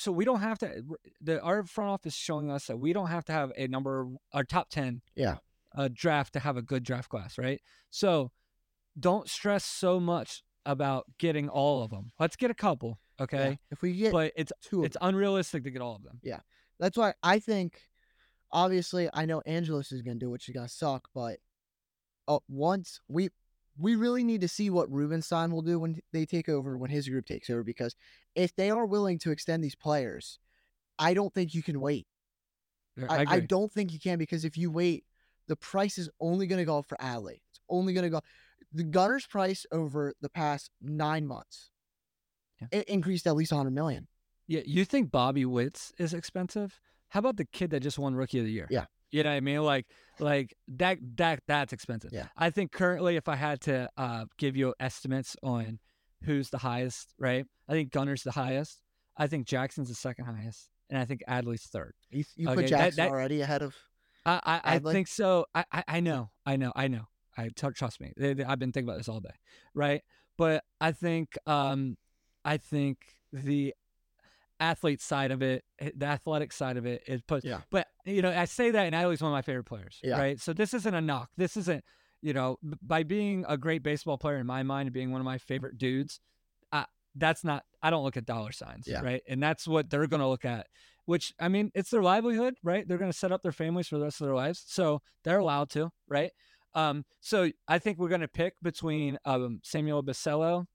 So 0.00 0.10
we 0.10 0.24
don't 0.24 0.40
have 0.40 0.58
to. 0.60 0.82
The 1.20 1.42
our 1.42 1.62
front 1.64 1.90
office 1.90 2.14
is 2.14 2.18
showing 2.18 2.50
us 2.50 2.68
that 2.68 2.78
we 2.78 2.94
don't 2.94 3.08
have 3.08 3.26
to 3.26 3.32
have 3.32 3.52
a 3.54 3.66
number, 3.68 4.08
our 4.32 4.44
top 4.44 4.70
ten, 4.70 5.02
Yeah. 5.14 5.36
uh, 5.76 5.90
draft 5.92 6.32
to 6.32 6.40
have 6.40 6.56
a 6.56 6.62
good 6.62 6.84
draft 6.84 7.10
class, 7.10 7.36
right? 7.36 7.60
So 7.90 8.32
don't 8.98 9.28
stress 9.28 9.62
so 9.62 10.00
much 10.00 10.42
about 10.64 11.04
getting 11.18 11.50
all 11.50 11.82
of 11.82 11.90
them. 11.90 12.12
Let's 12.18 12.36
get 12.36 12.50
a 12.50 12.54
couple, 12.54 12.98
Yeah. 13.18 13.24
okay? 13.24 13.58
If 13.70 13.82
we 13.82 13.94
get 13.94 14.12
But 14.12 14.32
it's 14.36 14.52
two 14.62 14.84
it's 14.84 14.96
unrealistic 15.02 15.64
to 15.64 15.70
get 15.70 15.82
all 15.82 15.96
of 15.96 16.02
them. 16.02 16.18
Yeah. 16.22 16.40
That's 16.78 16.96
why 16.96 17.12
I 17.22 17.38
think, 17.38 17.82
obviously, 18.50 19.10
I 19.12 19.26
know 19.26 19.42
Angelos 19.44 19.92
is 19.92 20.00
gonna 20.00 20.18
do, 20.18 20.30
what 20.30 20.40
is 20.40 20.54
gonna 20.54 20.66
suck. 20.66 21.10
But 21.14 21.40
uh, 22.26 22.38
once 22.48 23.00
we 23.06 23.28
we 23.80 23.96
really 23.96 24.22
need 24.22 24.42
to 24.42 24.48
see 24.48 24.68
what 24.68 24.90
Rubenstein 24.92 25.50
will 25.50 25.62
do 25.62 25.78
when 25.78 26.00
they 26.12 26.26
take 26.26 26.48
over, 26.48 26.76
when 26.76 26.90
his 26.90 27.08
group 27.08 27.24
takes 27.24 27.48
over, 27.48 27.64
because 27.64 27.94
if 28.34 28.54
they 28.54 28.70
are 28.70 28.84
willing 28.84 29.18
to 29.20 29.30
extend 29.30 29.64
these 29.64 29.74
players, 29.74 30.38
I 30.98 31.14
don't 31.14 31.32
think 31.32 31.54
you 31.54 31.62
can 31.62 31.80
wait. 31.80 32.06
I, 33.08 33.16
I, 33.16 33.26
I, 33.28 33.40
don't 33.40 33.72
think 33.72 33.92
you 33.92 33.98
can 33.98 34.18
because 34.18 34.44
if 34.44 34.58
you 34.58 34.70
wait, 34.70 35.04
the 35.48 35.56
price 35.56 35.96
is 35.96 36.10
only 36.20 36.46
gonna 36.46 36.66
go 36.66 36.78
up 36.78 36.86
for 36.86 36.98
Adley. 36.98 37.40
It's 37.50 37.60
only 37.68 37.94
gonna 37.94 38.10
go. 38.10 38.20
The 38.72 38.84
Gunnar's 38.84 39.26
price 39.26 39.64
over 39.72 40.12
the 40.20 40.28
past 40.28 40.70
nine 40.82 41.26
months, 41.26 41.70
Yeah. 42.60 42.68
it 42.72 42.88
increased 42.88 43.26
at 43.26 43.34
least 43.34 43.52
100 43.52 43.70
million. 43.70 44.06
Yeah, 44.46 44.60
you 44.66 44.84
think 44.84 45.10
Bobby 45.10 45.46
Witt's 45.46 45.92
is 45.96 46.12
expensive? 46.12 46.80
How 47.08 47.20
about 47.20 47.36
the 47.36 47.46
kid 47.46 47.70
that 47.70 47.80
just 47.80 47.98
won 47.98 48.14
Rookie 48.14 48.40
of 48.40 48.44
the 48.44 48.52
Year? 48.52 48.66
Yeah. 48.70 48.86
You 49.10 49.22
know 49.24 49.30
what 49.30 49.36
I 49.36 49.40
mean? 49.40 49.62
Like, 49.62 49.86
like 50.18 50.54
that, 50.68 50.98
that, 51.16 51.42
that's 51.46 51.72
expensive. 51.72 52.12
Yeah. 52.12 52.26
I 52.36 52.50
think 52.50 52.72
currently, 52.72 53.16
if 53.16 53.28
I 53.28 53.36
had 53.36 53.60
to 53.62 53.88
uh, 53.96 54.26
give 54.38 54.56
you 54.56 54.74
estimates 54.78 55.36
on 55.42 55.78
who's 56.24 56.50
the 56.50 56.58
highest, 56.58 57.14
right? 57.18 57.44
I 57.68 57.72
think 57.72 57.90
Gunnar's 57.90 58.22
the 58.22 58.32
highest. 58.32 58.80
I 59.16 59.26
think 59.26 59.46
Jackson's 59.46 59.88
the 59.88 59.94
second 59.94 60.26
highest, 60.26 60.68
and 60.88 60.98
I 60.98 61.04
think 61.04 61.22
Adley's 61.28 61.64
third. 61.64 61.94
You, 62.10 62.24
you 62.36 62.48
Okay, 62.48 62.54
put 62.54 62.62
that- 62.64 62.68
Jackson 62.70 63.04
that- 63.04 63.10
already 63.10 63.40
ahead 63.40 63.62
of. 63.62 63.74
I, 64.26 64.40
I, 64.44 64.60
I 64.74 64.78
think 64.80 65.08
so. 65.08 65.46
I, 65.54 65.64
I, 65.72 65.84
I 65.88 66.00
know, 66.00 66.30
I 66.44 66.56
know, 66.56 66.72
I 66.76 66.88
know. 66.88 67.06
I 67.38 67.48
t- 67.48 67.68
trust 67.74 68.00
me. 68.00 68.12
They- 68.16 68.34
they- 68.34 68.44
I've 68.44 68.58
been 68.58 68.70
thinking 68.70 68.88
about 68.88 68.98
this 68.98 69.08
all 69.08 69.20
day, 69.20 69.34
right? 69.74 70.02
But 70.36 70.62
I 70.80 70.92
think, 70.92 71.36
um, 71.46 71.96
I 72.44 72.58
think 72.58 72.98
the 73.32 73.74
athlete 74.60 75.00
side 75.00 75.30
of 75.30 75.42
it, 75.42 75.64
eh, 75.78 75.90
the 75.96 76.06
athletic 76.06 76.52
side 76.52 76.76
of 76.76 76.86
it, 76.86 77.02
is 77.06 77.22
put. 77.22 77.44
Yeah. 77.44 77.60
But 77.70 77.88
you 78.04 78.22
know, 78.22 78.30
I 78.30 78.44
say 78.44 78.70
that, 78.70 78.86
and 78.86 78.94
Adley's 78.94 79.22
one 79.22 79.32
of 79.32 79.34
my 79.36 79.42
favorite 79.42 79.64
players, 79.64 79.98
Yeah. 80.02 80.18
right? 80.18 80.38
So 80.40 80.52
this 80.52 80.74
isn't 80.74 80.94
a 80.94 81.00
knock. 81.00 81.30
This 81.36 81.56
isn't, 81.56 81.84
you 82.22 82.32
know, 82.32 82.58
by 82.82 83.02
being 83.02 83.44
a 83.48 83.56
great 83.56 83.82
baseball 83.82 84.18
player 84.18 84.36
in 84.36 84.46
my 84.46 84.62
mind 84.62 84.86
and 84.86 84.94
being 84.94 85.10
one 85.10 85.20
of 85.20 85.24
my 85.24 85.38
favorite 85.38 85.78
dudes. 85.78 86.20
I, 86.70 86.84
that's 87.16 87.42
not. 87.42 87.64
I 87.82 87.90
don't 87.90 88.04
look 88.04 88.16
at 88.16 88.26
dollar 88.26 88.52
signs, 88.52 88.86
Yeah. 88.86 89.00
right? 89.00 89.22
And 89.28 89.42
that's 89.42 89.66
what 89.66 89.90
they're 89.90 90.06
going 90.06 90.20
to 90.20 90.28
look 90.28 90.44
at 90.44 90.66
which 91.06 91.32
I 91.40 91.48
mean, 91.48 91.72
it's 91.74 91.90
their 91.90 92.02
livelihood, 92.02 92.54
right? 92.62 92.86
They're 92.86 92.98
going 92.98 93.10
to 93.10 93.16
set 93.16 93.32
up 93.32 93.42
their 93.42 93.50
families 93.50 93.88
for 93.88 93.98
the 93.98 94.04
rest 94.04 94.20
of 94.20 94.26
their 94.28 94.36
lives, 94.36 94.62
so 94.68 95.02
they're 95.24 95.38
allowed 95.38 95.68
to, 95.70 95.90
right? 96.06 96.30
Um, 96.74 97.04
so 97.20 97.50
I 97.66 97.80
think 97.80 97.98
we're 97.98 98.10
going 98.10 98.20
to 98.20 98.28
pick 98.28 98.54
between 98.62 99.18
um, 99.24 99.58
Samuel 99.64 100.04
Basallo, 100.04 100.66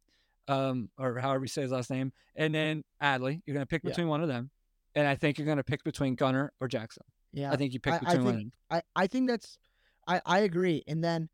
um, 0.47 0.89
or 0.97 1.17
however 1.19 1.43
you 1.43 1.47
say 1.49 1.61
his 1.63 1.71
last 1.71 1.89
name, 1.89 2.11
and 2.35 2.53
then 2.53 2.83
Adley. 3.01 3.41
You're 3.45 3.53
going 3.55 3.63
to 3.65 3.67
pick 3.67 3.83
Yeah. 3.83 3.89
between 3.89 4.07
one 4.07 4.21
of 4.21 4.27
them, 4.27 4.51
and 4.95 5.07
I 5.07 5.15
think 5.15 5.37
you're 5.37 5.45
going 5.45 5.57
to 5.57 5.63
pick 5.63 5.83
between 5.83 6.15
Gunnar 6.15 6.51
or 6.61 6.67
Jackson. 6.67 7.03
Yeah, 7.33 7.51
I 7.51 7.55
think 7.57 7.73
you 7.73 7.79
pick 7.79 7.93
I- 7.93 7.97
I 7.97 7.99
between 7.99 8.23
one 8.25 8.33
think- 8.35 8.53
them. 8.69 8.81
I, 8.95 9.03
I 9.03 9.07
think 9.07 9.27
that's 9.29 9.57
I, 10.07 10.21
I 10.25 10.39
agree. 10.39 10.83
And 10.87 11.03
then 11.03 11.29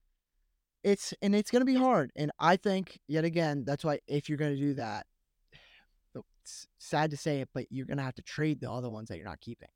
it's 0.84 1.14
and 1.22 1.36
it's 1.36 1.52
gonna 1.52 1.66
be 1.66 1.76
hard. 1.76 2.12
And 2.16 2.32
I 2.40 2.56
think 2.56 3.00
yet 3.08 3.24
again, 3.24 3.64
that's 3.66 3.84
why 3.84 4.00
if 4.08 4.28
you're 4.30 4.38
gonna 4.40 4.56
do 4.56 4.74
that, 4.76 5.06
it's 6.44 6.68
sad 6.80 7.12
to 7.12 7.18
say 7.18 7.42
it, 7.42 7.50
but 7.54 7.66
you're 7.70 7.86
gonna 7.86 8.02
have 8.02 8.16
to 8.16 8.22
trade 8.24 8.62
the 8.62 8.72
other 8.72 8.90
ones 8.90 9.10
that 9.10 9.18
you're 9.18 9.26
not 9.28 9.42
keeping. 9.42 9.68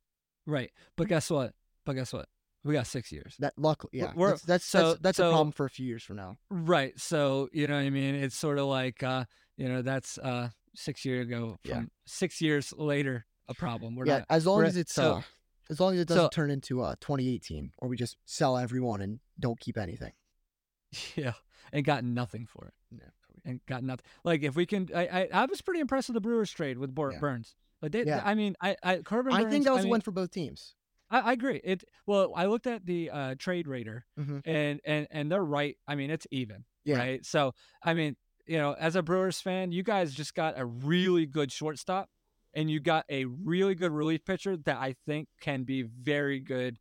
Right, 0.47 0.71
but 0.95 1.07
guess 1.07 1.29
what? 1.29 1.53
But 1.85 1.93
guess 1.93 2.11
what? 2.13 2.27
We 2.65 2.73
got 2.73 2.87
six 2.87 3.11
years. 3.11 3.35
That 3.39 3.53
luckily, 3.57 3.91
yeah, 3.93 4.11
we're- 4.15 4.31
that's 4.31 4.43
that's 4.43 4.65
so- 4.65 4.89
that's, 4.89 5.01
that's 5.01 5.17
so- 5.17 5.27
a 5.29 5.31
problem 5.31 5.51
for 5.53 5.65
a 5.65 5.69
few 5.69 5.85
years 5.85 6.03
from 6.03 6.15
now. 6.17 6.37
Right. 6.49 6.99
So, 6.99 7.47
you 7.53 7.67
know 7.67 7.75
what 7.75 7.81
I 7.85 7.89
mean? 7.91 8.15
It's 8.15 8.35
sort 8.35 8.57
of 8.57 8.65
like, 8.65 9.03
uh, 9.03 9.25
you 9.55 9.69
know, 9.69 9.81
that's 9.83 10.17
uh, 10.17 10.49
six 10.75 11.05
years 11.05 11.27
ago 11.27 11.57
from 11.63 11.71
Yeah. 11.71 11.81
six 12.05 12.41
years 12.41 12.73
later, 12.73 13.25
a 13.47 13.53
problem. 13.53 13.95
We're 13.95 14.07
yeah, 14.07 14.17
not, 14.19 14.25
as 14.31 14.45
long 14.47 14.63
as 14.63 14.75
it's 14.77 14.93
so- 14.93 15.13
uh, 15.17 15.21
as 15.69 15.79
long 15.79 15.93
as 15.95 15.99
it 16.01 16.07
doesn't 16.07 16.31
turn 16.31 16.51
into 16.51 16.81
uh 16.81 16.95
2018 17.01 17.71
or 17.79 17.87
we 17.87 17.97
just 17.97 18.17
sell 18.25 18.57
everyone 18.57 19.01
and 19.01 19.19
don't 19.39 19.59
keep 19.59 19.77
anything. 19.77 20.11
yeah, 21.15 21.33
and 21.71 21.85
got 21.85 22.03
nothing 22.03 22.45
for 22.45 22.65
it. 22.67 22.73
Yeah. 22.91 23.09
and 23.43 23.59
got 23.67 23.83
nothing. 23.83 24.05
Like 24.23 24.41
if 24.43 24.55
we 24.55 24.65
can, 24.65 24.89
I 24.95 25.07
I, 25.07 25.29
I 25.33 25.45
was 25.45 25.61
pretty 25.61 25.79
impressed 25.81 26.09
with 26.09 26.13
the 26.15 26.21
Brewers 26.21 26.51
trade 26.51 26.77
with 26.79 26.93
Bor- 26.95 27.11
Yeah. 27.13 27.19
Burnes. 27.19 27.55
Like 27.81 27.91
they, 27.91 28.03
Yeah. 28.05 28.21
I 28.25 28.33
mean, 28.35 28.55
I 28.61 28.75
I 28.83 28.97
Corbin. 28.97 29.33
I 29.33 29.45
think 29.49 29.65
that 29.65 29.71
was 29.71 29.79
I 29.79 29.81
a 29.81 29.83
mean, 29.85 29.91
win 29.91 30.01
for 30.01 30.11
both 30.11 30.31
teams. 30.31 30.73
I, 31.15 31.29
I 31.29 31.31
agree. 31.33 31.61
It 31.63 31.83
well, 32.05 32.33
I 32.35 32.45
looked 32.45 32.67
at 32.67 32.85
the 32.85 33.09
uh, 33.09 33.35
trade 33.37 33.67
rater, 33.67 34.05
Mhm. 34.19 34.41
and 34.45 34.79
and 34.85 35.07
and 35.11 35.31
they're 35.31 35.43
right. 35.43 35.77
I 35.87 35.95
mean, 35.95 36.09
it's 36.11 36.27
even. 36.31 36.65
Yeah. 36.83 36.97
Right. 36.97 37.25
So 37.25 37.53
I 37.83 37.93
mean, 37.93 38.15
you 38.45 38.57
know, 38.57 38.73
as 38.73 38.95
a 38.95 39.01
Brewers 39.01 39.39
fan, 39.41 39.71
you 39.71 39.83
guys 39.83 40.13
just 40.13 40.35
got 40.35 40.59
a 40.59 40.65
really 40.65 41.25
good 41.25 41.51
shortstop, 41.51 42.09
and 42.53 42.69
you 42.69 42.79
got 42.79 43.05
a 43.09 43.25
really 43.25 43.75
good 43.75 43.91
relief 43.91 44.25
pitcher 44.25 44.57
that 44.57 44.77
I 44.77 44.95
think 45.05 45.27
can 45.41 45.63
be 45.63 45.83
very 45.83 46.39
good. 46.39 46.77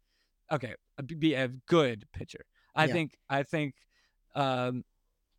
Okay, 0.52 0.74
uh, 0.98 1.02
be- 1.02 1.14
be 1.14 1.34
a 1.34 1.48
good 1.66 2.06
pitcher. 2.12 2.44
I 2.74 2.86
Yeah. 2.86 2.92
think. 2.92 3.16
I 3.30 3.42
think. 3.44 3.74
Um, 4.34 4.84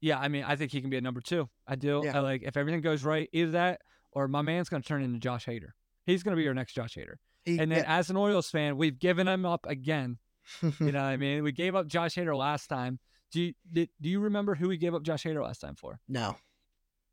yeah, 0.01 0.19
I 0.19 0.27
mean, 0.27 0.43
I 0.43 0.55
think 0.55 0.71
he 0.71 0.81
can 0.81 0.89
be 0.89 0.97
a 0.97 1.01
number 1.01 1.21
two. 1.21 1.49
I 1.67 1.75
do. 1.75 2.01
Yeah. 2.03 2.17
I 2.17 2.19
like 2.21 2.43
if 2.43 2.57
everything 2.57 2.81
goes 2.81 3.03
right, 3.03 3.29
either 3.33 3.51
that 3.51 3.81
or 4.11 4.27
my 4.27 4.41
man's 4.41 4.69
going 4.69 4.81
to 4.81 4.87
turn 4.87 5.03
into 5.03 5.19
Josh 5.19 5.45
Hader. 5.45 5.69
He's 6.05 6.21
going 6.23 6.33
to 6.33 6.37
be 6.37 6.43
your 6.43 6.53
next 6.53 6.73
Josh 6.73 6.95
Hader. 6.95 7.15
He- 7.45 7.59
And 7.59 7.71
then 7.71 7.85
as 7.85 8.09
an 8.09 8.17
Orioles 8.17 8.49
fan, 8.49 8.75
we've 8.77 8.97
given 8.99 9.27
him 9.27 9.45
up 9.45 9.65
again. 9.67 10.17
You 10.61 10.71
know 10.91 10.99
what 11.01 11.07
I 11.09 11.17
mean? 11.25 11.43
We 11.43 11.51
gave 11.51 11.75
up 11.75 11.87
Josh 11.87 12.15
Hader 12.15 12.35
last 12.37 12.67
time. 12.67 12.99
Do 13.31 13.41
you 13.41 13.53
did, 13.71 13.89
do 14.01 14.09
you 14.09 14.19
remember 14.19 14.55
who 14.55 14.67
we 14.69 14.77
gave 14.77 14.93
up 14.95 15.03
Josh 15.03 15.23
Hader 15.23 15.41
last 15.43 15.59
time 15.59 15.75
for? 15.75 15.99
no, 16.07 16.37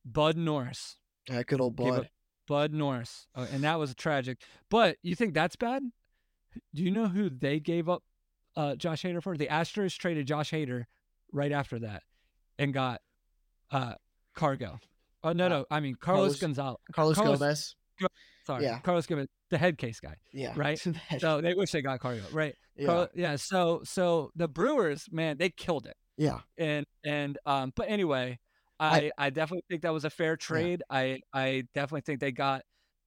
Bud 0.04 0.36
Norris. 0.36 0.96
that 1.28 1.46
good 1.46 1.60
old 1.60 1.76
blood. 1.76 2.08
Bud 2.48 2.72
Norris. 2.72 3.26
Oh, 3.34 3.46
and 3.52 3.62
that 3.64 3.78
was 3.78 3.94
tragic. 3.94 4.38
But 4.68 4.96
you 5.02 5.14
think 5.14 5.32
that's 5.34 5.56
bad? 5.56 5.82
Do 6.74 6.82
you 6.82 6.90
know 6.90 7.06
who 7.06 7.30
they 7.30 7.60
gave 7.60 7.88
up 7.88 8.02
uh, 8.56 8.74
Josh 8.76 9.02
Hader 9.04 9.22
for? 9.22 9.36
The 9.36 9.46
Astros 9.46 9.96
traded 9.96 10.26
Josh 10.26 10.50
Hader 10.50 10.84
right 11.32 11.52
after 11.52 11.78
that 11.80 12.02
and 12.58 12.74
got 12.74 13.00
uh, 13.70 13.94
Cargo. 14.34 14.78
Oh 15.24 15.32
no, 15.32 15.46
Uh, 15.46 15.48
no, 15.48 15.66
I 15.70 15.80
mean 15.80 15.94
Carlos, 15.94 16.38
Carlos- 16.38 16.40
Gonzalez. 16.40 16.78
Carlos, 16.92 17.16
Carlos- 17.16 17.38
Gomez. 17.38 17.76
Sorry, 18.46 18.64
Yeah. 18.64 18.80
Carlos 18.80 19.06
Gomez. 19.06 19.28
The 19.52 19.58
head 19.58 19.78
case 19.78 20.00
guy, 20.00 20.16
Yeah. 20.32 20.52
right? 20.56 20.80
So 21.20 21.40
they 21.40 21.54
wish 21.54 21.70
they 21.70 21.82
got 21.82 22.00
Cargo, 22.00 22.22
right? 22.32 22.56
yeah. 22.76 23.06
Yeah. 23.14 23.36
So 23.36 23.82
so 23.84 24.32
the 24.34 24.48
Brewers, 24.48 25.06
man, 25.12 25.36
they 25.38 25.50
killed 25.50 25.86
it, 25.86 25.96
yeah. 26.16 26.40
and 26.58 26.84
and 27.04 27.38
um, 27.46 27.72
but 27.76 27.88
anyway, 27.88 28.38
I 28.80 29.12
I 29.16 29.30
definitely 29.30 29.64
think 29.70 29.82
that 29.82 29.92
was 29.92 30.04
a 30.04 30.10
fair 30.10 30.36
trade. 30.36 30.82
I 30.90 31.20
I 31.32 31.64
definitely 31.74 32.00
think 32.00 32.18
they 32.20 32.32
got 32.32 32.62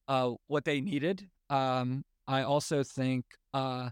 uh 0.08 0.32
what 0.46 0.64
they 0.64 0.80
needed. 0.80 1.28
Um, 1.50 2.04
I 2.26 2.42
also 2.42 2.82
think 2.82 3.24
uh, 3.52 3.90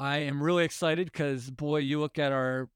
I 0.00 0.18
am 0.18 0.42
really 0.42 0.64
excited 0.64 1.06
because 1.10 1.50
boy, 1.50 1.78
you 1.78 2.00
look 2.00 2.18
at 2.18 2.32
our 2.32 2.68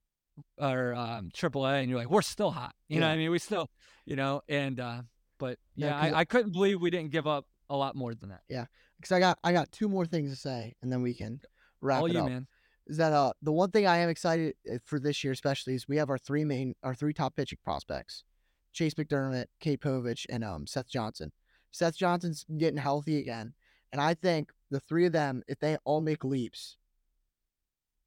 our 0.61 0.95
um 0.95 1.31
AAA 1.35 1.81
and 1.81 1.91
you're 1.91 1.99
like, 1.99 2.11
we're 2.11 2.23
still 2.23 2.51
hot. 2.51 2.75
You 2.89 3.01
know 3.01 3.07
what 3.09 3.13
I 3.15 3.17
mean? 3.17 3.31
We 3.31 3.39
still, 3.39 3.69
you 4.05 4.17
know, 4.17 4.43
and 4.49 4.79
uh, 4.81 5.03
but 5.39 5.59
Yeah, 5.75 5.89
yeah, 5.89 6.17
I, 6.17 6.21
I 6.21 6.25
couldn't 6.25 6.53
believe 6.53 6.81
we 6.81 6.91
didn't 6.91 7.11
give 7.11 7.27
up 7.27 7.47
a 7.71 7.77
lot 7.77 7.97
more 7.97 8.15
than 8.15 8.29
that. 8.29 8.43
Yeah, 8.49 8.67
because 8.99 9.13
I 9.13 9.21
got 9.21 9.39
I 9.43 9.53
got 9.53 9.73
two 9.73 9.89
more 9.89 10.05
things 10.05 10.31
to 10.31 10.37
say, 10.37 10.75
and 10.83 10.93
then 10.93 11.01
we 11.01 11.15
can 11.15 11.41
wrap 11.81 12.01
All 12.01 12.07
it 12.07 12.13
you, 12.13 12.19
up. 12.19 12.27
man. 12.29 12.47
Is 12.87 12.97
that 12.99 13.13
uh 13.13 13.33
the 13.41 13.53
one 13.53 13.71
thing 13.71 13.87
I 13.87 13.99
am 13.99 14.09
excited 14.11 14.55
uh, 14.71 14.79
for 14.85 14.99
this 14.99 15.23
year, 15.25 15.33
especially, 15.33 15.75
is 15.75 15.89
we 15.89 15.97
have 15.97 16.11
our 16.11 16.19
three 16.19 16.45
main 16.45 16.75
our 16.83 16.95
three 16.95 17.15
top 17.15 17.37
pitching 17.37 17.59
prospects: 17.65 18.25
Chase 18.73 18.95
McDermott, 18.95 19.47
Cade 19.61 19.81
Povich, 19.81 20.27
and 20.29 20.45
um 20.45 20.67
Seth 20.67 20.89
Johnson. 20.91 21.33
Seth 21.71 21.97
Johnson's 21.97 22.45
getting 22.59 22.79
healthy 22.81 23.19
again, 23.19 23.55
and 23.93 24.01
I 24.01 24.15
think 24.15 24.51
the 24.71 24.81
three 24.81 25.07
of 25.07 25.13
them, 25.13 25.43
if 25.47 25.61
they 25.61 25.77
all 25.85 26.01
make 26.01 26.25
leaps, 26.25 26.77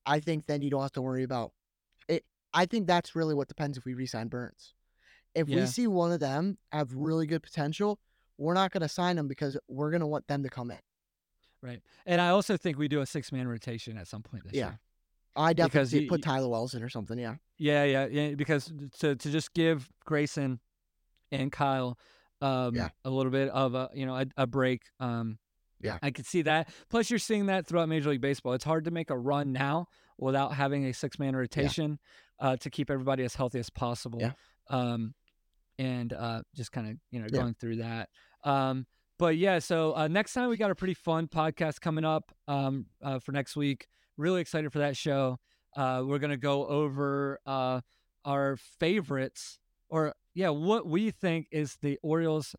I 0.06 0.20
think 0.20 0.46
then 0.46 0.62
you 0.62 0.70
don't 0.70 0.82
have 0.82 0.92
to 0.94 1.02
worry 1.02 1.24
about 1.24 1.54
it. 2.10 2.26
I 2.54 2.66
think 2.66 2.88
that's 2.88 3.16
really 3.16 3.34
what 3.34 3.48
depends 3.48 3.78
if 3.78 3.86
we 3.86 3.94
resign 3.94 4.28
Burnes. 4.28 4.74
If 5.34 5.48
Yeah. 5.48 5.62
we 5.62 5.66
see 5.66 5.88
one 5.88 6.12
of 6.12 6.20
them 6.20 6.58
have 6.74 6.94
really 6.94 7.26
good 7.26 7.42
potential, 7.42 8.00
we're 8.38 8.54
not 8.54 8.72
going 8.72 8.82
to 8.82 8.90
sign 8.90 9.16
them 9.16 9.28
because 9.28 9.58
we're 9.68 9.92
going 9.92 10.02
to 10.02 10.08
want 10.08 10.28
them 10.28 10.44
to 10.44 10.50
come 10.50 10.72
in. 10.72 10.80
Right. 11.62 11.82
And 12.06 12.20
I 12.20 12.30
also 12.30 12.58
think 12.58 12.78
we 12.78 12.88
do 12.88 13.02
a 13.02 13.06
six 13.06 13.32
man 13.32 13.48
rotation 13.48 13.98
at 13.98 14.08
some 14.08 14.22
point 14.22 14.44
this 14.44 14.54
Yeah. 14.54 14.66
year. 14.70 14.80
I 15.36 15.54
definitely 15.54 15.70
Because 15.80 15.94
you- 15.94 16.08
put 16.10 16.22
Tyler 16.22 16.48
Wells 16.50 16.74
in 16.74 16.84
or 16.84 16.90
something. 16.90 17.18
Yeah. 17.18 17.36
Yeah, 17.58 17.84
yeah, 17.86 18.06
yeah. 18.06 18.36
Because 18.36 18.72
to 19.00 19.16
to 19.16 19.32
just 19.32 19.54
give 19.54 19.90
Grayson 20.06 20.60
and 21.32 21.52
Kyle 21.52 21.98
um 22.42 22.76
Yeah. 22.76 22.90
a 23.06 23.10
little 23.10 23.32
bit 23.32 23.50
of 23.50 23.74
a 23.76 23.90
you 23.94 24.06
know 24.06 24.16
a, 24.18 24.26
a 24.38 24.46
break. 24.46 24.82
Um 25.00 25.40
Yeah. 25.80 25.98
I 26.04 26.12
could 26.12 26.26
see 26.26 26.42
that. 26.44 26.70
Plus 26.90 27.10
you're 27.10 27.18
seeing 27.20 27.46
that 27.48 27.66
throughout 27.66 27.88
Major 27.90 28.10
League 28.10 28.22
Baseball. 28.22 28.54
It's 28.54 28.64
hard 28.66 28.84
to 28.86 28.92
make 28.92 29.10
a 29.10 29.18
run 29.18 29.54
now 29.54 29.88
without 30.20 30.54
having 30.54 30.86
a 30.86 30.94
six 30.94 31.18
man 31.18 31.36
rotation 31.36 31.98
uh 32.40 32.58
to 32.58 32.70
keep 32.70 32.90
everybody 32.92 33.24
as 33.24 33.36
healthy 33.36 33.60
as 33.60 33.70
possible. 33.70 34.20
Yeah. 34.20 34.34
Um 34.70 35.16
and 35.80 36.14
uh 36.14 36.42
just 36.56 36.72
kind 36.72 36.90
of, 36.90 36.98
you 37.12 37.20
know, 37.20 37.28
Yeah. 37.32 37.40
going 37.42 37.56
through 37.60 37.78
that. 37.78 38.10
Um 38.44 38.86
but 39.20 39.38
yeah, 39.38 39.60
so 39.60 39.96
uh, 39.96 40.08
next 40.08 40.34
time 40.34 40.50
we 40.50 40.58
got 40.58 40.72
a 40.72 40.76
pretty 40.76 40.96
fun 40.96 41.28
podcast 41.28 41.80
coming 41.80 42.04
up 42.04 42.32
um, 42.48 42.88
uh, 43.02 43.20
for 43.20 43.32
next 43.32 43.56
week. 43.56 43.86
Really 44.18 44.42
excited 44.42 44.74
for 44.74 44.80
that 44.80 44.98
show. 44.98 45.38
Uh, 45.78 46.04
we're 46.06 46.18
gonna 46.18 46.36
go 46.36 46.66
over 46.66 47.40
uh, 47.46 47.82
our 48.26 48.58
favorites, 48.58 49.60
or 49.88 50.14
yeah, 50.34 50.50
what 50.50 50.88
we 50.88 51.12
think 51.12 51.48
is 51.52 51.78
the 51.82 52.00
Orioles 52.02 52.56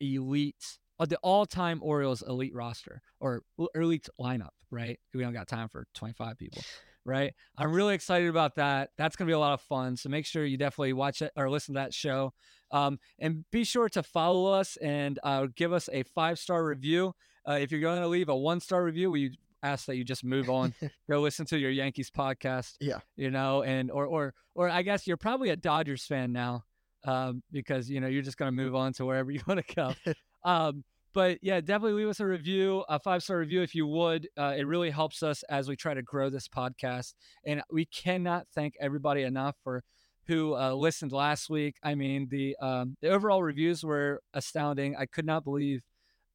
elite, 0.00 0.78
or 0.98 1.06
the 1.06 1.16
all-time 1.22 1.78
Orioles 1.82 2.22
elite 2.22 2.54
roster 2.54 3.00
or 3.20 3.42
elite 3.74 4.08
lineup. 4.20 4.50
Right? 4.70 4.98
We 5.14 5.22
don't 5.22 5.32
got 5.32 5.48
time 5.48 5.68
for 5.68 5.86
25 5.94 6.36
people. 6.36 6.62
Right? 7.04 7.34
I'm 7.58 7.72
really 7.72 7.94
excited 7.94 8.28
about 8.28 8.54
that. 8.56 8.90
That's 8.96 9.16
gonna 9.16 9.28
be 9.28 9.32
a 9.32 9.38
lot 9.38 9.54
of 9.54 9.60
fun. 9.60 9.96
So 9.96 10.08
make 10.08 10.26
sure 10.26 10.44
you 10.44 10.56
definitely 10.56 10.92
watch 10.92 11.22
it 11.22 11.32
or 11.36 11.50
listen 11.50 11.74
to 11.74 11.80
that 11.80 11.94
show. 11.94 12.32
Um, 12.72 12.98
and 13.18 13.44
be 13.50 13.64
sure 13.64 13.88
to 13.90 14.02
follow 14.02 14.52
us 14.52 14.76
and 14.78 15.18
uh, 15.22 15.46
give 15.54 15.72
us 15.72 15.88
a 15.92 16.02
five 16.04 16.38
star 16.38 16.64
review. 16.64 17.14
Uh, 17.46 17.58
if 17.60 17.70
you're 17.70 17.80
going 17.80 18.00
to 18.00 18.08
leave 18.08 18.28
a 18.28 18.36
one 18.36 18.60
star 18.60 18.82
review, 18.82 19.10
we 19.10 19.36
ask 19.62 19.86
that 19.86 19.96
you 19.96 20.04
just 20.04 20.24
move 20.24 20.48
on, 20.50 20.74
go 21.10 21.20
listen 21.20 21.46
to 21.46 21.58
your 21.58 21.70
Yankees 21.70 22.10
podcast. 22.10 22.74
Yeah. 22.80 23.00
you 23.16 23.30
know, 23.30 23.62
and 23.62 23.90
or 23.90 24.06
or 24.06 24.34
or 24.54 24.68
I 24.68 24.82
guess 24.82 25.06
you're 25.06 25.16
probably 25.16 25.50
a 25.50 25.56
Dodgers 25.56 26.04
fan 26.04 26.32
now, 26.32 26.64
um, 27.04 27.42
because 27.52 27.90
you 27.90 28.00
know 28.00 28.08
you're 28.08 28.22
just 28.22 28.38
gonna 28.38 28.52
move 28.52 28.74
on 28.74 28.92
to 28.94 29.04
wherever 29.04 29.30
you 29.30 29.40
want 29.46 29.66
to 29.66 29.74
go. 29.74 29.94
um, 30.44 30.84
but 31.12 31.38
yeah, 31.42 31.60
definitely 31.60 32.00
leave 32.00 32.08
us 32.08 32.20
a 32.20 32.26
review, 32.26 32.84
a 32.88 32.98
five 32.98 33.22
star 33.22 33.38
review 33.38 33.62
if 33.62 33.74
you 33.74 33.86
would. 33.86 34.28
Uh, 34.36 34.54
it 34.56 34.66
really 34.66 34.90
helps 34.90 35.22
us 35.22 35.42
as 35.44 35.68
we 35.68 35.76
try 35.76 35.94
to 35.94 36.02
grow 36.02 36.30
this 36.30 36.48
podcast, 36.48 37.14
and 37.44 37.62
we 37.70 37.84
cannot 37.86 38.46
thank 38.54 38.74
everybody 38.80 39.22
enough 39.22 39.56
for 39.62 39.82
who 40.26 40.54
uh, 40.54 40.72
listened 40.72 41.12
last 41.12 41.50
week. 41.50 41.76
I 41.82 41.94
mean, 41.94 42.28
the 42.30 42.56
um, 42.60 42.96
the 43.00 43.08
overall 43.08 43.42
reviews 43.42 43.84
were 43.84 44.22
astounding. 44.34 44.96
I 44.96 45.06
could 45.06 45.26
not 45.26 45.44
believe 45.44 45.82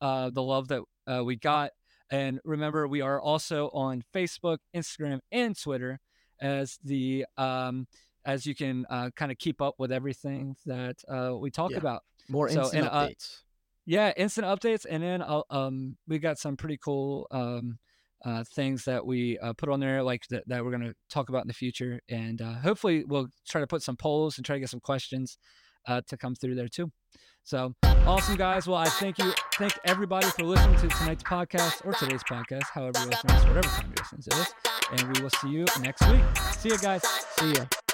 uh, 0.01 0.29
the 0.29 0.43
love 0.43 0.67
that 0.67 0.81
uh, 1.07 1.23
we 1.23 1.35
got. 1.35 1.71
And 2.09 2.39
remember, 2.45 2.87
we 2.87 3.01
are 3.01 3.19
also 3.19 3.69
on 3.73 4.03
Facebook, 4.13 4.59
Instagram, 4.75 5.19
and 5.31 5.59
Twitter 5.59 5.99
as 6.39 6.77
the 6.83 7.25
um, 7.37 7.87
as 8.25 8.45
you 8.45 8.55
can 8.55 8.85
uh, 8.89 9.09
kind 9.15 9.31
of 9.31 9.37
keep 9.37 9.61
up 9.61 9.75
with 9.77 9.91
everything 9.91 10.55
that 10.65 10.97
uh, 11.09 11.35
we 11.37 11.49
talk 11.49 11.71
Yeah. 11.71 11.77
about. 11.77 12.03
More 12.29 12.49
So, 12.49 12.61
instant 12.61 12.85
and, 12.85 12.93
updates. 12.93 13.43
Yeah, 13.89 14.11
instant 14.17 14.45
updates, 14.45 14.85
and 14.87 15.01
then 15.01 15.21
I'll, 15.21 15.45
um, 15.49 15.95
we 16.09 16.19
got 16.19 16.37
some 16.37 16.57
pretty 16.57 16.77
cool 16.77 17.25
um, 17.31 17.79
uh, 18.25 18.43
things 18.53 18.83
that 18.83 19.05
we 19.05 19.39
uh, 19.39 19.53
put 19.53 19.69
on 19.69 19.79
there, 19.79 20.03
like 20.03 20.23
that, 20.29 20.43
that 20.47 20.65
we're 20.65 20.71
going 20.71 20.83
to 20.83 20.93
talk 21.09 21.29
about 21.29 21.43
in 21.43 21.47
the 21.47 21.53
future, 21.53 22.01
and 22.09 22.41
uh, 22.41 22.55
hopefully 22.55 23.05
we'll 23.07 23.29
try 23.47 23.61
to 23.61 23.67
put 23.67 23.81
some 23.81 23.95
polls 23.95 24.37
and 24.37 24.45
try 24.45 24.57
to 24.57 24.59
get 24.59 24.69
some 24.69 24.81
questions 24.81 25.37
uh, 25.87 26.01
to 26.09 26.17
come 26.17 26.35
through 26.35 26.55
there 26.55 26.67
too. 26.67 26.91
So 27.45 27.75
awesome, 27.83 28.35
guys! 28.35 28.67
Well, 28.67 28.77
I 28.77 28.89
thank 28.89 29.19
you, 29.19 29.31
thank 29.53 29.71
everybody 29.85 30.27
for 30.31 30.43
listening 30.43 30.77
to 30.79 30.89
tonight's 30.89 31.23
podcast 31.23 31.85
or 31.85 31.93
today's 31.93 32.23
podcast, 32.23 32.65
however 32.73 32.99
you 32.99 33.05
listen 33.05 33.29
to 33.29 33.35
this, 33.35 33.45
whatever 33.45 33.69
time 33.69 33.87
you 33.87 33.95
listen 33.97 34.21
to 34.21 34.37
this, 34.37 34.53
and 34.91 35.15
we 35.15 35.23
will 35.23 35.29
see 35.29 35.49
you 35.49 35.65
next 35.79 36.05
week. 36.09 36.21
See 36.57 36.67
you 36.67 36.77
guys. 36.77 37.03
See 37.39 37.53
ya. 37.53 37.86